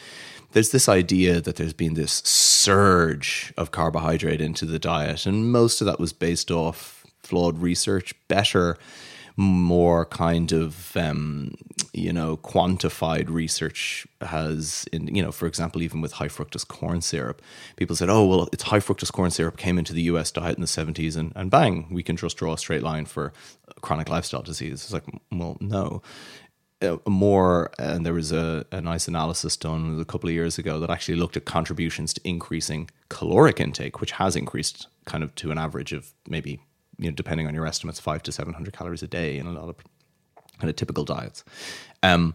there's 0.54 0.70
this 0.70 0.88
idea 0.88 1.40
that 1.40 1.56
there's 1.56 1.72
been 1.72 1.94
this 1.94 2.22
surge 2.24 3.52
of 3.56 3.72
carbohydrate 3.72 4.40
into 4.40 4.64
the 4.64 4.78
diet, 4.78 5.26
and 5.26 5.50
most 5.50 5.80
of 5.80 5.86
that 5.86 5.98
was 5.98 6.12
based 6.12 6.50
off 6.50 7.04
flawed 7.18 7.58
research, 7.58 8.14
better, 8.28 8.78
more 9.36 10.04
kind 10.06 10.52
of 10.52 10.96
um, 10.96 11.54
you 11.92 12.12
know 12.12 12.36
quantified 12.36 13.28
research 13.28 14.06
has 14.20 14.84
in 14.92 15.12
you 15.12 15.20
know 15.20 15.32
for 15.32 15.46
example 15.46 15.82
even 15.82 16.00
with 16.00 16.12
high 16.12 16.28
fructose 16.28 16.66
corn 16.66 17.00
syrup 17.00 17.42
people 17.74 17.96
said 17.96 18.08
oh 18.08 18.24
well 18.24 18.48
it's 18.52 18.62
high 18.62 18.78
fructose 18.78 19.10
corn 19.10 19.32
syrup 19.32 19.56
came 19.56 19.76
into 19.76 19.92
the 19.92 20.02
US 20.02 20.30
diet 20.30 20.56
in 20.56 20.60
the 20.60 20.68
70s 20.68 21.16
and, 21.16 21.32
and 21.34 21.50
bang 21.50 21.88
we 21.90 22.00
can 22.00 22.16
just 22.16 22.36
draw 22.36 22.52
a 22.52 22.58
straight 22.58 22.84
line 22.84 23.06
for 23.06 23.32
chronic 23.80 24.08
lifestyle 24.08 24.42
disease. 24.42 24.84
It's 24.84 24.92
like 24.92 25.04
well 25.32 25.56
no 25.60 26.02
more 27.06 27.70
and 27.78 28.04
there 28.04 28.12
was 28.12 28.30
a, 28.30 28.66
a 28.70 28.80
nice 28.80 29.08
analysis 29.08 29.56
done 29.56 29.98
a 30.00 30.04
couple 30.04 30.28
of 30.28 30.34
years 30.34 30.58
ago 30.58 30.78
that 30.78 30.90
actually 30.90 31.16
looked 31.16 31.36
at 31.36 31.46
contributions 31.46 32.12
to 32.12 32.20
increasing 32.28 32.90
caloric 33.08 33.58
intake 33.58 34.00
which 34.00 34.12
has 34.12 34.36
increased 34.36 34.86
kind 35.06 35.24
of 35.24 35.34
to 35.34 35.50
an 35.50 35.56
average 35.56 35.92
of 35.92 36.12
maybe 36.28 36.60
you 36.98 37.08
know 37.10 37.14
depending 37.14 37.46
on 37.46 37.54
your 37.54 37.66
estimates 37.66 38.00
5 38.00 38.22
to 38.24 38.32
700 38.32 38.72
calories 38.74 39.02
a 39.02 39.06
day 39.06 39.38
in 39.38 39.46
a 39.46 39.52
lot 39.52 39.68
of 39.70 39.76
kind 40.58 40.68
of 40.68 40.76
typical 40.76 41.04
diets 41.04 41.42
um, 42.02 42.34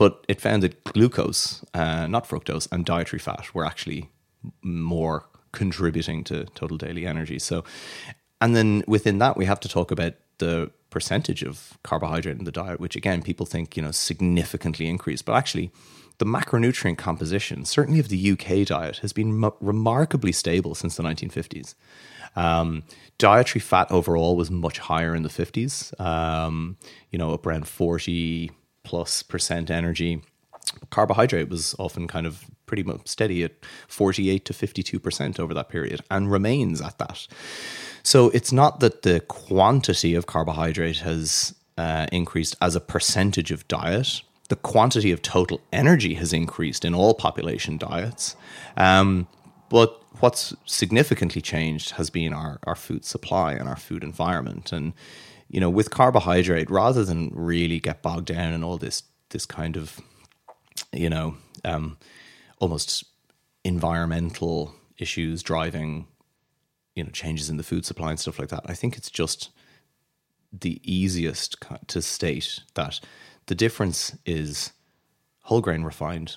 but 0.00 0.24
it 0.28 0.40
found 0.40 0.62
that 0.62 0.82
glucose, 0.84 1.62
uh, 1.74 2.06
not 2.06 2.26
fructose, 2.26 2.66
and 2.72 2.86
dietary 2.86 3.20
fat 3.20 3.54
were 3.54 3.66
actually 3.66 4.08
more 4.62 5.26
contributing 5.52 6.24
to 6.24 6.46
total 6.54 6.78
daily 6.78 7.06
energy. 7.06 7.38
So, 7.38 7.64
and 8.40 8.56
then 8.56 8.82
within 8.86 9.18
that, 9.18 9.36
we 9.36 9.44
have 9.44 9.60
to 9.60 9.68
talk 9.68 9.90
about 9.90 10.14
the 10.38 10.70
percentage 10.90 11.42
of 11.42 11.78
carbohydrate 11.82 12.38
in 12.38 12.44
the 12.44 12.52
diet, 12.52 12.80
which 12.80 12.96
again, 12.96 13.22
people 13.22 13.46
think, 13.46 13.76
you 13.76 13.82
know, 13.82 13.90
significantly 13.90 14.88
increased, 14.88 15.24
but 15.24 15.34
actually, 15.34 15.70
the 16.18 16.26
macronutrient 16.26 16.98
composition, 16.98 17.64
certainly 17.64 17.98
of 17.98 18.08
the 18.08 18.32
UK 18.32 18.66
diet, 18.66 18.98
has 18.98 19.12
been 19.12 19.42
m- 19.42 19.52
remarkably 19.60 20.32
stable 20.32 20.74
since 20.74 20.96
the 20.96 21.02
1950s. 21.02 21.74
Um, 22.36 22.82
dietary 23.16 23.60
fat 23.60 23.90
overall 23.90 24.36
was 24.36 24.50
much 24.50 24.78
higher 24.78 25.14
in 25.14 25.22
the 25.22 25.30
50s, 25.30 25.98
um, 25.98 26.76
you 27.10 27.18
know, 27.18 27.32
up 27.32 27.46
around 27.46 27.66
40 27.66 28.50
plus 28.84 29.22
percent 29.22 29.70
energy. 29.70 30.22
Carbohydrate 30.90 31.48
was 31.48 31.74
often 31.78 32.06
kind 32.08 32.26
of 32.26 32.44
pretty 32.66 32.82
much 32.82 33.08
steady 33.08 33.42
at 33.42 33.52
48 33.88 34.44
to 34.44 34.52
52% 34.52 35.40
over 35.40 35.52
that 35.54 35.68
period 35.68 36.02
and 36.10 36.30
remains 36.30 36.80
at 36.80 36.98
that. 36.98 37.26
So 38.02 38.30
it's 38.30 38.52
not 38.52 38.80
that 38.80 39.02
the 39.02 39.20
quantity 39.20 40.14
of 40.14 40.26
carbohydrate 40.26 40.98
has 40.98 41.54
uh, 41.76 42.06
increased 42.12 42.56
as 42.60 42.76
a 42.76 42.80
percentage 42.80 43.50
of 43.50 43.66
diet. 43.68 44.22
The 44.48 44.56
quantity 44.56 45.12
of 45.12 45.22
total 45.22 45.60
energy 45.72 46.14
has 46.14 46.32
increased 46.32 46.84
in 46.84 46.94
all 46.94 47.14
population 47.14 47.78
diets. 47.78 48.36
Um, 48.76 49.26
but 49.68 50.02
what's 50.20 50.54
significantly 50.64 51.40
changed 51.40 51.92
has 51.92 52.10
been 52.10 52.32
our, 52.32 52.58
our 52.64 52.74
food 52.74 53.04
supply 53.04 53.52
and 53.52 53.68
our 53.68 53.76
food 53.76 54.02
environment. 54.02 54.72
And, 54.72 54.92
you 55.48 55.60
know, 55.60 55.70
with 55.70 55.90
carbohydrate, 55.90 56.70
rather 56.70 57.04
than 57.04 57.30
really 57.34 57.80
get 57.80 58.02
bogged 58.02 58.26
down 58.26 58.52
in 58.52 58.62
all 58.62 58.76
this 58.76 59.02
this 59.30 59.46
kind 59.46 59.76
of, 59.76 60.00
you 60.92 61.08
know, 61.10 61.36
um, 61.64 61.96
almost 62.58 63.04
environmental 63.64 64.74
issues 64.98 65.42
driving, 65.42 66.06
you 66.94 67.04
know, 67.04 67.10
changes 67.10 67.48
in 67.50 67.56
the 67.56 67.62
food 67.62 67.84
supply 67.86 68.10
and 68.10 68.20
stuff 68.20 68.38
like 68.38 68.48
that, 68.48 68.62
I 68.66 68.74
think 68.74 68.96
it's 68.96 69.10
just 69.10 69.50
the 70.52 70.80
easiest 70.82 71.56
to 71.88 72.02
state 72.02 72.60
that 72.74 72.98
the 73.46 73.54
difference 73.54 74.16
is 74.26 74.72
whole 75.42 75.60
grain 75.60 75.84
refined 75.84 76.36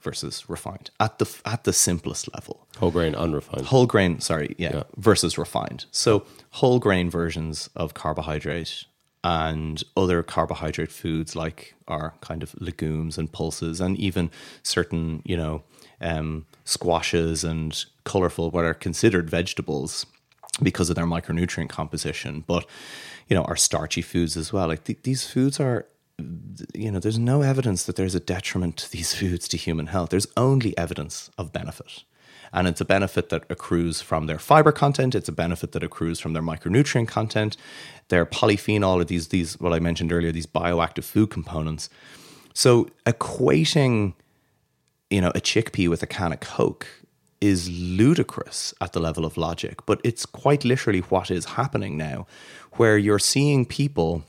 versus 0.00 0.48
refined 0.48 0.90
at 0.98 1.18
the 1.20 1.30
at 1.44 1.62
the 1.62 1.72
simplest 1.72 2.28
level 2.34 2.66
Whole 2.78 2.90
grain, 2.90 3.14
unrefined. 3.14 3.66
whole 3.66 3.86
grain 3.86 4.18
sorry 4.20 4.56
yeah, 4.58 4.70
Yeah. 4.74 4.82
versus 4.96 5.38
refined 5.38 5.84
so 5.92 6.26
whole 6.50 6.80
grain 6.80 7.08
versions 7.08 7.70
of 7.76 7.94
carbohydrate 7.94 8.84
and 9.24 9.84
other 9.96 10.22
carbohydrate 10.22 10.90
foods 10.90 11.36
like 11.36 11.74
our 11.86 12.14
kind 12.20 12.42
of 12.42 12.54
legumes 12.60 13.16
and 13.18 13.32
pulses 13.32 13.80
and 13.80 13.96
even 13.98 14.30
certain 14.62 15.22
you 15.24 15.36
know 15.36 15.62
um, 16.00 16.44
squashes 16.64 17.44
and 17.44 17.84
colorful 18.04 18.50
what 18.50 18.64
are 18.64 18.74
considered 18.74 19.30
vegetables 19.30 20.06
because 20.62 20.90
of 20.90 20.96
their 20.96 21.06
micronutrient 21.06 21.68
composition 21.68 22.42
but 22.46 22.66
you 23.32 23.36
know 23.36 23.44
our 23.44 23.56
starchy 23.56 24.02
foods 24.02 24.36
as 24.36 24.52
well. 24.52 24.68
Like 24.68 24.84
th- 24.84 25.02
these 25.04 25.26
foods 25.26 25.58
are 25.58 25.86
you 26.74 26.90
know 26.90 26.98
there's 26.98 27.18
no 27.18 27.40
evidence 27.40 27.84
that 27.84 27.96
there's 27.96 28.14
a 28.14 28.20
detriment 28.20 28.76
to 28.78 28.90
these 28.90 29.14
foods 29.18 29.48
to 29.48 29.56
human 29.56 29.86
health. 29.86 30.10
There's 30.10 30.26
only 30.36 30.76
evidence 30.76 31.30
of 31.38 31.50
benefit 31.50 32.04
and 32.52 32.68
it's 32.68 32.80
a 32.80 32.84
benefit 32.84 33.28
that 33.30 33.44
accrues 33.48 34.00
from 34.00 34.26
their 34.26 34.38
fiber 34.38 34.72
content. 34.72 35.14
It's 35.14 35.28
a 35.28 35.32
benefit 35.32 35.72
that 35.72 35.82
accrues 35.82 36.20
from 36.20 36.32
their 36.32 36.42
micronutrient 36.42 37.08
content. 37.08 37.56
Their 38.08 38.26
polyphenol 38.26 39.00
or 39.00 39.04
these 39.04 39.28
these 39.28 39.58
what 39.60 39.72
i 39.72 39.78
mentioned 39.78 40.12
earlier 40.12 40.32
these 40.32 40.46
bioactive 40.46 41.04
food 41.04 41.30
components. 41.30 41.88
So 42.54 42.88
equating 43.06 44.14
you 45.10 45.20
know 45.20 45.30
a 45.30 45.40
chickpea 45.40 45.88
with 45.88 46.02
a 46.02 46.06
can 46.06 46.32
of 46.32 46.40
coke 46.40 46.86
is 47.40 47.68
ludicrous 47.68 48.72
at 48.80 48.92
the 48.92 49.00
level 49.00 49.24
of 49.24 49.36
logic 49.36 49.84
but 49.84 50.00
it's 50.04 50.24
quite 50.24 50.64
literally 50.64 51.00
what 51.00 51.28
is 51.28 51.44
happening 51.44 51.96
now 51.96 52.24
where 52.74 52.96
you're 52.96 53.18
seeing 53.18 53.66
people 53.66 54.22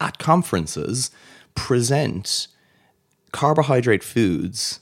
at 0.00 0.18
conferences 0.18 1.10
present 1.54 2.48
carbohydrate 3.32 4.02
foods 4.02 4.80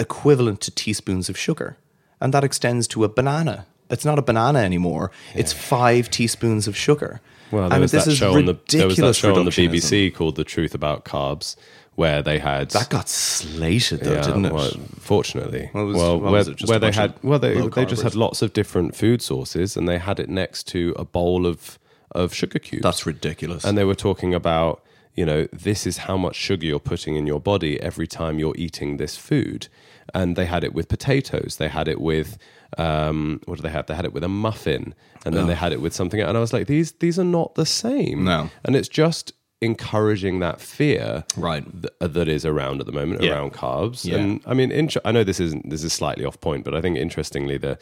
equivalent 0.00 0.60
to 0.62 0.70
teaspoons 0.70 1.28
of 1.28 1.38
sugar. 1.38 1.76
And 2.20 2.34
that 2.34 2.44
extends 2.44 2.86
to 2.88 3.04
a 3.04 3.08
banana. 3.08 3.66
It's 3.88 4.04
not 4.04 4.18
a 4.18 4.22
banana 4.22 4.60
anymore. 4.60 5.10
It's 5.34 5.52
five 5.52 6.10
teaspoons 6.10 6.68
of 6.68 6.76
sugar. 6.76 7.20
Well, 7.50 7.68
there 7.68 7.72
and 7.76 7.82
was 7.82 7.90
this 7.92 8.04
that 8.04 8.12
is 8.12 8.18
show 8.18 8.36
on 8.36 8.46
the 8.46 8.56
there 8.68 8.86
was 8.86 8.96
that 8.96 9.16
show 9.16 9.34
on 9.36 9.44
the. 9.44 9.50
BBC 9.50 10.14
called 10.14 10.36
"The 10.36 10.44
Truth 10.44 10.74
About 10.74 11.04
Carbs," 11.04 11.56
where 11.96 12.22
they 12.22 12.38
had 12.38 12.70
That 12.70 12.90
got 12.90 13.08
slated 13.08 14.00
though, 14.00 14.12
Yeah, 14.12 14.22
didn't 14.22 14.44
it? 14.46 14.52
Well, 14.52 14.70
fortunately, 15.00 15.70
Well, 15.74 15.82
it 15.82 15.86
was- 15.86 15.96
well, 15.96 16.20
where, 16.20 16.32
was 16.32 16.48
it, 16.48 16.56
just 16.56 16.70
where 16.70 16.78
they 16.78 16.92
had 16.92 17.14
well, 17.22 17.40
they 17.40 17.54
they 17.68 17.84
just 17.84 18.02
had 18.02 18.14
lots 18.14 18.42
of 18.42 18.52
different 18.52 18.94
food 18.94 19.20
sources, 19.22 19.76
and 19.76 19.88
they 19.88 19.98
had 19.98 20.20
it 20.20 20.28
next 20.28 20.68
to 20.68 20.94
a 20.96 21.04
bowl 21.04 21.46
of 21.46 21.78
of 22.12 22.32
sugar 22.32 22.58
cubes. 22.60 22.82
That's 22.82 23.06
ridiculous. 23.06 23.64
and 23.64 23.76
they 23.76 23.84
were 23.84 23.96
talking 23.96 24.32
about 24.34 24.82
you 25.16 25.26
know 25.26 25.48
this 25.52 25.86
is 25.86 25.98
how 25.98 26.16
much 26.16 26.36
sugar 26.36 26.66
you're 26.66 26.78
putting 26.78 27.16
in 27.16 27.26
your 27.26 27.40
body 27.40 27.80
every 27.82 28.06
time 28.06 28.38
you're 28.38 28.56
eating 28.56 28.96
this 28.96 29.16
food 29.16 29.66
and 30.14 30.36
they 30.36 30.46
had 30.46 30.64
it 30.64 30.72
with 30.74 30.88
potatoes 30.88 31.56
they 31.58 31.68
had 31.68 31.88
it 31.88 32.00
with 32.00 32.38
um, 32.78 33.40
what 33.46 33.56
do 33.56 33.62
they 33.62 33.70
have 33.70 33.86
they 33.86 33.94
had 33.94 34.04
it 34.04 34.12
with 34.12 34.24
a 34.24 34.28
muffin 34.28 34.94
and 35.24 35.34
then 35.34 35.46
they 35.46 35.54
had 35.54 35.72
it 35.72 35.80
with 35.80 35.92
something 35.94 36.20
and 36.20 36.36
i 36.36 36.40
was 36.40 36.52
like 36.52 36.66
these 36.66 36.92
these 36.92 37.18
are 37.18 37.24
not 37.24 37.54
the 37.54 37.66
same 37.66 38.24
No. 38.24 38.50
and 38.64 38.76
it's 38.76 38.88
just 38.88 39.32
encouraging 39.60 40.38
that 40.40 40.60
fear 40.60 41.24
Right. 41.36 41.64
th- 41.70 41.92
uh, 42.00 42.06
that 42.08 42.28
is 42.28 42.46
around 42.46 42.80
at 42.80 42.86
the 42.86 42.92
moment 42.92 43.22
Yeah. 43.22 43.32
around 43.32 43.52
carbs 43.52 44.04
Yeah. 44.04 44.16
and 44.18 44.40
i 44.46 44.54
mean 44.54 44.70
int- 44.72 44.96
i 45.04 45.12
know 45.12 45.24
this 45.24 45.40
isn't 45.40 45.68
this 45.68 45.84
is 45.84 45.92
slightly 45.92 46.24
off 46.24 46.40
point 46.40 46.64
but 46.64 46.74
i 46.74 46.80
think 46.80 46.96
interestingly 46.96 47.58
the 47.58 47.78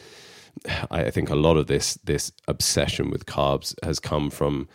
I 0.91 1.11
think 1.11 1.29
a 1.29 1.35
lot 1.35 1.57
of 1.57 1.67
this 1.67 1.93
this 2.03 2.31
obsession 2.47 3.11
with 3.11 3.25
carbs 3.27 3.75
has 3.83 3.99
come 3.99 4.29
from 4.29 4.67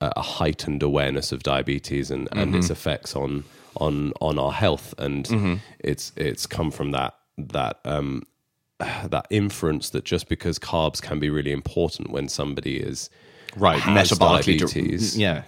a 0.00 0.12
a 0.16 0.22
heightened 0.22 0.82
awareness 0.82 1.32
of 1.32 1.42
diabetes 1.42 2.10
and, 2.10 2.28
and 2.32 2.54
its 2.54 2.70
effects 2.70 3.16
on 3.16 3.44
on 3.76 4.12
on 4.20 4.38
our 4.38 4.52
health, 4.52 4.94
and 4.98 5.60
it's 5.80 6.12
it's 6.16 6.46
come 6.46 6.70
from 6.70 6.90
that 6.92 7.14
that 7.38 7.80
um, 7.84 8.22
that 8.78 9.26
inference 9.30 9.90
that 9.90 10.04
just 10.04 10.28
because 10.28 10.58
carbs 10.58 11.00
can 11.00 11.18
be 11.18 11.30
really 11.30 11.52
important 11.52 12.10
when 12.10 12.28
somebody 12.28 12.76
is 12.78 13.10
Right, 13.56 13.80
metabolically. 13.82 14.58
di- 14.58 14.64
diabetes, 14.64 15.18
yeah. 15.18 15.42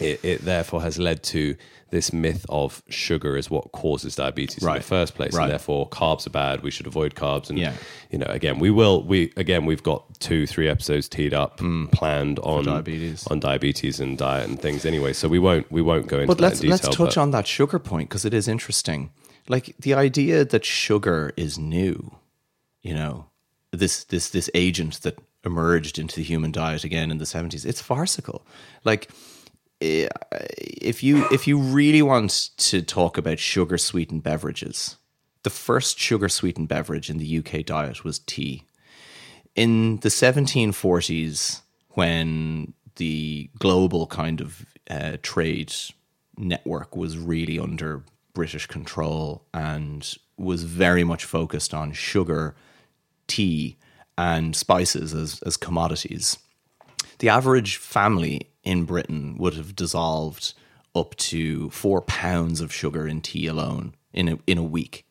It, 0.00 0.24
it 0.24 0.40
therefore 0.44 0.82
has 0.82 0.98
led 0.98 1.22
to 1.24 1.56
this 1.90 2.12
myth 2.12 2.46
of 2.48 2.82
sugar 2.88 3.36
is 3.36 3.50
what 3.50 3.72
causes 3.72 4.14
diabetes 4.14 4.62
in 4.62 4.72
the 4.74 4.80
first 4.80 5.16
place, 5.16 5.34
Right. 5.34 5.42
and 5.44 5.50
therefore 5.52 5.88
carbs 5.88 6.24
are 6.26 6.30
bad. 6.30 6.62
We 6.62 6.70
should 6.70 6.86
avoid 6.86 7.16
carbs. 7.16 7.50
And 7.50 7.58
Yeah. 7.58 7.72
you 8.12 8.18
know, 8.18 8.26
again, 8.28 8.60
we 8.60 8.70
will. 8.70 9.02
We 9.02 9.32
again, 9.36 9.66
we've 9.66 9.82
got 9.82 10.04
two, 10.20 10.46
three 10.46 10.68
episodes 10.68 11.08
teed 11.08 11.34
up, 11.34 11.58
planned 11.90 12.38
on 12.40 12.62
Mm. 12.62 12.66
diabetes. 12.66 13.26
on 13.26 13.40
diabetes 13.40 13.98
and 13.98 14.16
diet 14.16 14.48
and 14.48 14.60
things. 14.60 14.84
Anyway, 14.86 15.12
so 15.12 15.26
we 15.28 15.40
won't 15.40 15.70
we 15.72 15.82
won't 15.82 16.06
go 16.06 16.16
into 16.20 16.28
But 16.28 16.40
let's 16.40 16.60
in 16.60 16.70
detail. 16.70 16.86
let's 16.86 16.96
touch 16.96 17.16
on 17.16 17.32
that 17.32 17.46
sugar 17.48 17.78
point 17.80 18.08
because 18.08 18.24
it 18.24 18.34
is 18.34 18.46
interesting. 18.46 19.10
Like 19.48 19.74
the 19.80 19.94
idea 19.94 20.44
that 20.44 20.64
sugar 20.64 21.32
is 21.36 21.58
new, 21.58 22.14
you 22.82 22.94
know, 22.94 23.26
this 23.72 24.04
this 24.04 24.30
this 24.30 24.48
agent 24.54 25.02
that 25.02 25.18
emerged 25.44 25.98
into 25.98 26.14
the 26.16 26.22
human 26.22 26.52
diet 26.52 26.84
again 26.84 27.10
in 27.10 27.18
the 27.18 27.26
seventies. 27.26 27.64
It's 27.64 27.80
farcical. 27.82 28.46
Like 28.84 29.10
if 29.80 31.02
you 31.02 31.26
if 31.30 31.46
you 31.46 31.58
really 31.58 32.02
want 32.02 32.50
to 32.58 32.82
talk 32.82 33.16
about 33.16 33.38
sugar 33.38 33.78
sweetened 33.78 34.22
beverages, 34.22 34.96
the 35.42 35.50
first 35.50 35.98
sugar 35.98 36.28
sweetened 36.28 36.68
beverage 36.68 37.08
in 37.08 37.18
the 37.18 37.38
UK 37.38 37.64
diet 37.64 38.04
was 38.04 38.18
tea. 38.18 38.64
In 39.56 39.96
the 39.98 40.08
1740s, 40.08 41.62
when 41.90 42.74
the 42.96 43.50
global 43.58 44.06
kind 44.06 44.40
of 44.40 44.64
uh, 44.88 45.16
trade 45.22 45.72
network 46.36 46.96
was 46.96 47.18
really 47.18 47.58
under 47.58 48.04
British 48.34 48.66
control 48.66 49.44
and 49.52 50.14
was 50.36 50.64
very 50.64 51.04
much 51.04 51.24
focused 51.24 51.74
on 51.74 51.92
sugar, 51.92 52.54
tea, 53.26 53.76
and 54.16 54.54
spices 54.54 55.14
as, 55.14 55.40
as 55.42 55.56
commodities, 55.56 56.38
the 57.20 57.28
average 57.28 57.76
family 57.76 58.50
in 58.64 58.84
Britain 58.84 59.36
would 59.38 59.54
have 59.54 59.74
dissolved 59.76 60.54
up 60.94 61.14
to 61.16 61.70
four 61.70 62.02
pounds 62.02 62.60
of 62.60 62.72
sugar 62.72 63.06
in 63.06 63.20
tea 63.20 63.46
alone 63.46 63.94
in 64.12 64.28
a, 64.28 64.38
in 64.46 64.58
a 64.58 64.62
week. 64.62 65.06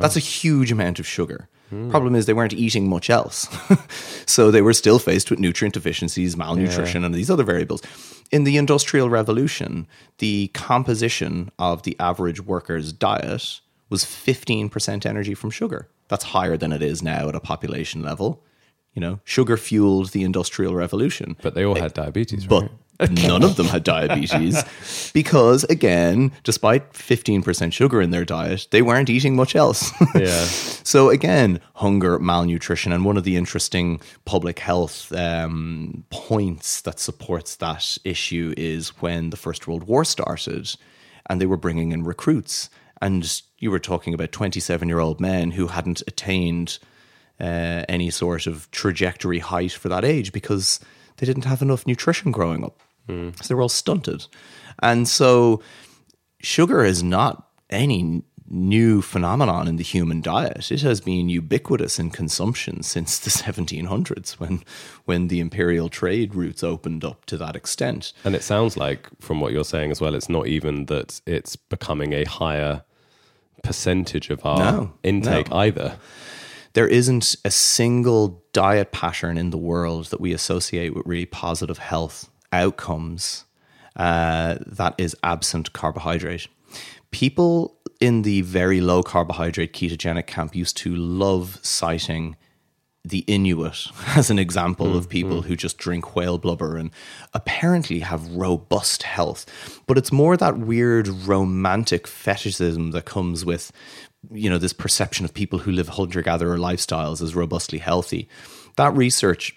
That's 0.00 0.16
a 0.16 0.20
huge 0.20 0.72
amount 0.72 0.98
of 0.98 1.06
sugar. 1.06 1.48
Problem 1.90 2.14
is, 2.14 2.26
they 2.26 2.32
weren't 2.34 2.52
eating 2.52 2.88
much 2.88 3.10
else. 3.10 3.48
so 4.26 4.50
they 4.50 4.62
were 4.62 4.72
still 4.72 5.00
faced 5.00 5.28
with 5.28 5.40
nutrient 5.40 5.74
deficiencies, 5.74 6.36
malnutrition, 6.36 7.04
and 7.04 7.14
these 7.14 7.30
other 7.30 7.42
variables. 7.42 7.82
In 8.30 8.44
the 8.44 8.56
Industrial 8.56 9.10
Revolution, 9.10 9.88
the 10.18 10.48
composition 10.48 11.50
of 11.58 11.82
the 11.82 11.96
average 11.98 12.40
worker's 12.40 12.92
diet 12.92 13.60
was 13.90 14.04
15% 14.04 15.04
energy 15.04 15.34
from 15.34 15.50
sugar. 15.50 15.88
That's 16.08 16.24
higher 16.24 16.56
than 16.56 16.72
it 16.72 16.82
is 16.82 17.02
now 17.02 17.28
at 17.28 17.34
a 17.34 17.40
population 17.40 18.02
level. 18.02 18.44
You 18.94 19.00
know, 19.00 19.20
sugar 19.24 19.56
fueled 19.56 20.10
the 20.10 20.22
Industrial 20.22 20.74
Revolution 20.74 21.36
but 21.42 21.54
they 21.54 21.64
all 21.64 21.74
had 21.74 21.94
diabetes, 21.94 22.46
but 22.46 22.70
right? 23.00 23.10
none 23.10 23.42
of 23.42 23.56
them 23.56 23.66
had 23.66 23.82
diabetes 23.96 24.62
because 25.12 25.64
again 25.64 26.30
despite 26.44 26.92
15% 26.92 27.72
sugar 27.72 28.00
in 28.00 28.10
their 28.10 28.24
diet 28.24 28.68
they 28.70 28.82
weren't 28.82 29.10
eating 29.10 29.34
much 29.34 29.56
else 29.56 29.90
Yeah. 30.14 30.44
so 30.84 31.10
again 31.10 31.60
hunger 31.74 32.20
malnutrition 32.20 32.92
and 32.92 33.04
one 33.04 33.16
of 33.16 33.24
the 33.24 33.34
interesting 33.36 34.00
public 34.26 34.60
health 34.60 35.10
um, 35.12 36.04
points 36.10 36.80
that 36.82 37.00
supports 37.00 37.56
that 37.56 37.98
issue 38.04 38.54
is 38.56 38.90
when 39.02 39.30
the 39.30 39.36
first 39.36 39.66
world 39.66 39.84
war 39.88 40.04
started 40.04 40.76
and 41.26 41.40
they 41.40 41.46
were 41.46 41.56
bringing 41.56 41.90
in 41.90 42.04
recruits 42.04 42.70
and 43.02 43.42
you 43.58 43.72
were 43.72 43.80
talking 43.80 44.14
about 44.14 44.30
27 44.30 44.88
year 44.88 45.00
old 45.00 45.20
men 45.20 45.50
who 45.50 45.66
hadn't 45.66 46.00
attained 46.06 46.78
uh, 47.40 47.84
any 47.88 48.10
sort 48.10 48.46
of 48.46 48.70
trajectory 48.70 49.38
height 49.40 49.72
for 49.72 49.88
that 49.88 50.04
age 50.04 50.32
because 50.32 50.80
they 51.16 51.26
didn't 51.26 51.44
have 51.44 51.62
enough 51.62 51.86
nutrition 51.86 52.30
growing 52.32 52.64
up. 52.64 52.80
So 53.08 53.32
they 53.48 53.54
were 53.54 53.62
all 53.62 53.68
stunted. 53.68 54.26
And 54.82 55.06
so 55.06 55.60
sugar 56.40 56.84
is 56.84 57.02
not 57.02 57.48
any 57.68 58.22
new 58.48 59.02
phenomenon 59.02 59.66
in 59.68 59.76
the 59.76 59.82
human 59.82 60.20
diet. 60.20 60.70
It 60.72 60.82
has 60.82 61.00
been 61.00 61.28
ubiquitous 61.28 61.98
in 61.98 62.10
consumption 62.10 62.82
since 62.82 63.18
the 63.18 63.30
1700s 63.52 64.32
when 64.40 64.62
when 65.04 65.28
the 65.28 65.40
imperial 65.40 65.88
trade 65.90 66.34
routes 66.34 66.62
opened 66.62 67.04
up 67.04 67.24
to 67.26 67.36
that 67.38 67.56
extent. 67.56 68.12
And 68.24 68.34
it 68.34 68.42
sounds 68.42 68.76
like, 68.76 69.08
from 69.20 69.40
what 69.40 69.52
you're 69.52 69.64
saying 69.64 69.90
as 69.90 70.00
well, 70.00 70.14
it's 70.14 70.28
not 70.30 70.46
even 70.46 70.86
that 70.86 71.20
it's 71.26 71.56
becoming 71.56 72.12
a 72.14 72.24
higher 72.24 72.84
percentage 73.62 74.30
of 74.30 74.44
our 74.44 74.58
No, 74.58 74.92
intake 75.02 75.50
no. 75.50 75.56
either. 75.56 75.96
There 76.74 76.88
isn't 76.88 77.36
a 77.44 77.50
single 77.50 78.44
diet 78.52 78.92
pattern 78.92 79.38
in 79.38 79.50
the 79.50 79.58
world 79.58 80.06
that 80.06 80.20
we 80.20 80.32
associate 80.32 80.94
with 80.94 81.06
really 81.06 81.26
positive 81.26 81.78
health 81.78 82.30
outcomes 82.52 83.44
uh, 83.96 84.56
that 84.66 84.94
is 84.98 85.16
absent 85.22 85.72
carbohydrate. 85.72 86.48
People 87.10 87.78
in 88.00 88.22
the 88.22 88.42
very 88.42 88.80
low 88.80 89.02
carbohydrate 89.02 89.72
ketogenic 89.72 90.26
camp 90.26 90.54
used 90.54 90.76
to 90.78 90.94
love 90.94 91.58
citing 91.62 92.36
the 93.04 93.20
Inuit 93.20 93.88
as 94.16 94.30
an 94.30 94.38
example 94.38 94.96
of 94.96 95.08
people 95.08 95.42
who 95.42 95.56
just 95.56 95.78
drink 95.78 96.16
whale 96.16 96.38
blubber 96.38 96.76
and 96.76 96.90
apparently 97.34 98.00
have 98.00 98.26
robust 98.30 99.02
health. 99.02 99.46
But 99.86 99.98
it's 99.98 100.10
more 100.10 100.36
that 100.36 100.58
weird 100.58 101.06
romantic 101.08 102.06
fetishism 102.06 102.92
that 102.92 103.04
comes 103.04 103.44
with, 103.44 103.70
you 104.32 104.50
know, 104.50 104.58
this 104.58 104.72
perception 104.72 105.24
of 105.24 105.34
people 105.34 105.60
who 105.60 105.72
live 105.72 105.88
hunter 105.88 106.22
gatherer 106.22 106.58
lifestyles 106.58 107.22
as 107.22 107.34
robustly 107.34 107.78
healthy. 107.78 108.28
That 108.76 108.94
research 108.94 109.54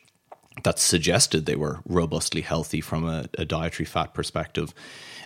that 0.64 0.80
suggested 0.80 1.46
they 1.46 1.56
were 1.56 1.80
robustly 1.86 2.42
healthy 2.42 2.82
from 2.82 3.08
a, 3.08 3.30
a 3.38 3.46
dietary 3.46 3.86
fat 3.86 4.14
perspective 4.14 4.74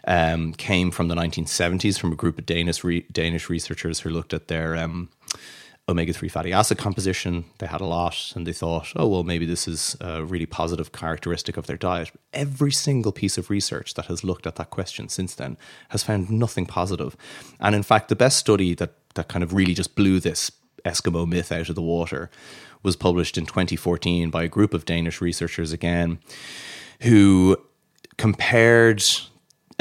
um, 0.06 0.54
came 0.54 0.92
from 0.92 1.08
the 1.08 1.16
1970s 1.16 2.00
from 2.00 2.12
a 2.12 2.16
group 2.16 2.38
of 2.38 2.46
Danish 2.46 2.84
re- 2.84 3.06
Danish 3.12 3.50
researchers 3.50 4.00
who 4.00 4.10
looked 4.10 4.34
at 4.34 4.48
their 4.48 4.76
um, 4.76 5.10
omega 5.92 6.14
3 6.14 6.30
fatty 6.30 6.54
acid 6.54 6.78
composition. 6.78 7.46
They 7.60 7.68
had 7.68 7.82
a 7.82 7.86
lot 7.86 8.34
and 8.36 8.48
they 8.48 8.54
thought, 8.54 8.92
oh, 8.96 9.08
well, 9.08 9.24
maybe 9.24 9.46
this 9.46 9.68
is 9.68 9.96
a 10.02 10.24
really 10.24 10.46
positive 10.46 10.92
characteristic 10.92 11.58
of 11.58 11.68
their 11.68 11.78
diet. 11.78 12.12
Every 12.34 12.72
single 12.72 13.12
piece 13.12 13.38
of 13.38 13.50
research 13.50 13.94
that 13.94 14.06
has 14.06 14.24
looked 14.24 14.48
at 14.48 14.56
that 14.56 14.70
question 14.70 15.10
since 15.10 15.36
then 15.36 15.58
has 15.90 16.04
found 16.04 16.30
nothing 16.32 16.66
positive. 16.66 17.16
And 17.60 17.76
in 17.76 17.84
fact, 17.84 18.10
the 18.10 18.16
best 18.16 18.38
study 18.38 18.74
that, 18.76 18.94
that 19.16 19.28
kind 19.28 19.44
of 19.44 19.54
really 19.54 19.74
just 19.74 19.96
blew 19.96 20.20
this 20.20 20.52
Eskimo 20.86 21.28
myth 21.28 21.52
out 21.52 21.70
of 21.70 21.76
the 21.76 21.82
water 21.82 22.32
was 22.84 22.96
published 22.96 23.38
in 23.38 23.46
2014 23.46 24.30
by 24.30 24.44
a 24.44 24.48
group 24.48 24.74
of 24.74 24.86
Danish 24.86 25.22
researchers 25.22 25.72
again 25.72 26.20
who 27.02 27.58
compared 28.18 29.04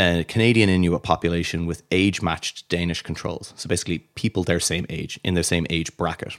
a 0.01 0.24
Canadian 0.24 0.70
Inuit 0.70 1.03
population 1.03 1.66
with 1.66 1.82
age 1.90 2.22
matched 2.22 2.68
Danish 2.68 3.03
controls. 3.03 3.53
So 3.57 3.68
basically, 3.68 3.98
people 4.14 4.44
their 4.44 4.61
same 4.61 4.86
age, 4.88 5.20
in 5.22 5.34
their 5.34 5.42
same 5.42 5.66
age 5.68 5.94
bracket. 5.96 6.36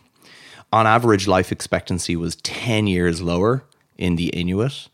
On 0.73 0.87
average, 0.87 1.27
life 1.27 1.51
expectancy 1.51 2.15
was 2.15 2.37
10 2.37 2.87
years 2.87 3.21
lower 3.21 3.63
in 3.97 4.15
the 4.15 4.29
Inuit. 4.29 4.87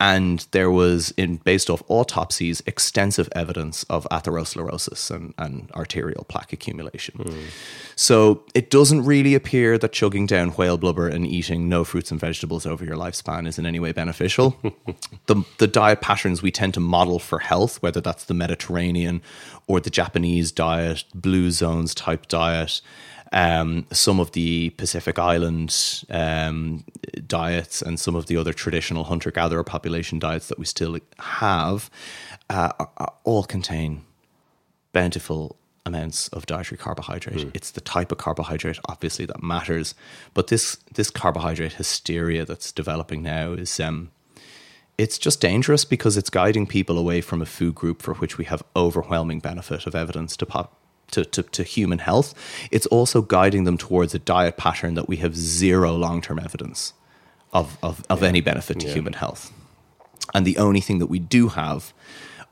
And 0.00 0.46
there 0.52 0.70
was, 0.70 1.12
in 1.16 1.36
based 1.36 1.68
off 1.68 1.82
autopsies, 1.88 2.62
extensive 2.66 3.28
evidence 3.34 3.82
of 3.84 4.06
atherosclerosis 4.10 5.10
and, 5.10 5.34
and 5.38 5.70
arterial 5.72 6.24
plaque 6.28 6.52
accumulation. 6.52 7.24
So 7.96 8.44
it 8.54 8.70
doesn't 8.70 9.04
really 9.04 9.34
appear 9.34 9.76
that 9.78 9.92
chugging 9.92 10.26
down 10.26 10.50
whale 10.50 10.78
blubber 10.78 11.08
and 11.08 11.26
eating 11.26 11.68
no 11.68 11.82
fruits 11.82 12.12
and 12.12 12.20
vegetables 12.20 12.64
over 12.64 12.84
your 12.84 12.96
lifespan 12.96 13.48
is 13.48 13.58
in 13.58 13.66
any 13.66 13.80
way 13.80 13.90
beneficial. 13.92 14.56
the, 15.26 15.42
the 15.58 15.66
diet 15.66 16.00
patterns 16.00 16.42
we 16.42 16.52
tend 16.52 16.74
to 16.74 16.80
model 16.80 17.18
for 17.18 17.40
health, 17.40 17.82
whether 17.82 18.00
that's 18.00 18.24
the 18.24 18.34
Mediterranean 18.34 19.20
or 19.66 19.80
the 19.80 19.90
Japanese 19.90 20.52
diet, 20.52 21.04
blue 21.14 21.50
zones 21.50 21.94
type 21.94 22.28
diet, 22.28 22.80
um, 23.32 23.86
some 23.92 24.20
of 24.20 24.32
the 24.32 24.70
Pacific 24.70 25.18
Island 25.18 26.04
um, 26.10 26.84
diets, 27.26 27.82
and 27.82 27.98
some 28.00 28.14
of 28.14 28.26
the 28.26 28.36
other 28.36 28.52
traditional 28.52 29.04
hunter 29.04 29.30
gatherer 29.30 29.64
population 29.64 30.18
diets 30.18 30.48
that 30.48 30.58
we 30.58 30.64
still 30.64 30.98
have, 31.18 31.90
uh, 32.50 32.70
are- 32.78 32.90
are- 32.96 33.12
all 33.24 33.44
contain 33.44 34.02
bountiful 34.92 35.56
amounts 35.84 36.28
of 36.28 36.44
dietary 36.46 36.76
carbohydrate. 36.78 37.48
It's 37.54 37.70
the 37.70 37.80
type 37.80 38.12
of 38.12 38.18
carbohydrate, 38.18 38.78
obviously, 38.88 39.24
that 39.26 39.42
matters. 39.42 39.94
But 40.34 40.48
this 40.48 40.76
this 40.94 41.10
carbohydrate 41.10 41.74
hysteria 41.74 42.44
that's 42.44 42.72
developing 42.72 43.22
now 43.22 43.52
is 43.52 43.78
um, 43.80 44.10
it's 44.98 45.18
just 45.18 45.40
dangerous 45.40 45.84
because 45.84 46.16
it's 46.16 46.28
guiding 46.30 46.66
people 46.66 46.98
away 46.98 47.20
from 47.20 47.40
a 47.40 47.46
food 47.46 47.74
group 47.74 48.02
for 48.02 48.14
which 48.14 48.36
we 48.36 48.44
have 48.46 48.62
overwhelming 48.74 49.38
benefit 49.40 49.86
of 49.86 49.94
evidence 49.94 50.36
to 50.38 50.46
pop. 50.46 50.77
To, 51.12 51.24
to, 51.24 51.42
to 51.42 51.62
human 51.62 52.00
health, 52.00 52.34
it's 52.70 52.84
also 52.86 53.22
guiding 53.22 53.64
them 53.64 53.78
towards 53.78 54.14
a 54.14 54.18
diet 54.18 54.58
pattern 54.58 54.92
that 54.94 55.08
we 55.08 55.16
have 55.16 55.34
zero 55.34 55.94
long 55.96 56.20
term 56.20 56.38
evidence 56.38 56.92
of, 57.52 57.78
of, 57.82 58.04
of 58.10 58.22
any 58.22 58.42
benefit 58.42 58.78
to 58.80 58.88
human 58.88 59.14
health. 59.14 59.50
And 60.34 60.46
the 60.46 60.58
only 60.58 60.80
thing 60.80 60.98
that 60.98 61.06
we 61.06 61.18
do 61.18 61.48
have 61.48 61.94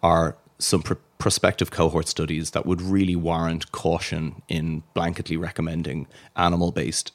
are 0.02 0.36
some 0.58 0.82
pr- 0.82 0.94
prospective 1.18 1.70
cohort 1.70 2.08
studies 2.08 2.52
that 2.52 2.64
would 2.64 2.80
really 2.80 3.14
warrant 3.14 3.72
caution 3.72 4.40
in 4.48 4.82
blanketly 4.94 5.38
recommending 5.38 6.06
animal 6.34 6.72
based 6.72 7.12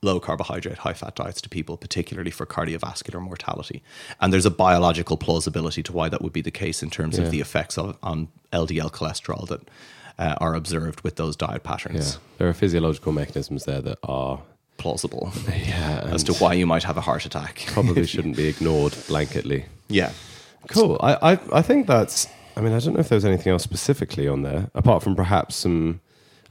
low 0.00 0.20
carbohydrate, 0.20 0.78
high 0.78 0.92
fat 0.92 1.14
diets 1.14 1.40
to 1.42 1.48
people, 1.48 1.76
particularly 1.76 2.30
for 2.30 2.44
cardiovascular 2.46 3.20
mortality. 3.22 3.82
And 4.20 4.32
there's 4.32 4.44
a 4.46 4.50
biological 4.50 5.16
plausibility 5.16 5.82
to 5.82 5.92
why 5.92 6.08
that 6.10 6.20
would 6.22 6.32
be 6.32 6.42
the 6.42 6.50
case 6.50 6.82
in 6.82 6.90
terms 6.90 7.18
Yeah. 7.18 7.24
of 7.24 7.30
the 7.30 7.40
effects 7.40 7.76
of, 7.78 7.96
on 8.02 8.28
LDL 8.52 8.90
cholesterol 8.92 9.46
that 9.48 9.60
uh, 10.18 10.34
are 10.40 10.54
observed 10.54 11.00
with 11.02 11.16
those 11.16 11.36
diet 11.36 11.62
Yeah, 11.64 11.70
patterns. 11.70 12.18
there 12.38 12.48
are 12.48 12.52
physiological 12.52 13.12
mechanisms 13.12 13.64
there 13.64 13.80
that 13.82 13.98
are 14.02 14.40
Plausible 14.76 15.32
yeah 15.48 16.00
as 16.12 16.24
to 16.24 16.32
why 16.34 16.52
you 16.52 16.66
might 16.66 16.82
have 16.82 16.96
a 16.96 17.00
heart 17.00 17.24
attack. 17.24 17.62
probably 17.68 18.06
shouldn't 18.06 18.36
be 18.36 18.48
ignored 18.48 18.92
blanketly. 19.08 19.64
yeah. 19.88 20.10
Cool. 20.68 20.98
I, 21.02 21.32
I 21.34 21.38
I 21.52 21.62
think 21.62 21.86
that's. 21.86 22.26
I 22.56 22.60
mean, 22.60 22.72
I 22.72 22.78
don't 22.80 22.94
know 22.94 23.00
if 23.00 23.08
there's 23.10 23.24
anything 23.26 23.52
else 23.52 23.62
specifically 23.62 24.26
on 24.26 24.42
there 24.42 24.70
apart 24.74 25.02
from 25.02 25.14
perhaps 25.14 25.54
some. 25.56 26.00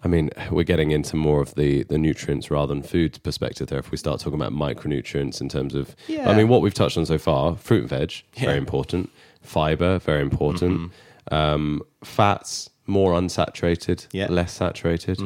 I 0.05 0.07
mean, 0.07 0.29
we're 0.51 0.63
getting 0.65 0.91
into 0.91 1.15
more 1.15 1.41
of 1.41 1.55
the 1.55 1.83
the 1.83 1.97
nutrients 1.97 2.51
rather 2.51 2.73
than 2.73 2.83
food 2.83 3.19
perspective 3.23 3.67
there. 3.67 3.79
If 3.79 3.89
we 3.91 3.97
start 3.97 4.19
talking 4.21 4.39
about 4.39 4.53
micronutrients 4.53 5.41
in 5.41 5.49
terms 5.49 5.73
of, 5.75 5.95
Yeah. 6.07 6.29
I 6.29 6.35
mean, 6.35 6.47
what 6.47 6.61
we've 6.61 6.73
touched 6.73 6.97
on 6.97 7.05
so 7.05 7.17
far: 7.17 7.55
fruit 7.57 7.81
and 7.81 7.89
veg, 7.89 8.11
Yeah. 8.11 8.17
Mm-hmm. 8.39 8.45
very 8.45 8.57
important. 8.57 9.09
Fiber, 9.41 9.97
very 9.99 10.21
important. 10.21 10.91
Um, 11.31 11.81
fats, 12.03 12.69
more 12.85 13.13
unsaturated, 13.13 14.07
Yeah. 14.11 14.25
Mm-hmm. 14.25 14.33
less 14.33 14.53
saturated. 14.53 15.19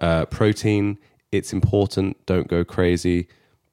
Uh, 0.00 0.24
protein, 0.26 0.98
it's 1.32 1.52
important. 1.52 2.16
Don't 2.26 2.48
go 2.48 2.64
crazy. 2.64 3.28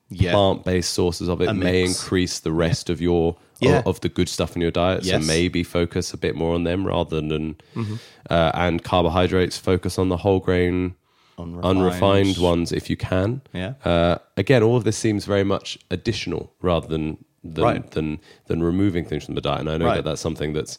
Yeah. 0.09 0.32
Plant-based 0.34 0.93
sources 0.93 1.28
of 1.28 1.41
it 1.41 1.49
A 1.49 1.53
may 1.53 1.84
mix. 1.84 2.01
increase 2.01 2.39
the 2.39 2.51
rest 2.51 2.89
of 2.89 3.01
your 3.01 3.36
Yeah. 3.59 3.80
of, 3.80 3.88
of 3.88 4.01
the 4.01 4.09
good 4.09 4.30
stuff 4.30 4.55
in 4.55 4.61
your 4.61 4.72
diet. 4.72 5.03
Yes. 5.03 5.22
So 5.22 5.28
maybe 5.28 5.63
focus 5.63 6.13
a 6.13 6.18
bit 6.18 6.36
more 6.36 6.53
on 6.55 6.63
them 6.63 6.86
rather 6.88 7.20
than 7.22 7.55
Mm-hmm. 7.76 7.95
uh, 8.30 8.51
and 8.53 8.84
carbohydrates. 8.84 9.57
Focus 9.57 9.97
on 9.99 10.09
the 10.09 10.18
whole 10.18 10.39
grain, 10.39 10.95
Unrefined. 11.39 11.65
unrefined 11.78 12.38
ones 12.38 12.72
if 12.72 12.89
you 12.89 12.97
can. 12.97 13.41
Yeah. 13.53 13.74
Uh, 13.84 14.18
again, 14.38 14.63
all 14.63 14.78
of 14.78 14.84
this 14.86 14.97
seems 14.97 15.26
very 15.26 15.43
much 15.43 15.78
additional 15.91 16.53
rather 16.61 16.88
than 16.88 17.18
than 17.43 17.63
Right. 17.63 17.91
than, 17.91 18.20
than 18.47 18.61
removing 18.63 19.05
things 19.05 19.24
from 19.26 19.36
the 19.36 19.41
diet. 19.41 19.61
And 19.61 19.70
I 19.70 19.78
know 19.78 19.86
Right. 19.86 19.95
that 19.97 20.03
that's 20.03 20.22
something 20.22 20.51
that's 20.53 20.78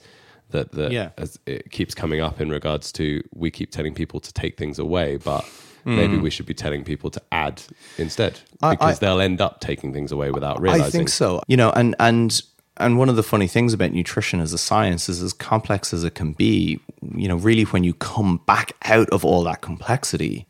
that 0.51 0.72
that 0.72 0.92
Yeah. 0.92 1.11
as 1.18 1.38
it 1.46 1.70
keeps 1.70 1.94
coming 1.94 2.20
up 2.20 2.40
in 2.40 2.49
regards 2.51 2.90
to 2.92 3.22
we 3.34 3.51
keep 3.51 3.70
telling 3.70 3.94
people 3.94 4.20
to 4.20 4.32
take 4.32 4.57
things 4.57 4.78
away, 4.78 5.16
but. 5.16 5.44
Maybe 5.84 6.18
we 6.18 6.28
should 6.28 6.44
be 6.44 6.53
telling 6.53 6.84
people 6.84 7.09
to 7.12 7.22
add 7.32 7.62
instead 7.96 8.40
Hmm. 8.61 8.64
I- 8.66 8.70
because 8.74 8.96
I- 8.96 9.07
they'll 9.07 9.20
end 9.22 9.40
up 9.40 9.61
taking 9.62 9.94
things 9.94 10.12
away 10.12 10.30
without 10.30 10.61
realizing. 10.61 10.84
I 10.84 10.90
think 10.90 11.09
so. 11.09 11.40
You 11.49 11.57
know, 11.57 11.70
and 11.70 11.96
and 11.99 12.42
and 12.76 12.99
one 12.99 13.09
of 13.09 13.16
the 13.16 13.22
funny 13.22 13.46
things 13.46 13.72
about 13.72 13.92
nutrition 13.92 14.38
as 14.40 14.53
a 14.53 14.59
science 14.59 15.09
is 15.09 15.22
as 15.22 15.32
complex 15.32 15.94
as 15.94 16.05
it 16.05 16.14
can 16.14 16.32
be. 16.34 16.78
You 17.16 17.26
know, 17.28 17.36
really, 17.36 17.62
when 17.62 17.84
you 17.84 17.94
come 17.94 18.40
back 18.44 18.72
out 18.82 19.09
of 19.11 19.24
all 19.24 19.42
that 19.44 19.62
complexity, 19.62 20.46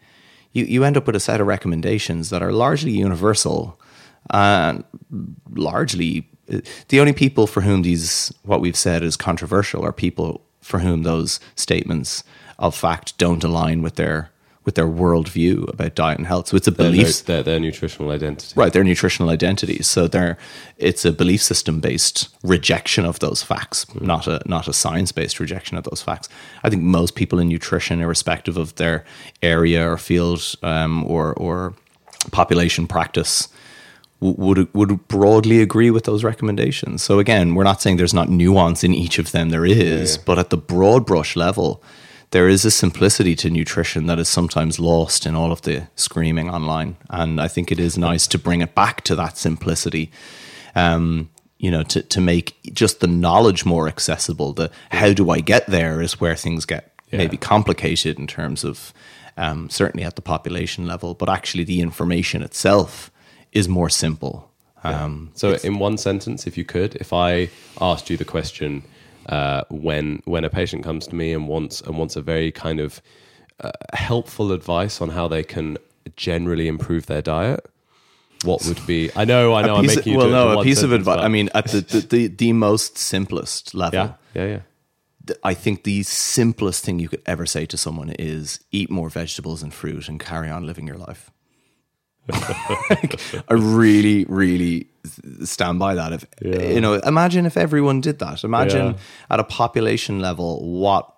you 0.54 0.64
you 0.64 0.82
end 0.82 0.96
up 0.96 1.06
with 1.06 1.14
a 1.14 1.20
set 1.20 1.40
of 1.40 1.46
recommendations 1.46 2.30
that 2.30 2.42
are 2.42 2.50
largely 2.52 2.90
universal, 2.90 3.78
and 4.30 4.82
largely 5.54 6.28
the 6.88 7.00
only 7.00 7.12
people 7.12 7.46
for 7.46 7.62
whom 7.62 7.82
these 7.82 8.32
what 8.42 8.60
we've 8.60 8.76
said 8.76 9.02
is 9.02 9.16
controversial 9.16 9.84
are 9.84 9.92
people 9.92 10.42
for 10.60 10.80
whom 10.80 11.02
those 11.02 11.40
statements 11.56 12.24
of 12.58 12.74
fact 12.74 13.16
don't 13.18 13.44
align 13.44 13.82
with 13.82 13.96
their 13.96 14.30
with 14.68 14.74
their 14.74 14.86
worldview 14.86 15.66
about 15.72 15.94
diet 15.94 16.18
and 16.18 16.26
health. 16.26 16.48
So 16.48 16.56
it's 16.58 16.66
a 16.66 16.72
belief 16.72 17.24
their, 17.24 17.42
their 17.42 17.58
nutritional 17.58 18.10
identity. 18.10 18.52
Right, 18.54 18.70
their 18.70 18.84
nutritional 18.84 19.30
identities. 19.30 19.86
So 19.86 20.08
they're 20.08 20.36
it's 20.76 21.06
a 21.06 21.12
belief 21.12 21.42
system 21.42 21.80
based 21.80 22.28
rejection 22.42 23.06
of 23.06 23.18
those 23.20 23.42
facts, 23.42 23.86
not 23.94 24.26
a 24.26 24.42
not 24.44 24.68
a 24.68 24.74
science 24.74 25.10
based 25.10 25.40
rejection 25.40 25.78
of 25.78 25.84
those 25.84 26.02
facts. 26.02 26.28
I 26.64 26.68
think 26.68 26.82
most 26.82 27.14
people 27.14 27.38
in 27.38 27.48
nutrition, 27.48 28.02
irrespective 28.02 28.58
of 28.58 28.74
their 28.74 29.06
area 29.42 29.90
or 29.90 29.96
field 29.96 30.54
um, 30.62 31.02
or 31.06 31.32
or 31.34 31.72
population 32.30 32.86
practice, 32.86 33.48
would 34.20 34.72
would 34.74 35.06
broadly 35.08 35.60
agree 35.62 35.90
with 35.90 36.04
those 36.04 36.24
recommendations. 36.24 37.02
So 37.02 37.18
again, 37.18 37.54
we're 37.54 37.64
not 37.64 37.80
saying 37.80 37.96
there's 37.98 38.14
not 38.14 38.28
nuance 38.28 38.82
in 38.82 38.92
each 38.94 39.18
of 39.18 39.30
them. 39.32 39.50
There 39.50 39.64
is, 39.66 40.16
Yeah. 40.16 40.22
but 40.26 40.38
at 40.38 40.50
the 40.50 40.56
broad 40.56 41.06
brush 41.06 41.36
level, 41.36 41.82
there 42.30 42.48
is 42.48 42.64
a 42.64 42.70
simplicity 42.70 43.34
to 43.36 43.48
nutrition 43.50 44.06
that 44.06 44.18
is 44.18 44.28
sometimes 44.28 44.78
lost 44.80 45.24
in 45.24 45.34
all 45.36 45.52
of 45.52 45.62
the 45.62 45.86
screaming 45.94 46.50
online. 46.50 46.96
And 47.10 47.40
I 47.40 47.48
think 47.48 47.70
it 47.72 47.78
is 47.80 47.96
nice 47.96 48.26
to 48.28 48.38
bring 48.38 48.60
it 48.60 48.74
back 48.74 49.02
to 49.04 49.14
that 49.16 49.38
simplicity. 49.38 50.10
Um, 50.74 51.30
you 51.60 51.70
know, 51.72 51.82
to, 51.84 52.02
to 52.02 52.20
make 52.20 52.56
just 52.72 53.00
the 53.00 53.08
knowledge 53.08 53.64
more 53.64 53.88
accessible. 53.88 54.52
The 54.52 54.70
how 54.92 55.12
do 55.12 55.30
I 55.30 55.40
get 55.40 55.66
there 55.66 56.00
is 56.00 56.20
where 56.20 56.36
things 56.36 56.64
get 56.64 56.92
Yeah. 57.10 57.18
maybe 57.18 57.36
complicated 57.36 58.18
in 58.18 58.26
terms 58.26 58.64
of 58.64 58.92
um, 59.36 59.68
certainly 59.70 60.04
at 60.04 60.14
the 60.16 60.22
population 60.22 60.86
level, 60.86 61.14
but 61.14 61.28
actually 61.28 61.64
the 61.64 61.80
information 61.80 62.42
itself 62.42 63.10
is 63.52 63.68
more 63.68 63.90
simple. 63.90 64.50
Um, 64.84 65.30
So, 65.34 65.54
in 65.64 65.78
one 65.78 65.98
sentence, 65.98 66.46
if 66.46 66.56
you 66.56 66.64
could, 66.64 66.94
if 66.96 67.12
I 67.12 67.50
asked 67.80 68.10
you 68.10 68.16
the 68.16 68.24
question 68.24 68.82
uh, 69.28 69.62
when 69.70 70.22
when 70.24 70.44
a 70.44 70.50
patient 70.50 70.84
comes 70.84 71.06
to 71.08 71.14
me 71.14 71.32
and 71.32 71.48
wants 71.48 71.80
and 71.80 71.98
wants 71.98 72.16
a 72.16 72.22
very 72.22 72.52
kind 72.52 72.80
of 72.80 73.02
uh, 73.60 73.72
helpful 73.92 74.52
advice 74.52 75.00
on 75.00 75.10
how 75.10 75.28
they 75.28 75.42
can 75.42 75.78
generally 76.16 76.68
improve 76.68 77.06
their 77.06 77.22
diet, 77.22 77.66
what 78.44 78.64
would 78.66 78.86
be? 78.86 79.10
I 79.16 79.24
know, 79.24 79.54
I 79.54 79.62
know, 79.62 79.76
I'm 79.76 79.86
making 79.86 80.12
you 80.12 80.18
well, 80.18 80.30
no, 80.30 80.60
a 80.60 80.62
piece 80.62 80.82
of 80.82 80.92
advice. 80.92 81.18
I 81.18 81.28
mean, 81.28 81.50
at 81.54 81.66
the, 81.66 81.80
the, 81.80 82.00
the, 82.00 82.26
the 82.28 82.52
most 82.52 82.96
simplest 82.96 83.74
level, 83.74 84.16
yeah, 84.34 84.42
yeah, 84.42 84.46
yeah. 84.46 84.60
I 85.42 85.54
think 85.54 85.82
the 85.82 86.02
simplest 86.04 86.84
thing 86.84 87.00
you 87.00 87.08
could 87.08 87.22
ever 87.26 87.44
say 87.46 87.66
to 87.66 87.76
someone 87.76 88.10
is 88.10 88.60
eat 88.70 88.90
more 88.90 89.10
vegetables 89.10 89.62
and 89.62 89.74
fruit 89.74 90.08
and 90.08 90.18
carry 90.20 90.48
on 90.48 90.64
living 90.64 90.86
your 90.86 90.96
life. 90.96 91.30
Like, 92.90 93.20
I 93.48 93.54
really, 93.54 94.24
really 94.28 94.86
stand 95.44 95.78
by 95.78 95.94
that. 95.94 96.12
If 96.12 96.24
you 96.74 96.80
know, 96.80 96.94
imagine 96.94 97.46
if 97.46 97.56
everyone 97.56 98.00
did 98.00 98.18
that. 98.18 98.44
Imagine 98.44 98.86
Yeah. 98.86 98.98
at 99.30 99.40
a 99.40 99.44
population 99.44 100.20
level 100.20 100.62
what 100.80 101.14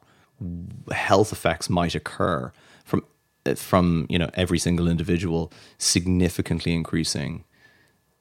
health 0.90 1.32
effects 1.32 1.68
might 1.68 1.94
occur 1.94 2.52
from 2.84 3.04
from 3.56 4.06
you 4.08 4.18
know 4.18 4.30
every 4.34 4.58
single 4.58 4.88
individual 4.88 5.52
significantly 5.78 6.72
increasing 6.74 7.44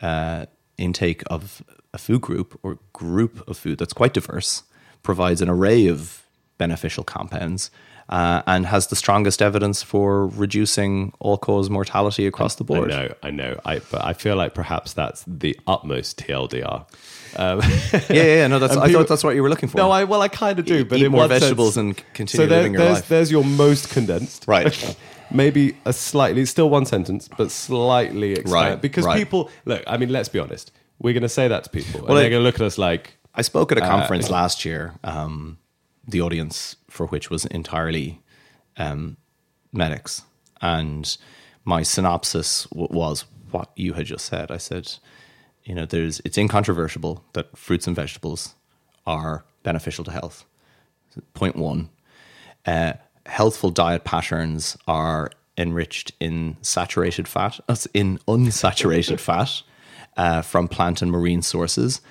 uh, 0.02 0.46
intake 0.78 1.24
of 1.28 1.62
a 1.94 1.98
food 1.98 2.22
group 2.22 2.60
or 2.64 2.78
group 2.94 3.48
of 3.48 3.58
food 3.58 3.78
that's 3.80 3.94
quite 3.94 4.14
diverse, 4.14 4.64
provides 5.04 5.42
an 5.42 5.50
array 5.50 5.88
of 5.88 6.24
beneficial 6.58 7.04
compounds, 7.04 7.72
uh, 8.10 8.42
and 8.48 8.66
has 8.66 8.88
the 8.88 8.96
strongest 8.96 9.42
evidence 9.42 9.84
for 9.84 10.28
reducing 10.28 11.14
all 11.20 11.38
cause 11.38 11.70
mortality 11.70 12.26
across 12.26 12.56
the 12.56 12.64
board. 12.64 12.92
I 12.92 12.96
know, 13.08 13.14
I 13.24 13.32
know. 13.32 13.60
I 13.66 13.80
but 13.80 14.04
I 14.04 14.14
feel 14.14 14.36
like 14.36 14.54
perhaps 14.56 14.94
that's 14.94 15.24
the 15.28 15.58
utmost 15.68 16.18
TLDR. 16.20 16.86
Yeah, 17.38 17.62
yeah, 18.10 18.24
yeah. 18.24 18.48
No, 18.48 18.58
that's. 18.58 18.76
I 18.78 18.88
people- 18.88 19.02
thought 19.02 19.08
that's 19.10 19.24
what 19.24 19.36
you 19.36 19.44
were 19.44 19.50
looking 19.50 19.70
for. 19.70 19.78
No, 19.78 19.92
I 19.92 20.04
well, 20.06 20.24
I 20.24 20.30
kind 20.30 20.58
of 20.58 20.66
do, 20.66 20.84
but 20.84 20.98
eat 20.98 21.06
in 21.06 21.12
more 21.12 21.22
one 21.22 21.30
sense- 21.30 21.44
vegetables 21.44 21.78
and 21.78 21.96
continue 22.16 22.46
so 22.46 22.50
there- 22.50 22.58
living 22.58 22.74
your 22.74 22.82
there's, 22.82 22.96
life. 22.96 23.08
There's 23.08 23.32
your 23.32 23.44
most 23.44 23.90
condensed, 23.92 24.46
Right. 24.48 24.98
Maybe 25.32 25.78
a 25.86 25.94
slightly, 25.94 26.44
still 26.48 26.72
one 26.72 26.88
sentence, 26.88 27.30
but 27.38 27.52
slightly 27.52 28.32
expanded. 28.32 28.52
Right, 28.52 28.82
Because 28.82 29.06
right. 29.06 29.16
people 29.16 29.52
look. 29.66 29.84
I 29.86 29.98
mean, 29.98 30.10
let's 30.10 30.28
be 30.28 30.40
honest. 30.40 30.72
We're 30.98 31.14
going 31.14 31.22
to 31.22 31.30
say 31.30 31.48
that 31.48 31.66
to 31.66 31.70
people, 31.70 32.02
Well, 32.02 32.10
and 32.10 32.18
they're 32.18 32.32
going 32.32 32.42
to 32.42 32.44
look 32.44 32.56
at 32.56 32.62
us 32.62 32.80
like, 32.80 33.16
I 33.36 33.44
spoke 33.44 33.72
at 33.72 33.78
a 33.78 33.82
conference 33.82 34.32
last 34.32 34.66
year, 34.66 34.96
um, 35.04 35.60
the 36.08 36.22
audience 36.22 36.76
for 36.90 37.06
which 37.08 37.30
was 37.30 37.46
entirely 37.46 38.22
um, 38.78 39.18
medics. 39.72 40.24
And 40.62 41.18
my 41.66 41.84
synopsis 41.84 42.66
w- 42.66 42.88
was 42.92 43.26
what 43.52 43.72
you 43.76 43.94
had 43.94 44.06
just 44.06 44.26
said. 44.26 44.52
I 44.52 44.58
said, 44.58 44.92
you 45.64 45.76
know, 45.76 45.86
there's 45.86 46.22
it's 46.26 46.38
incontrovertible 46.38 47.24
that 47.34 47.56
fruits 47.58 47.88
and 47.88 47.96
vegetables 47.96 48.56
are 49.06 49.46
beneficial 49.64 50.04
to 50.06 50.12
health. 50.12 50.46
Point 51.34 51.56
one. 51.56 51.90
Uh, 52.66 52.94
healthful 53.26 53.70
diet 53.70 54.04
patterns 54.04 54.78
are 54.88 55.32
enriched 55.58 56.12
in 56.20 56.58
saturated 56.62 57.28
fat, 57.28 57.60
in 57.94 58.18
unsaturated 58.28 59.20
fat 59.30 59.62
uh, 60.18 60.42
from 60.42 60.68
plant 60.68 61.02
and 61.02 61.12
marine 61.12 61.42
sources. 61.42 62.02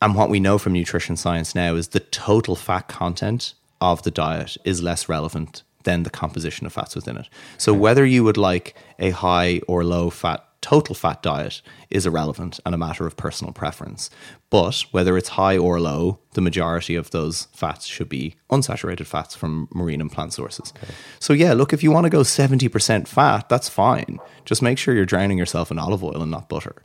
And 0.00 0.14
what 0.14 0.30
we 0.30 0.38
know 0.38 0.58
from 0.58 0.74
nutrition 0.74 1.16
science 1.16 1.54
now 1.54 1.74
is 1.74 1.88
the 1.88 2.00
total 2.00 2.54
fat 2.54 2.88
content 2.88 3.54
of 3.80 4.02
the 4.02 4.10
diet 4.10 4.56
is 4.64 4.82
less 4.82 5.08
relevant 5.08 5.62
than 5.84 6.02
the 6.02 6.10
composition 6.10 6.66
of 6.66 6.72
fats 6.72 6.94
within 6.94 7.16
it. 7.16 7.28
So 7.56 7.72
whether 7.72 8.04
you 8.04 8.24
would 8.24 8.36
like 8.36 8.74
a 8.98 9.10
high 9.10 9.60
or 9.66 9.84
low 9.84 10.10
fat 10.10 10.44
total 10.60 10.94
fat 10.94 11.22
diet 11.22 11.62
is 11.88 12.04
irrelevant 12.04 12.58
and 12.66 12.74
a 12.74 12.78
matter 12.78 13.06
of 13.06 13.16
personal 13.16 13.52
preference. 13.52 14.10
But 14.50 14.80
whether 14.90 15.16
it's 15.16 15.30
high 15.30 15.56
or 15.56 15.80
low, 15.80 16.18
the 16.34 16.40
majority 16.40 16.94
of 16.94 17.10
those 17.10 17.46
fats 17.52 17.86
should 17.86 18.08
be 18.08 18.36
unsaturated 18.50 19.06
fats 19.06 19.34
from 19.34 19.68
marine 19.72 20.00
and 20.00 20.10
plant 20.10 20.32
sources. 20.32 20.72
So 21.20 21.32
yeah, 21.32 21.52
look, 21.52 21.72
if 21.72 21.82
you 21.82 21.90
want 21.90 22.04
to 22.04 22.10
go 22.10 22.20
70% 22.20 23.06
fat, 23.06 23.48
that's 23.48 23.68
fine. 23.68 24.18
Just 24.44 24.62
make 24.62 24.78
sure 24.78 24.94
you're 24.94 25.06
drowning 25.06 25.38
yourself 25.38 25.70
in 25.70 25.78
olive 25.78 26.02
oil 26.02 26.22
and 26.22 26.30
not 26.30 26.48
butter. 26.48 26.82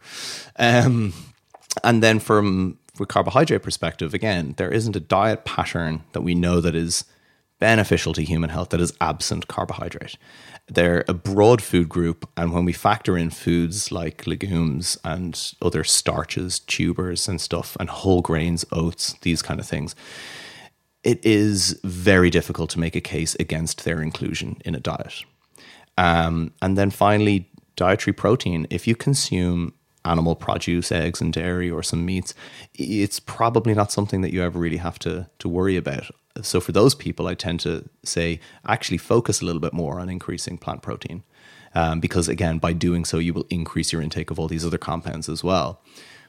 Um, 0.57 1.13
and 1.83 2.03
then 2.03 2.19
from 2.19 2.77
with 2.99 3.09
carbohydrate 3.09 3.63
perspective, 3.63 4.13
again, 4.13 4.53
there 4.57 4.71
isn't 4.71 4.95
a 4.95 4.99
diet 4.99 5.45
pattern 5.45 6.03
that 6.11 6.21
we 6.21 6.35
know 6.35 6.61
that 6.61 6.75
is 6.75 7.05
beneficial 7.59 8.13
to 8.13 8.23
human 8.23 8.49
health 8.49 8.69
that 8.69 8.81
is 8.81 8.93
absent 8.99 9.47
carbohydrate. 9.47 10.17
They're 10.67 11.05
a 11.07 11.13
broad 11.13 11.61
food 11.61 11.89
group, 11.89 12.29
and 12.37 12.53
when 12.53 12.65
we 12.65 12.73
factor 12.73 13.17
in 13.17 13.29
foods 13.29 13.91
like 13.91 14.27
legumes 14.27 14.97
and 15.03 15.53
other 15.61 15.83
starches, 15.83 16.59
tubers 16.59 17.27
and 17.27 17.39
stuff, 17.39 17.75
and 17.79 17.89
whole 17.89 18.21
grains, 18.21 18.65
oats, 18.71 19.13
these 19.21 19.41
kind 19.41 19.59
of 19.59 19.65
things, 19.65 19.95
it 21.03 21.23
is 21.25 21.79
very 21.83 22.29
difficult 22.29 22.69
to 22.71 22.79
make 22.79 22.95
a 22.95 23.01
case 23.01 23.35
against 23.39 23.83
their 23.83 24.01
inclusion 24.01 24.57
in 24.63 24.75
a 24.75 24.79
diet. 24.79 25.23
Um, 25.97 26.53
and 26.61 26.77
then 26.77 26.89
finally, 26.89 27.49
dietary 27.75 28.13
protein. 28.13 28.67
If 28.69 28.87
you 28.87 28.95
consume 28.95 29.73
animal 30.05 30.35
produce, 30.35 30.91
eggs 30.91 31.21
and 31.21 31.33
dairy, 31.33 31.69
or 31.69 31.83
some 31.83 32.05
meats, 32.05 32.33
it's 32.73 33.19
probably 33.19 33.73
not 33.73 33.91
something 33.91 34.21
that 34.21 34.33
you 34.33 34.41
ever 34.41 34.59
really 34.59 34.77
have 34.77 34.99
to 34.99 35.27
to 35.39 35.49
worry 35.49 35.77
about. 35.77 36.11
So 36.41 36.59
for 36.59 36.71
those 36.71 36.95
people, 36.95 37.27
I 37.27 37.35
tend 37.35 37.59
to 37.61 37.87
say 38.03 38.39
actually 38.65 38.97
focus 38.97 39.41
a 39.41 39.45
little 39.45 39.61
bit 39.61 39.73
more 39.73 39.99
on 39.99 40.09
increasing 40.09 40.57
plant 40.57 40.81
protein, 40.81 41.23
um, 41.75 41.99
because 41.99 42.27
again, 42.27 42.57
by 42.57 42.73
doing 42.73 43.05
so, 43.05 43.17
you 43.19 43.33
will 43.33 43.47
increase 43.49 43.93
your 43.93 44.01
intake 44.01 44.31
of 44.31 44.39
all 44.39 44.47
these 44.47 44.65
other 44.65 44.77
compounds 44.77 45.29
as 45.29 45.43
well. 45.43 45.81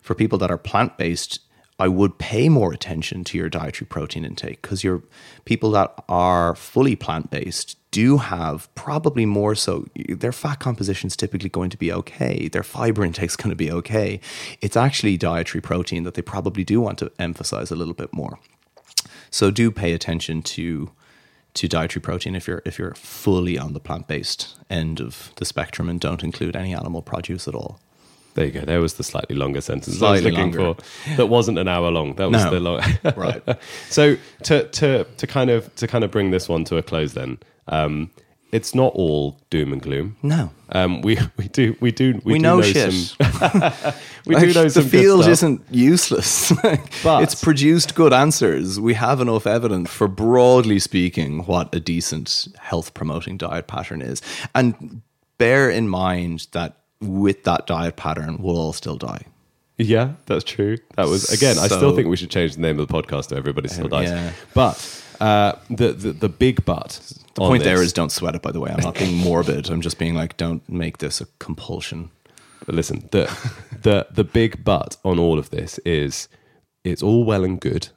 For 0.03 0.14
people 0.14 0.39
that 0.39 0.51
are 0.51 0.59
plant 0.59 0.99
based, 0.99 1.41
I 1.79 1.89
would 1.89 2.18
pay 2.18 2.49
more 2.49 2.72
attention 2.72 3.25
to 3.25 3.39
your 3.39 3.49
dietary 3.49 3.87
protein 3.87 4.25
intake 4.25 4.62
because 4.62 4.85
your 4.85 5.03
people 5.45 5.72
that 5.72 5.93
are 6.09 6.55
fully 6.55 6.95
plant 6.95 7.31
based 7.31 7.77
do 7.91 8.18
have 8.18 8.72
probably 8.75 9.27
more 9.27 9.55
so 9.55 9.87
their 10.09 10.33
fat 10.33 10.61
composition 10.61 11.09
is 11.09 11.16
typically 11.16 11.49
going 11.49 11.70
to 11.70 11.77
be 11.77 11.93
okay. 11.93 12.49
Their 12.49 12.62
fiber 12.62 13.05
intake 13.05 13.31
is 13.31 13.37
going 13.37 13.51
to 13.51 13.57
be 13.57 13.72
okay. 13.72 14.20
It's 14.61 14.77
actually 14.77 15.16
dietary 15.16 15.62
protein 15.62 16.05
that 16.05 16.14
they 16.14 16.22
probably 16.22 16.64
do 16.64 16.81
want 16.81 16.99
to 16.99 17.11
emphasize 17.18 17.70
a 17.70 17.77
little 17.77 17.95
bit 17.95 18.12
more. 18.12 18.39
So 19.31 19.51
do 19.51 19.70
pay 19.70 19.93
attention 19.93 20.43
to 20.43 20.91
to 21.55 21.68
dietary 21.68 22.03
protein 22.03 22.35
if 22.35 22.49
you're 22.49 22.62
if 22.64 22.79
you're 22.79 22.95
fully 22.95 23.59
on 23.59 23.72
the 23.72 23.81
plant 23.81 24.09
based 24.09 24.57
end 24.68 25.01
of 25.01 25.33
the 25.37 25.45
spectrum 25.45 25.89
and 25.89 26.01
don't 26.01 26.25
include 26.25 26.57
any 26.57 26.75
animal 26.75 27.01
produce 27.03 27.47
at 27.47 27.55
all 27.55 27.81
there 28.35 28.47
you 28.47 28.53
go. 28.53 28.61
There 28.62 28.80
was 28.80 28.95
the 28.95 29.05
slightly 29.05 29.37
longer 29.37 29.61
sentence 29.61 29.99
slightly 29.99 30.09
I 30.09 30.12
was 30.12 30.22
looking 30.24 30.53
longer. 30.59 30.80
for. 30.82 31.16
That 31.16 31.26
wasn't 31.26 31.59
an 31.59 31.68
hour 31.68 31.91
long. 31.91 32.14
That 32.14 32.30
was 32.30 32.45
No. 32.45 32.51
the 32.51 32.61
long. 32.61 32.82
Right. 33.16 33.43
so 33.91 34.16
to 34.45 34.68
to 34.68 35.05
to 35.05 35.26
kind 35.26 35.51
of 35.51 35.74
to 35.76 35.87
kind 35.87 36.05
of 36.05 36.11
bring 36.11 36.30
this 36.30 36.49
one 36.49 36.64
to 36.64 36.76
a 36.76 36.82
close, 36.82 37.12
then 37.14 37.39
um, 37.68 38.11
it's 38.53 38.74
not 38.74 38.93
all 38.95 39.41
doom 39.51 39.72
and 39.72 39.82
gloom. 39.82 40.16
no 40.22 40.51
Um, 40.70 41.01
we 41.03 41.18
we 41.37 41.49
do 41.49 41.76
we 41.80 41.91
do 41.91 42.20
we, 42.24 42.35
we 42.35 42.39
do 42.39 42.43
know, 42.43 42.57
know 42.57 42.62
shit 42.62 42.93
Some, 42.93 43.16
we 44.26 44.35
Like, 44.37 44.45
do 44.45 44.55
know 44.55 44.68
the 44.68 44.82
field 44.82 45.26
isn't 45.26 45.62
useless. 45.70 46.53
But- 47.03 47.22
it's 47.24 47.35
produced 47.35 47.95
good 47.95 48.12
answers. 48.12 48.78
We 48.78 48.95
have 48.95 49.20
enough 49.20 49.47
evidence 49.47 49.91
for 49.91 50.07
broadly 50.09 50.78
speaking 50.78 51.47
what 51.47 51.74
a 51.74 51.80
decent 51.80 52.47
health 52.61 52.95
promoting 52.95 53.37
diet 53.39 53.66
pattern 53.66 54.03
is. 54.03 54.22
And 54.55 55.03
bear 55.39 55.68
in 55.68 55.89
mind 55.89 56.47
that 56.53 56.76
with 57.07 57.44
that 57.44 57.66
diet 57.66 57.96
pattern, 57.96 58.38
we'll 58.40 58.57
all 58.57 58.72
still 58.72 58.96
die. 58.96 59.26
Yeah, 59.76 60.12
that's 60.26 60.44
true. 60.44 60.78
That 60.96 61.09
was 61.09 61.30
again. 61.30 61.59
I 61.59 61.66
still 61.66 61.94
think 61.96 62.09
we 62.09 62.16
should 62.16 62.30
change 62.30 62.55
the 62.55 62.61
name 62.61 62.78
of 62.78 62.86
the 62.86 62.94
podcast 62.94 63.28
to 63.28 63.36
"Everybody 63.36 63.68
Still 63.68 63.88
Dies." 63.88 64.09
yeah. 64.09 64.32
But 64.55 65.05
uh, 65.20 65.52
the, 65.68 65.92
the 65.92 66.12
the 66.12 66.28
big 66.28 66.64
but. 66.64 67.00
The 67.34 67.40
point 67.40 67.64
there 67.64 67.82
is 67.82 67.92
don't 67.92 68.12
sweat 68.12 68.36
it, 68.36 68.42
by 68.42 68.52
the 68.52 68.61
way. 68.61 68.70
I'm 68.70 68.80
not 68.80 68.94
being 68.94 69.16
morbid. 69.24 69.68
I'm 69.68 69.80
just 69.80 69.98
being 69.98 70.14
like, 70.14 70.36
don't 70.36 70.66
make 70.68 70.98
this 70.98 71.20
a 71.20 71.26
compulsion. 71.40 72.11
But 72.64 72.76
listen, 72.76 73.09
the 73.11 73.26
the 73.82 74.07
the 74.12 74.22
big 74.22 74.64
but 74.64 74.96
on 75.05 75.18
all 75.18 75.40
of 75.40 75.50
this 75.50 75.78
is 75.84 76.28
it's 76.84 77.02
all 77.02 77.24
well 77.24 77.42
and 77.42 77.61
good, 77.61 77.88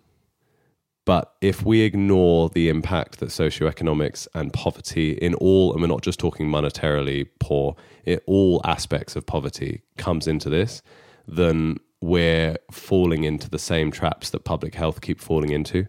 but 1.08 1.36
if 1.40 1.66
we 1.66 1.82
ignore 1.84 2.50
the 2.50 2.68
impact 2.68 3.20
that 3.20 3.30
socioeconomics 3.30 4.28
and 4.34 4.52
poverty 4.52 5.12
in 5.14 5.34
all, 5.36 5.72
and 5.72 5.82
we're 5.82 5.88
not 5.88 6.02
just 6.02 6.20
talking 6.20 6.50
monetarily 6.50 7.28
poor, 7.40 7.78
in 8.06 8.20
all 8.28 8.60
aspects 8.66 9.16
of 9.16 9.26
poverty 9.26 9.82
comes 9.98 10.28
into 10.28 10.50
this, 10.50 10.82
then 11.26 11.78
we're 12.02 12.58
falling 12.72 13.24
into 13.24 13.50
the 13.50 13.58
same 13.58 13.90
traps 13.90 14.30
that 14.32 14.44
public 14.44 14.76
health 14.76 15.00
keep 15.00 15.22
falling 15.22 15.52
into. 15.52 15.88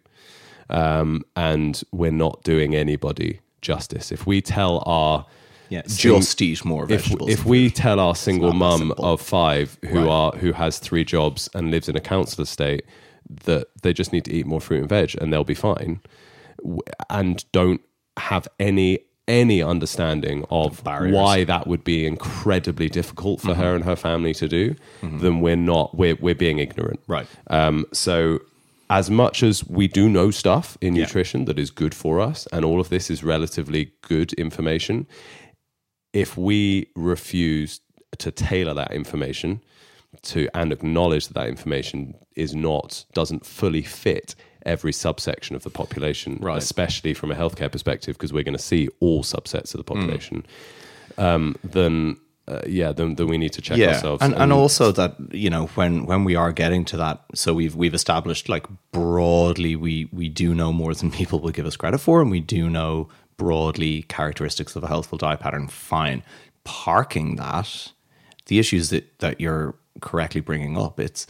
Um, 0.71 1.25
and 1.35 1.83
we're 1.91 2.13
not 2.13 2.45
doing 2.45 2.77
anybody 2.77 3.41
justice. 3.61 4.13
If 4.13 4.25
we 4.25 4.41
tell 4.41 4.85
our 4.87 5.27
Yeah, 5.69 5.83
just 5.87 6.41
eat 6.41 6.65
more 6.65 6.87
vegetables. 6.87 7.29
if 7.29 7.45
we 7.45 7.71
tell 7.71 7.99
our 7.99 8.15
single 8.15 8.53
mum 8.53 8.93
of 8.99 9.21
five 9.21 9.79
who 9.85 9.99
Right. 9.99 10.09
are 10.09 10.31
who 10.33 10.53
has 10.53 10.79
three 10.79 11.05
jobs 11.05 11.49
and 11.55 11.73
lives 11.73 11.89
in 11.89 11.97
a 11.97 12.01
council 12.01 12.43
estate 12.43 12.85
that 13.45 13.69
they 13.83 13.93
just 13.93 14.13
need 14.13 14.25
to 14.25 14.33
eat 14.33 14.47
more 14.47 14.61
fruit 14.61 14.81
and 14.81 14.89
veg 14.89 15.15
and 15.21 15.33
they'll 15.33 15.45
be 15.45 15.55
fine, 15.55 16.01
and 17.11 17.45
don't 17.53 17.81
have 18.17 18.49
any 18.59 18.99
any 19.27 19.63
understanding 19.63 20.43
of 20.51 20.83
why 20.87 21.45
that 21.45 21.67
would 21.67 21.85
be 21.85 22.07
incredibly 22.07 22.89
difficult 22.89 23.43
for 23.43 23.49
Mm-hmm. 23.49 23.61
her 23.61 23.75
and 23.75 23.85
her 23.85 23.97
family 23.97 24.33
to 24.35 24.49
do, 24.49 24.75
then 25.03 25.41
we're 25.41 25.55
not 25.57 25.95
we're 25.97 26.17
we're 26.17 26.35
being 26.35 26.59
ignorant. 26.59 27.01
Right. 27.07 27.27
Um, 27.49 27.85
so, 27.93 28.41
as 28.89 29.11
much 29.11 29.43
as 29.43 29.67
we 29.69 29.87
do 29.87 30.09
know 30.09 30.31
stuff 30.31 30.79
in 30.81 30.95
Yeah. 30.97 31.03
nutrition 31.03 31.45
that 31.45 31.59
is 31.59 31.71
good 31.71 31.95
for 31.95 32.21
us, 32.21 32.49
and 32.53 32.65
all 32.65 32.81
of 32.81 32.89
this 32.89 33.11
is 33.11 33.23
relatively 33.23 33.93
good 34.01 34.33
information, 34.35 35.07
if 36.15 36.39
we 36.39 36.87
refuse 36.97 37.81
to 38.17 38.31
tailor 38.31 38.73
that 38.75 38.93
information 38.93 39.61
to 40.23 40.49
and 40.55 40.73
acknowledge 40.73 41.29
that 41.29 41.35
that 41.35 41.49
information 41.49 42.15
is 42.37 42.55
not 42.55 43.05
doesn't 43.13 43.45
fully 43.47 43.83
fit 43.83 44.35
every 44.67 44.93
subsection 44.93 45.57
of 45.57 45.63
the 45.63 45.71
population, 45.71 46.39
Right. 46.41 46.59
especially 46.59 47.15
from 47.15 47.31
a 47.31 47.35
healthcare 47.35 47.71
perspective, 47.71 48.17
because 48.17 48.33
we're 48.33 48.43
going 48.43 48.57
to 48.57 48.63
see 48.63 48.89
all 49.01 49.23
subsets 49.23 49.75
of 49.75 49.79
the 49.79 49.85
Mm. 49.85 49.95
population, 49.95 50.47
um, 51.17 51.57
then 51.65 52.17
uh, 52.49 52.63
yeah, 52.67 52.93
then, 52.93 53.15
then 53.17 53.27
we 53.29 53.37
need 53.37 53.53
to 53.53 53.61
check 53.61 53.79
ourselves. 53.79 54.23
And, 54.23 54.35
and 54.35 54.53
also 54.55 54.91
that 54.93 55.17
you 55.33 55.51
know 55.51 55.67
when 55.75 56.07
when 56.07 56.25
we 56.25 56.35
are 56.35 56.51
getting 56.51 56.85
to 56.87 56.97
that, 56.97 57.23
so 57.35 57.53
we've 57.53 57.75
we've 57.77 57.93
established 57.95 58.49
like 58.49 58.67
broadly 58.91 59.77
we 59.77 60.09
we 60.13 60.29
do 60.31 60.55
know 60.55 60.73
more 60.73 60.95
than 60.95 61.11
people 61.21 61.41
will 61.41 61.51
give 61.51 61.67
us 61.67 61.77
credit 61.77 61.99
for, 61.99 62.21
and 62.23 62.31
we 62.31 62.41
do 62.41 62.69
know 62.71 63.09
broadly 63.37 64.03
characteristics 64.09 64.75
of 64.77 64.83
a 64.83 64.89
healthful 64.89 65.19
diet 65.19 65.41
pattern. 65.41 65.69
Fine, 65.69 66.23
parking 66.65 67.37
that 67.37 67.93
the 68.47 68.59
issues 68.59 68.89
that 68.91 69.19
that 69.19 69.41
you're 69.43 69.75
correctly 70.01 70.41
bringing 70.41 70.77
up, 70.77 71.01
it's 71.01 71.27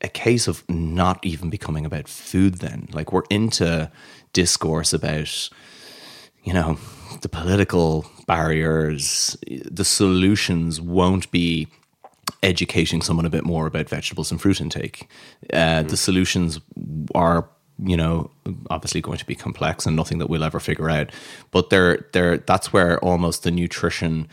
a 0.00 0.08
case 0.08 0.48
of 0.48 0.68
not 0.68 1.18
even 1.24 1.50
becoming 1.50 1.84
about 1.84 2.08
food. 2.08 2.56
Then, 2.56 2.88
like 2.92 3.12
we're 3.12 3.24
into 3.30 3.90
discourse 4.32 4.92
about 4.92 5.50
you 6.48 6.54
know, 6.54 6.78
the 7.20 7.28
political 7.28 8.06
barriers, 8.26 9.36
the 9.46 9.84
solutions 9.84 10.80
won't 10.80 11.30
be 11.30 11.68
educating 12.42 13.02
someone 13.02 13.26
a 13.26 13.30
bit 13.30 13.44
more 13.44 13.66
about 13.66 13.88
vegetables 13.88 14.30
and 14.30 14.40
fruit 14.40 14.60
intake. 14.60 15.08
Uh, 15.52 15.82
The 15.82 15.96
solutions 15.96 16.60
are, 17.14 17.48
you 17.78 17.98
know, 17.98 18.30
obviously 18.70 19.02
going 19.02 19.18
to 19.18 19.26
be 19.26 19.34
complex 19.34 19.84
and 19.84 19.94
nothing 19.94 20.18
that 20.18 20.30
we'll 20.30 20.44
ever 20.44 20.60
figure 20.60 20.88
out. 20.88 21.10
But 21.50 21.68
they're, 21.68 22.06
they're, 22.12 22.38
that's 22.38 22.72
where 22.72 22.98
almost 23.00 23.42
the 23.42 23.50
nutrition 23.50 24.28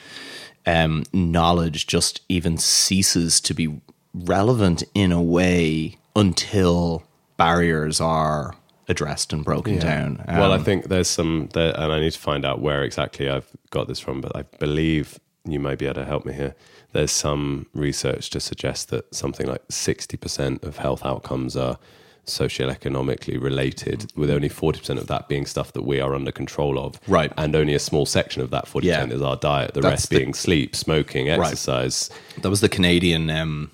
um, 0.66 1.03
knowledge 1.13 1.88
just 1.88 2.22
even 2.30 2.57
ceases 2.57 3.39
to 3.41 3.53
be 3.53 3.82
relevant 4.13 4.84
in 4.93 5.11
a 5.11 5.22
way 5.22 5.97
until 6.16 7.03
barriers 7.38 7.99
are 7.99 8.55
addressed 8.88 9.34
and 9.34 9.43
broken 9.43 9.80
down. 9.80 10.24
well, 10.28 10.51
I 10.51 10.57
Um, 10.57 10.63
think 10.63 10.88
there's 10.89 11.07
some, 11.07 11.49
there, 11.53 11.74
and 11.80 11.91
I 11.91 11.99
need 11.99 12.13
to 12.13 12.20
find 12.20 12.45
out 12.45 12.61
where 12.61 12.84
exactly 12.84 13.30
I've 13.30 13.49
got 13.72 13.88
this 13.88 13.99
from, 13.99 14.22
but 14.22 14.36
I 14.36 14.43
believe 14.59 15.20
you 15.43 15.59
may 15.59 15.76
be 15.76 15.86
able 15.86 15.95
to 15.95 16.05
help 16.05 16.26
me 16.26 16.34
here. 16.34 16.55
There's 16.93 17.11
some 17.11 17.66
research 17.74 18.30
to 18.32 18.39
suggest 18.39 18.89
that 18.89 19.13
something 19.13 19.47
like 19.47 19.68
60% 19.68 20.63
of 20.63 20.78
health 20.78 21.03
outcomes 21.05 21.57
are 21.57 21.78
socioeconomically 22.26 23.41
related, 23.41 24.11
with 24.15 24.30
only 24.30 24.49
40% 24.49 24.97
of 24.97 25.07
that 25.07 25.28
being 25.28 25.45
stuff 25.45 25.73
that 25.73 25.84
we 25.84 25.99
are 25.99 26.15
under 26.15 26.32
control 26.32 26.78
of. 26.80 26.99
Right. 27.07 27.32
And 27.38 27.55
only 27.55 27.73
a 27.73 27.80
small 27.80 28.05
section 28.05 28.41
of 28.41 28.49
that 28.51 28.65
40% 28.67 28.84
Yeah. 29.09 29.15
is 29.15 29.21
our 29.21 29.36
diet, 29.38 29.73
the 29.73 29.82
That's 29.82 29.91
rest 29.91 30.09
the- 30.09 30.17
being 30.19 30.34
sleep, 30.34 30.76
smoking, 30.76 31.30
exercise. 31.30 32.09
that 32.41 32.49
was 32.49 32.61
the 32.61 32.69
Canadian, 32.69 33.30
um, 33.30 33.71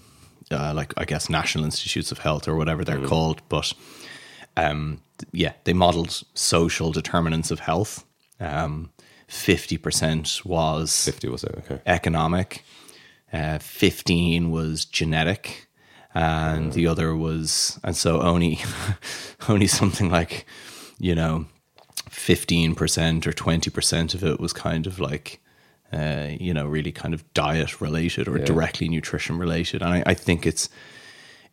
uh, 0.52 0.74
like 0.74 0.94
I 0.98 1.06
guess 1.06 1.30
National 1.30 1.64
Institutes 1.66 2.12
of 2.12 2.20
Health 2.20 2.48
or 2.48 2.56
whatever 2.56 2.84
Mm. 2.84 2.86
they're 2.86 3.08
called. 3.08 3.42
But 3.50 3.74
um, 4.58 5.02
yeah, 5.32 5.54
they 5.64 5.74
modeled 5.74 6.22
social 6.34 6.92
determinants 6.92 7.52
of 7.52 7.60
health. 7.62 8.04
Um, 8.40 8.90
Fifty 9.28 9.78
percent 9.78 10.42
was 10.44 11.06
50 11.06 11.30
was 11.30 11.46
it? 11.46 11.56
Okay. 11.60 11.80
economic, 11.86 12.66
uh, 13.32 13.60
fifteen 13.60 14.52
was 14.52 14.84
genetic, 14.84 15.68
and 16.14 16.74
the 16.74 16.88
other 16.88 17.16
was, 17.16 17.80
and 17.84 17.96
so 17.96 18.22
only 18.22 18.60
only 19.50 19.68
something 19.68 20.10
like 20.10 20.46
you 21.00 21.16
know 21.16 21.46
fifteen 22.10 22.76
percent 22.76 23.26
or 23.26 23.34
twenty 23.34 23.70
percent 23.70 24.14
of 24.14 24.24
it 24.24 24.40
was 24.40 24.54
kind 24.54 24.88
of 24.88 25.00
like 25.00 25.42
uh, 25.94 26.30
you 26.40 26.54
know 26.54 26.68
really 26.68 26.92
kind 26.92 27.14
of 27.14 27.34
diet 27.34 27.82
related 27.82 28.28
or 28.28 28.38
directly 28.38 28.90
nutrition 28.90 29.38
related, 29.38 29.82
and 29.82 29.94
I, 29.94 30.04
I 30.06 30.14
think 30.14 30.46
it's 30.46 30.70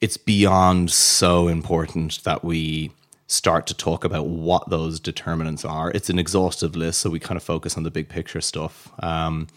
it's 0.00 0.16
beyond 0.16 0.90
so 0.90 1.48
important 1.48 2.22
that 2.24 2.44
we 2.44 2.92
start 3.26 3.66
to 3.66 3.74
talk 3.74 4.04
about 4.04 4.26
what 4.26 4.68
those 4.70 4.98
determinants 4.98 5.64
are. 5.64 5.90
It's 5.90 6.09
an 6.09 6.18
exhaustive 6.18 6.74
list, 6.74 7.00
so 7.00 7.11
we 7.11 7.20
kind 7.20 7.36
of 7.36 7.42
focus 7.42 7.76
on 7.76 7.82
the 7.82 7.90
big 7.90 8.09
picture 8.09 8.40
stuff. 8.40 8.90
Um, 9.00 9.48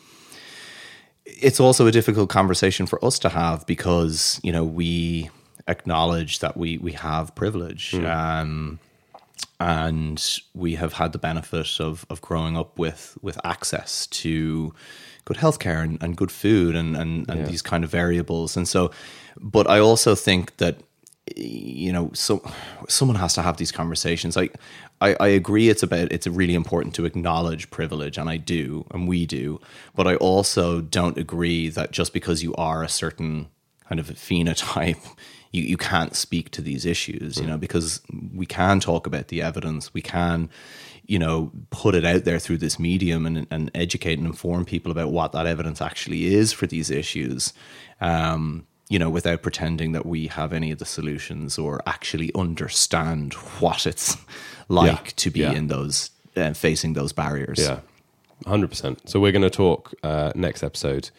it's 1.25 1.59
also 1.59 1.87
a 1.87 1.91
difficult 1.91 2.29
conversation 2.29 2.85
for 2.87 3.03
us 3.03 3.19
to 3.19 3.29
have 3.29 3.65
because 3.65 4.39
you 4.43 4.51
know 4.51 4.63
we 4.63 5.29
acknowledge 5.67 6.39
that 6.39 6.57
we 6.57 6.77
we 6.77 6.93
have 6.93 7.33
privilege. 7.35 7.93
Um, 7.95 8.79
and 9.59 10.39
we 10.55 10.75
have 10.75 10.93
had 10.93 11.11
the 11.11 11.19
benefit 11.19 11.79
of, 11.79 12.05
of 12.09 12.21
growing 12.21 12.57
up 12.57 12.79
with 12.79 13.17
with 13.21 13.39
access 13.43 14.07
to 14.07 14.73
good 15.25 15.37
healthcare 15.37 15.83
and, 15.83 16.01
and 16.01 16.17
good 16.17 16.31
food 16.31 16.75
and, 16.75 16.97
and, 16.97 17.29
and 17.29 17.41
Yeah. 17.41 17.45
these 17.45 17.61
kind 17.61 17.83
of 17.83 17.91
variables. 17.91 18.57
And 18.57 18.67
so, 18.67 18.89
but 19.39 19.69
I 19.69 19.79
also 19.79 20.15
think 20.15 20.57
that 20.57 20.77
you 21.35 21.93
know, 21.93 22.09
so 22.13 22.41
someone 22.89 23.15
has 23.17 23.33
to 23.35 23.41
have 23.43 23.57
these 23.57 23.71
conversations. 23.71 24.35
Like, 24.35 24.55
I, 25.01 25.15
I 25.19 25.27
agree, 25.29 25.67
it's 25.69 25.83
about 25.83 26.11
it's 26.11 26.27
really 26.27 26.53
important 26.53 26.93
to 26.95 27.05
acknowledge 27.05 27.71
privilege, 27.71 28.17
and 28.17 28.29
I 28.29 28.37
do, 28.37 28.85
and 28.91 29.07
we 29.07 29.25
do. 29.25 29.59
But 29.95 30.07
I 30.07 30.15
also 30.15 30.79
don't 30.79 31.17
agree 31.17 31.69
that 31.69 31.91
just 31.91 32.13
because 32.13 32.43
you 32.43 32.53
are 32.53 32.83
a 32.83 32.89
certain 32.89 33.49
kind 33.89 33.99
of 33.99 34.07
phenotype, 34.07 35.03
you, 35.51 35.63
you 35.63 35.75
can't 35.75 36.15
speak 36.15 36.51
to 36.51 36.61
these 36.61 36.85
issues. 36.85 37.37
You 37.37 37.47
know, 37.47 37.57
because 37.57 38.01
we 38.33 38.45
can 38.45 38.79
talk 38.79 39.07
about 39.07 39.29
the 39.29 39.41
evidence, 39.41 39.91
we 39.91 40.03
can, 40.03 40.51
you 41.07 41.17
know, 41.17 41.51
put 41.71 41.95
it 41.95 42.05
out 42.05 42.23
there 42.23 42.39
through 42.39 42.59
this 42.59 42.77
medium 42.77 43.25
and 43.25 43.47
and 43.49 43.71
educate 43.73 44.19
and 44.19 44.27
inform 44.27 44.65
people 44.65 44.91
about 44.91 45.11
what 45.11 45.31
that 45.31 45.47
evidence 45.47 45.81
actually 45.81 46.25
is 46.25 46.53
for 46.53 46.67
these 46.67 46.91
issues. 46.91 47.53
Um, 47.99 48.67
you 48.91 48.99
know, 48.99 49.09
without 49.09 49.41
pretending 49.41 49.93
that 49.93 50.05
we 50.05 50.27
have 50.27 50.51
any 50.51 50.69
of 50.69 50.77
the 50.79 50.85
solutions 50.85 51.57
or 51.57 51.81
actually 51.87 52.29
understand 52.35 53.33
what 53.61 53.87
it's 53.87 54.17
like 54.71 55.05
Yeah. 55.05 55.11
to 55.23 55.29
be 55.31 55.39
Yeah. 55.41 55.51
in 55.57 55.67
those 55.67 56.09
uh, 56.35 56.53
facing 56.53 56.93
those 56.93 57.13
barriers. 57.13 57.59
Yeah, 57.59 57.79
hundred 58.47 58.69
percent. 58.69 59.09
So 59.09 59.19
we're 59.19 59.33
going 59.33 59.49
to 59.51 59.57
talk 59.65 59.93
uh, 60.03 60.31
next 60.35 60.63
episode 60.63 61.09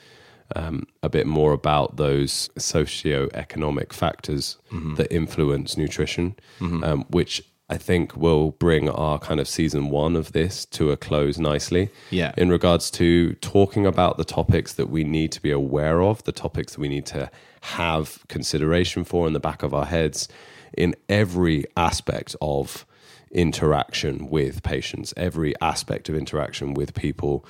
um, 0.57 0.86
a 1.03 1.09
bit 1.09 1.26
more 1.26 1.53
about 1.53 1.96
those 1.96 2.50
socio-economic 2.59 3.92
factors 3.92 4.59
Mm-hmm. 4.72 4.94
that 4.94 5.12
influence 5.12 5.76
nutrition, 5.76 6.34
um, 6.61 7.05
which 7.11 7.42
I 7.68 7.76
think 7.78 8.16
will 8.16 8.53
bring 8.53 8.88
our 8.88 9.18
kind 9.18 9.38
of 9.40 9.46
season 9.48 9.90
one 9.90 10.16
of 10.16 10.32
this 10.32 10.64
to 10.66 10.90
a 10.90 10.96
close 10.96 11.38
nicely. 11.38 11.90
Yeah. 12.11 12.32
In 12.38 12.48
regards 12.50 12.90
to 12.92 13.34
talking 13.34 13.86
about 13.86 14.16
the 14.16 14.24
topics 14.24 14.72
that 14.74 14.88
we 14.90 15.05
need 15.05 15.30
to 15.32 15.42
be 15.42 15.50
aware 15.50 16.03
of, 16.03 16.22
the 16.24 16.32
topics 16.32 16.72
that 16.74 16.80
we 16.80 16.88
need 16.88 17.07
to 17.07 17.30
have 17.78 18.18
consideration 18.28 19.05
for 19.05 19.26
in 19.26 19.32
the 19.34 19.40
back 19.40 19.62
of 19.62 19.72
our 19.74 19.86
heads 19.86 20.28
in 20.76 20.94
every 21.09 21.64
aspect 21.76 22.34
of 22.40 22.86
interaction 23.33 24.28
with 24.28 24.62
patients, 24.62 25.12
every 25.16 25.55
aspect 25.61 26.09
of 26.09 26.14
interaction 26.14 26.74
with 26.74 26.95
people. 26.95 27.45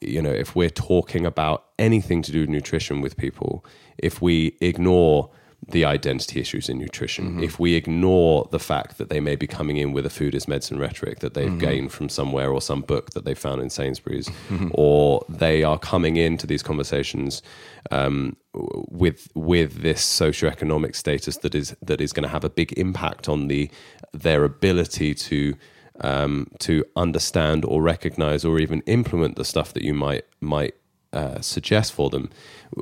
You 0.00 0.22
know, 0.22 0.30
if 0.30 0.54
we're 0.54 0.70
talking 0.70 1.26
about 1.26 1.64
anything 1.78 2.22
to 2.22 2.32
do 2.32 2.40
with 2.40 2.48
nutrition 2.48 3.00
with 3.00 3.16
people, 3.16 3.64
if 3.98 4.22
we 4.22 4.56
ignore 4.60 5.30
the 5.68 5.84
identity 5.84 6.40
issues 6.40 6.68
in 6.68 6.78
nutrition, 6.78 7.42
if 7.42 7.58
we 7.58 7.74
ignore 7.74 8.48
the 8.50 8.58
fact 8.58 8.98
that 8.98 9.08
they 9.08 9.20
may 9.20 9.36
be 9.36 9.46
coming 9.46 9.76
in 9.76 9.92
with 9.92 10.04
a 10.04 10.10
food 10.10 10.34
is 10.34 10.48
medicine 10.48 10.78
rhetoric 10.78 11.20
that 11.20 11.34
they've 11.34 11.58
gained 11.58 11.92
from 11.92 12.08
somewhere 12.08 12.50
or 12.50 12.60
some 12.60 12.82
book 12.82 13.10
that 13.12 13.24
they 13.24 13.34
found 13.34 13.62
in 13.62 13.70
Sainsbury's, 13.70 14.28
or 14.72 15.24
they 15.28 15.62
are 15.62 15.78
coming 15.78 16.16
into 16.16 16.46
these 16.46 16.62
conversations 16.62 17.42
um, 17.90 18.36
with 18.52 19.28
with 19.34 19.82
this 19.82 20.02
socioeconomic 20.02 20.96
status 20.96 21.36
that 21.38 21.54
is 21.54 21.76
that 21.80 22.00
is 22.00 22.12
going 22.12 22.24
to 22.24 22.28
have 22.28 22.44
a 22.44 22.50
big 22.50 22.72
impact 22.72 23.28
on 23.28 23.48
the 23.48 23.70
their 24.12 24.44
ability 24.44 25.14
to 25.14 25.54
um, 26.00 26.48
to 26.58 26.84
understand 26.96 27.64
or 27.64 27.82
recognize 27.82 28.44
or 28.44 28.58
even 28.58 28.82
implement 28.86 29.36
the 29.36 29.44
stuff 29.44 29.72
that 29.74 29.84
you 29.84 29.94
might 29.94 30.24
might 30.40 30.74
uh, 31.12 31.40
suggest 31.40 31.92
for 31.92 32.10
them. 32.10 32.30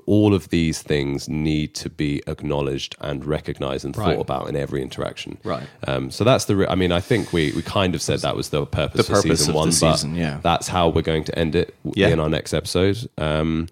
All 0.06 0.34
of 0.34 0.50
these 0.50 0.82
things 0.82 1.28
need 1.28 1.74
to 1.74 1.90
be 1.90 2.22
acknowledged 2.28 2.94
and 3.00 3.24
recognized 3.24 3.84
and 3.84 3.96
Right. 3.96 4.14
thought 4.14 4.20
about 4.20 4.48
in 4.48 4.54
every 4.56 4.82
interaction. 4.82 5.38
Right. 5.42 5.64
Um, 5.88 6.10
so 6.10 6.22
that's 6.22 6.44
the. 6.44 6.56
Re- 6.56 6.66
I 6.68 6.74
mean, 6.76 6.92
I 6.92 7.00
think 7.00 7.32
we 7.32 7.52
we 7.52 7.62
kind 7.62 7.94
of 7.96 8.02
said 8.02 8.20
that 8.20 8.36
was 8.36 8.50
the 8.50 8.66
purpose, 8.66 9.06
The 9.06 9.12
purpose 9.12 9.40
season 9.40 9.48
of 9.50 9.54
the 9.54 9.58
one, 9.58 9.72
season, 9.72 10.12
but 10.12 10.18
yeah. 10.20 10.38
that's 10.42 10.68
how 10.68 10.88
we're 10.88 11.02
going 11.02 11.24
to 11.24 11.38
end 11.38 11.54
it 11.56 11.74
Yeah. 11.96 12.08
in 12.08 12.20
our 12.20 12.28
next 12.28 12.54
episode. 12.54 13.08
Um, 13.18 13.68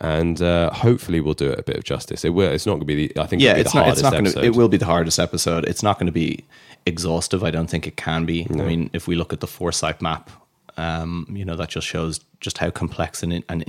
and 0.00 0.42
uh, 0.42 0.70
hopefully 0.72 1.20
we'll 1.20 1.34
do 1.34 1.50
it 1.50 1.58
a 1.58 1.62
bit 1.62 1.76
of 1.76 1.82
justice. 1.84 2.24
It 2.24 2.30
will. 2.30 2.52
It's 2.52 2.66
not 2.66 2.72
going 2.74 2.80
to 2.80 2.86
be 2.86 3.08
the. 3.08 3.20
I 3.20 3.26
think. 3.26 3.42
yeah, 3.42 3.54
it's 3.56 3.72
the 3.72 3.78
not. 3.78 3.84
hardest 3.86 4.04
It's 4.04 4.12
not 4.12 4.12
going 4.12 4.32
to. 4.32 4.44
It 4.44 4.54
will 4.54 4.68
be 4.68 4.76
the 4.76 4.84
hardest 4.86 5.18
episode. 5.18 5.64
It's 5.64 5.82
not 5.82 5.98
going 5.98 6.06
to 6.06 6.12
be 6.12 6.44
exhaustive. 6.84 7.42
I 7.42 7.50
don't 7.50 7.68
think 7.68 7.86
it 7.86 7.96
can 7.96 8.24
be. 8.26 8.46
I 8.50 8.52
mean, 8.52 8.90
if 8.92 9.08
we 9.08 9.16
look 9.16 9.32
at 9.32 9.40
the 9.40 9.46
foresight 9.46 10.00
map, 10.02 10.30
um, 10.76 11.26
you 11.32 11.44
know, 11.44 11.56
that 11.56 11.70
just 11.70 11.86
shows 11.86 12.20
just 12.40 12.58
how 12.58 12.70
complex 12.70 13.22
and, 13.22 13.42
and 13.48 13.64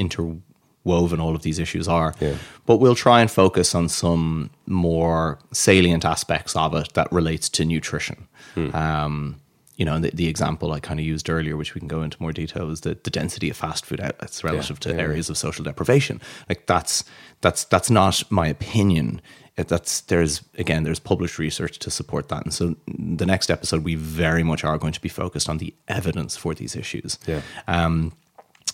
interwoven 0.87 1.19
all 1.19 1.35
of 1.35 1.41
these 1.41 1.59
issues 1.59 1.87
are. 1.87 2.13
Yeah. 2.19 2.35
But 2.65 2.77
we'll 2.77 2.95
try 2.95 3.21
and 3.21 3.29
focus 3.31 3.75
on 3.75 3.89
some 3.89 4.49
more 4.65 5.37
salient 5.51 6.05
aspects 6.05 6.55
of 6.55 6.73
it 6.75 6.93
that 6.93 7.11
relates 7.11 7.49
to 7.49 7.65
nutrition. 7.65 8.27
Um, 8.73 9.35
you 9.77 9.85
know, 9.85 9.93
and 9.93 10.03
the, 10.03 10.09
the 10.11 10.27
example 10.27 10.71
I 10.71 10.79
kind 10.79 10.99
of 10.99 11.05
used 11.05 11.29
earlier, 11.29 11.55
which 11.55 11.75
we 11.75 11.79
can 11.79 11.87
go 11.87 12.01
into 12.01 12.17
more 12.19 12.33
detail, 12.33 12.71
is 12.71 12.81
the, 12.81 12.97
the 13.03 13.11
density 13.11 13.49
of 13.51 13.57
fast 13.57 13.85
food 13.85 14.01
outlets 14.01 14.43
relative 14.43 14.79
to 14.79 14.89
yeah, 14.89 14.95
yeah. 14.95 15.01
areas 15.03 15.29
of 15.29 15.37
social 15.37 15.63
deprivation. 15.63 16.19
Like 16.49 16.65
that's 16.65 17.03
that's 17.41 17.65
that's 17.65 17.89
not 17.91 18.23
my 18.31 18.47
opinion. 18.47 19.21
It- 19.55 19.67
That's 19.67 20.01
there's 20.01 20.41
again 20.57 20.83
there's 20.83 20.99
published 20.99 21.37
research 21.39 21.77
to 21.79 21.89
support 21.91 22.27
that, 22.29 22.43
and 22.43 22.53
so 22.53 22.75
the 22.87 23.25
next 23.25 23.49
episode 23.51 23.83
we 23.83 23.95
very 23.95 24.43
much 24.43 24.63
are 24.63 24.77
going 24.79 24.93
to 24.93 25.01
be 25.01 25.09
focused 25.09 25.49
on 25.49 25.57
the 25.57 25.73
evidence 25.87 26.37
for 26.37 26.53
these 26.55 26.75
issues. 26.75 27.17
Yeah. 27.27 27.41
Um, 27.67 28.13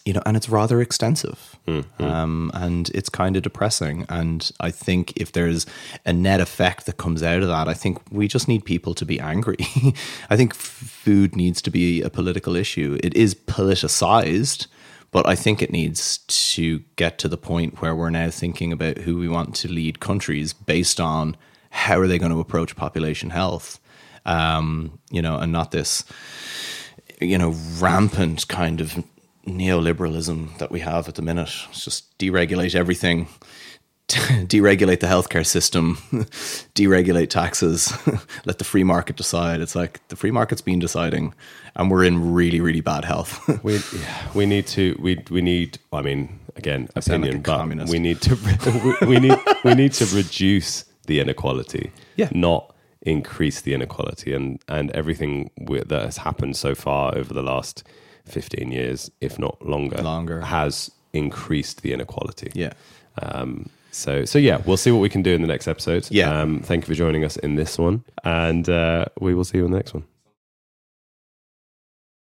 you 0.05 0.11
know, 0.11 0.21
and 0.25 0.35
it's 0.35 0.49
rather 0.49 0.81
extensive, 0.81 1.57
um, 1.99 2.51
and 2.53 2.89
it's 2.89 3.07
kind 3.07 3.37
of 3.37 3.43
depressing. 3.43 4.05
And 4.09 4.51
I 4.59 4.69
think 4.69 5.13
if 5.15 5.31
there's 5.31 5.65
a 6.05 6.11
net 6.11 6.41
effect 6.41 6.85
that 6.87 6.97
comes 6.97 7.23
out 7.23 7.41
of 7.41 7.47
that, 7.47 7.69
I 7.69 7.73
think 7.73 7.99
we 8.11 8.27
just 8.27 8.49
need 8.49 8.65
people 8.65 8.93
to 8.95 9.05
be 9.05 9.19
angry. 9.19 9.57
I 10.29 10.35
think 10.35 10.53
food 10.53 11.35
needs 11.37 11.61
to 11.61 11.71
be 11.71 12.01
a 12.01 12.09
political 12.09 12.55
issue. 12.55 12.97
It 13.01 13.15
is 13.15 13.33
politicized, 13.33 14.67
but 15.11 15.25
I 15.25 15.35
think 15.35 15.61
it 15.61 15.71
needs 15.71 16.17
to 16.17 16.79
get 16.97 17.17
to 17.19 17.29
the 17.29 17.37
point 17.37 17.81
where 17.81 17.95
we're 17.95 18.09
now 18.09 18.29
thinking 18.29 18.73
about 18.73 18.97
who 18.99 19.17
we 19.17 19.29
want 19.29 19.55
to 19.55 19.71
lead 19.71 20.01
countries 20.01 20.51
based 20.51 20.99
on 20.99 21.37
how 21.69 21.97
are 21.99 22.07
they 22.07 22.19
going 22.19 22.31
to 22.31 22.41
approach 22.41 22.75
population 22.75 23.29
health, 23.29 23.79
um, 24.25 24.99
you 25.11 25.21
know, 25.21 25.37
and 25.37 25.53
not 25.53 25.71
this 25.71 26.03
you 27.21 27.37
know, 27.37 27.55
rampant 27.79 28.47
kind 28.47 28.81
of 28.81 29.03
neoliberalism 29.47 30.57
that 30.57 30.71
we 30.71 30.79
have 30.81 31.07
at 31.07 31.15
the 31.15 31.21
minute. 31.21 31.49
It's 31.69 31.83
just 31.83 32.17
deregulate 32.17 32.75
everything, 32.75 33.27
deregulate 34.07 34.99
the 34.99 35.07
healthcare 35.07 35.45
system, 35.45 35.95
deregulate 36.75 37.29
taxes, 37.29 37.93
let 38.45 38.57
the 38.57 38.63
free 38.63 38.83
market 38.83 39.15
decide. 39.15 39.61
It's 39.61 39.75
like 39.75 40.05
the 40.09 40.15
free 40.15 40.31
market's 40.31 40.61
been 40.61 40.79
deciding, 40.79 41.33
and 41.75 41.89
we're 41.91 42.03
in 42.03 42.33
really, 42.33 42.59
really 42.61 42.81
bad 42.81 43.05
health. 43.05 43.39
we 43.63 43.75
yeah, 43.99 44.29
we 44.33 44.45
need 44.45 44.67
to 44.67 44.97
we 45.01 45.23
we 45.29 45.41
need 45.41 45.77
I 45.91 46.01
mean 46.01 46.39
again 46.55 46.89
like 46.95 47.05
opinion 47.07 47.35
a 47.35 47.39
but 47.39 47.57
communist. 47.57 47.91
we 47.91 47.99
need 47.99 48.21
to 48.21 48.35
we, 49.01 49.07
we 49.07 49.19
need 49.19 49.37
we 49.63 49.73
need 49.73 49.93
to 49.93 50.05
reduce 50.15 50.85
the 51.07 51.19
inequality 51.19 51.91
Yeah. 52.15 52.29
not 52.31 52.73
increase 53.01 53.59
the 53.61 53.73
inequality 53.73 54.33
and 54.33 54.61
and 54.69 54.89
everything 54.91 55.49
that 55.57 56.01
has 56.03 56.17
happened 56.17 56.55
so 56.55 56.73
far 56.75 57.17
over 57.17 57.33
the 57.33 57.41
last 57.41 57.83
15 58.25 58.71
years 58.71 59.11
if 59.21 59.37
not 59.37 59.61
longer 59.65 60.01
Longer. 60.01 60.41
has 60.41 60.89
increased 61.13 61.81
the 61.81 61.93
inequality 61.93 62.51
yeah. 62.55 62.73
um 63.21 63.67
so 63.91 64.25
so 64.25 64.39
yeah 64.39 64.61
we'll 64.65 64.77
see 64.77 64.91
what 64.91 64.99
we 64.99 65.09
can 65.09 65.21
do 65.21 65.33
in 65.33 65.41
the 65.41 65.47
next 65.47 65.67
episode 65.67 66.07
Yeah. 66.09 66.41
um 66.41 66.61
thank 66.61 66.83
you 66.83 66.87
for 66.87 66.97
joining 66.97 67.23
us 67.23 67.37
in 67.37 67.55
this 67.55 67.77
one 67.77 68.03
and 68.23 68.67
uh 68.69 69.05
we 69.19 69.35
will 69.35 69.43
see 69.43 69.57
you 69.59 69.65
in 69.65 69.71
the 69.71 69.77
next 69.77 69.93
one 69.93 70.03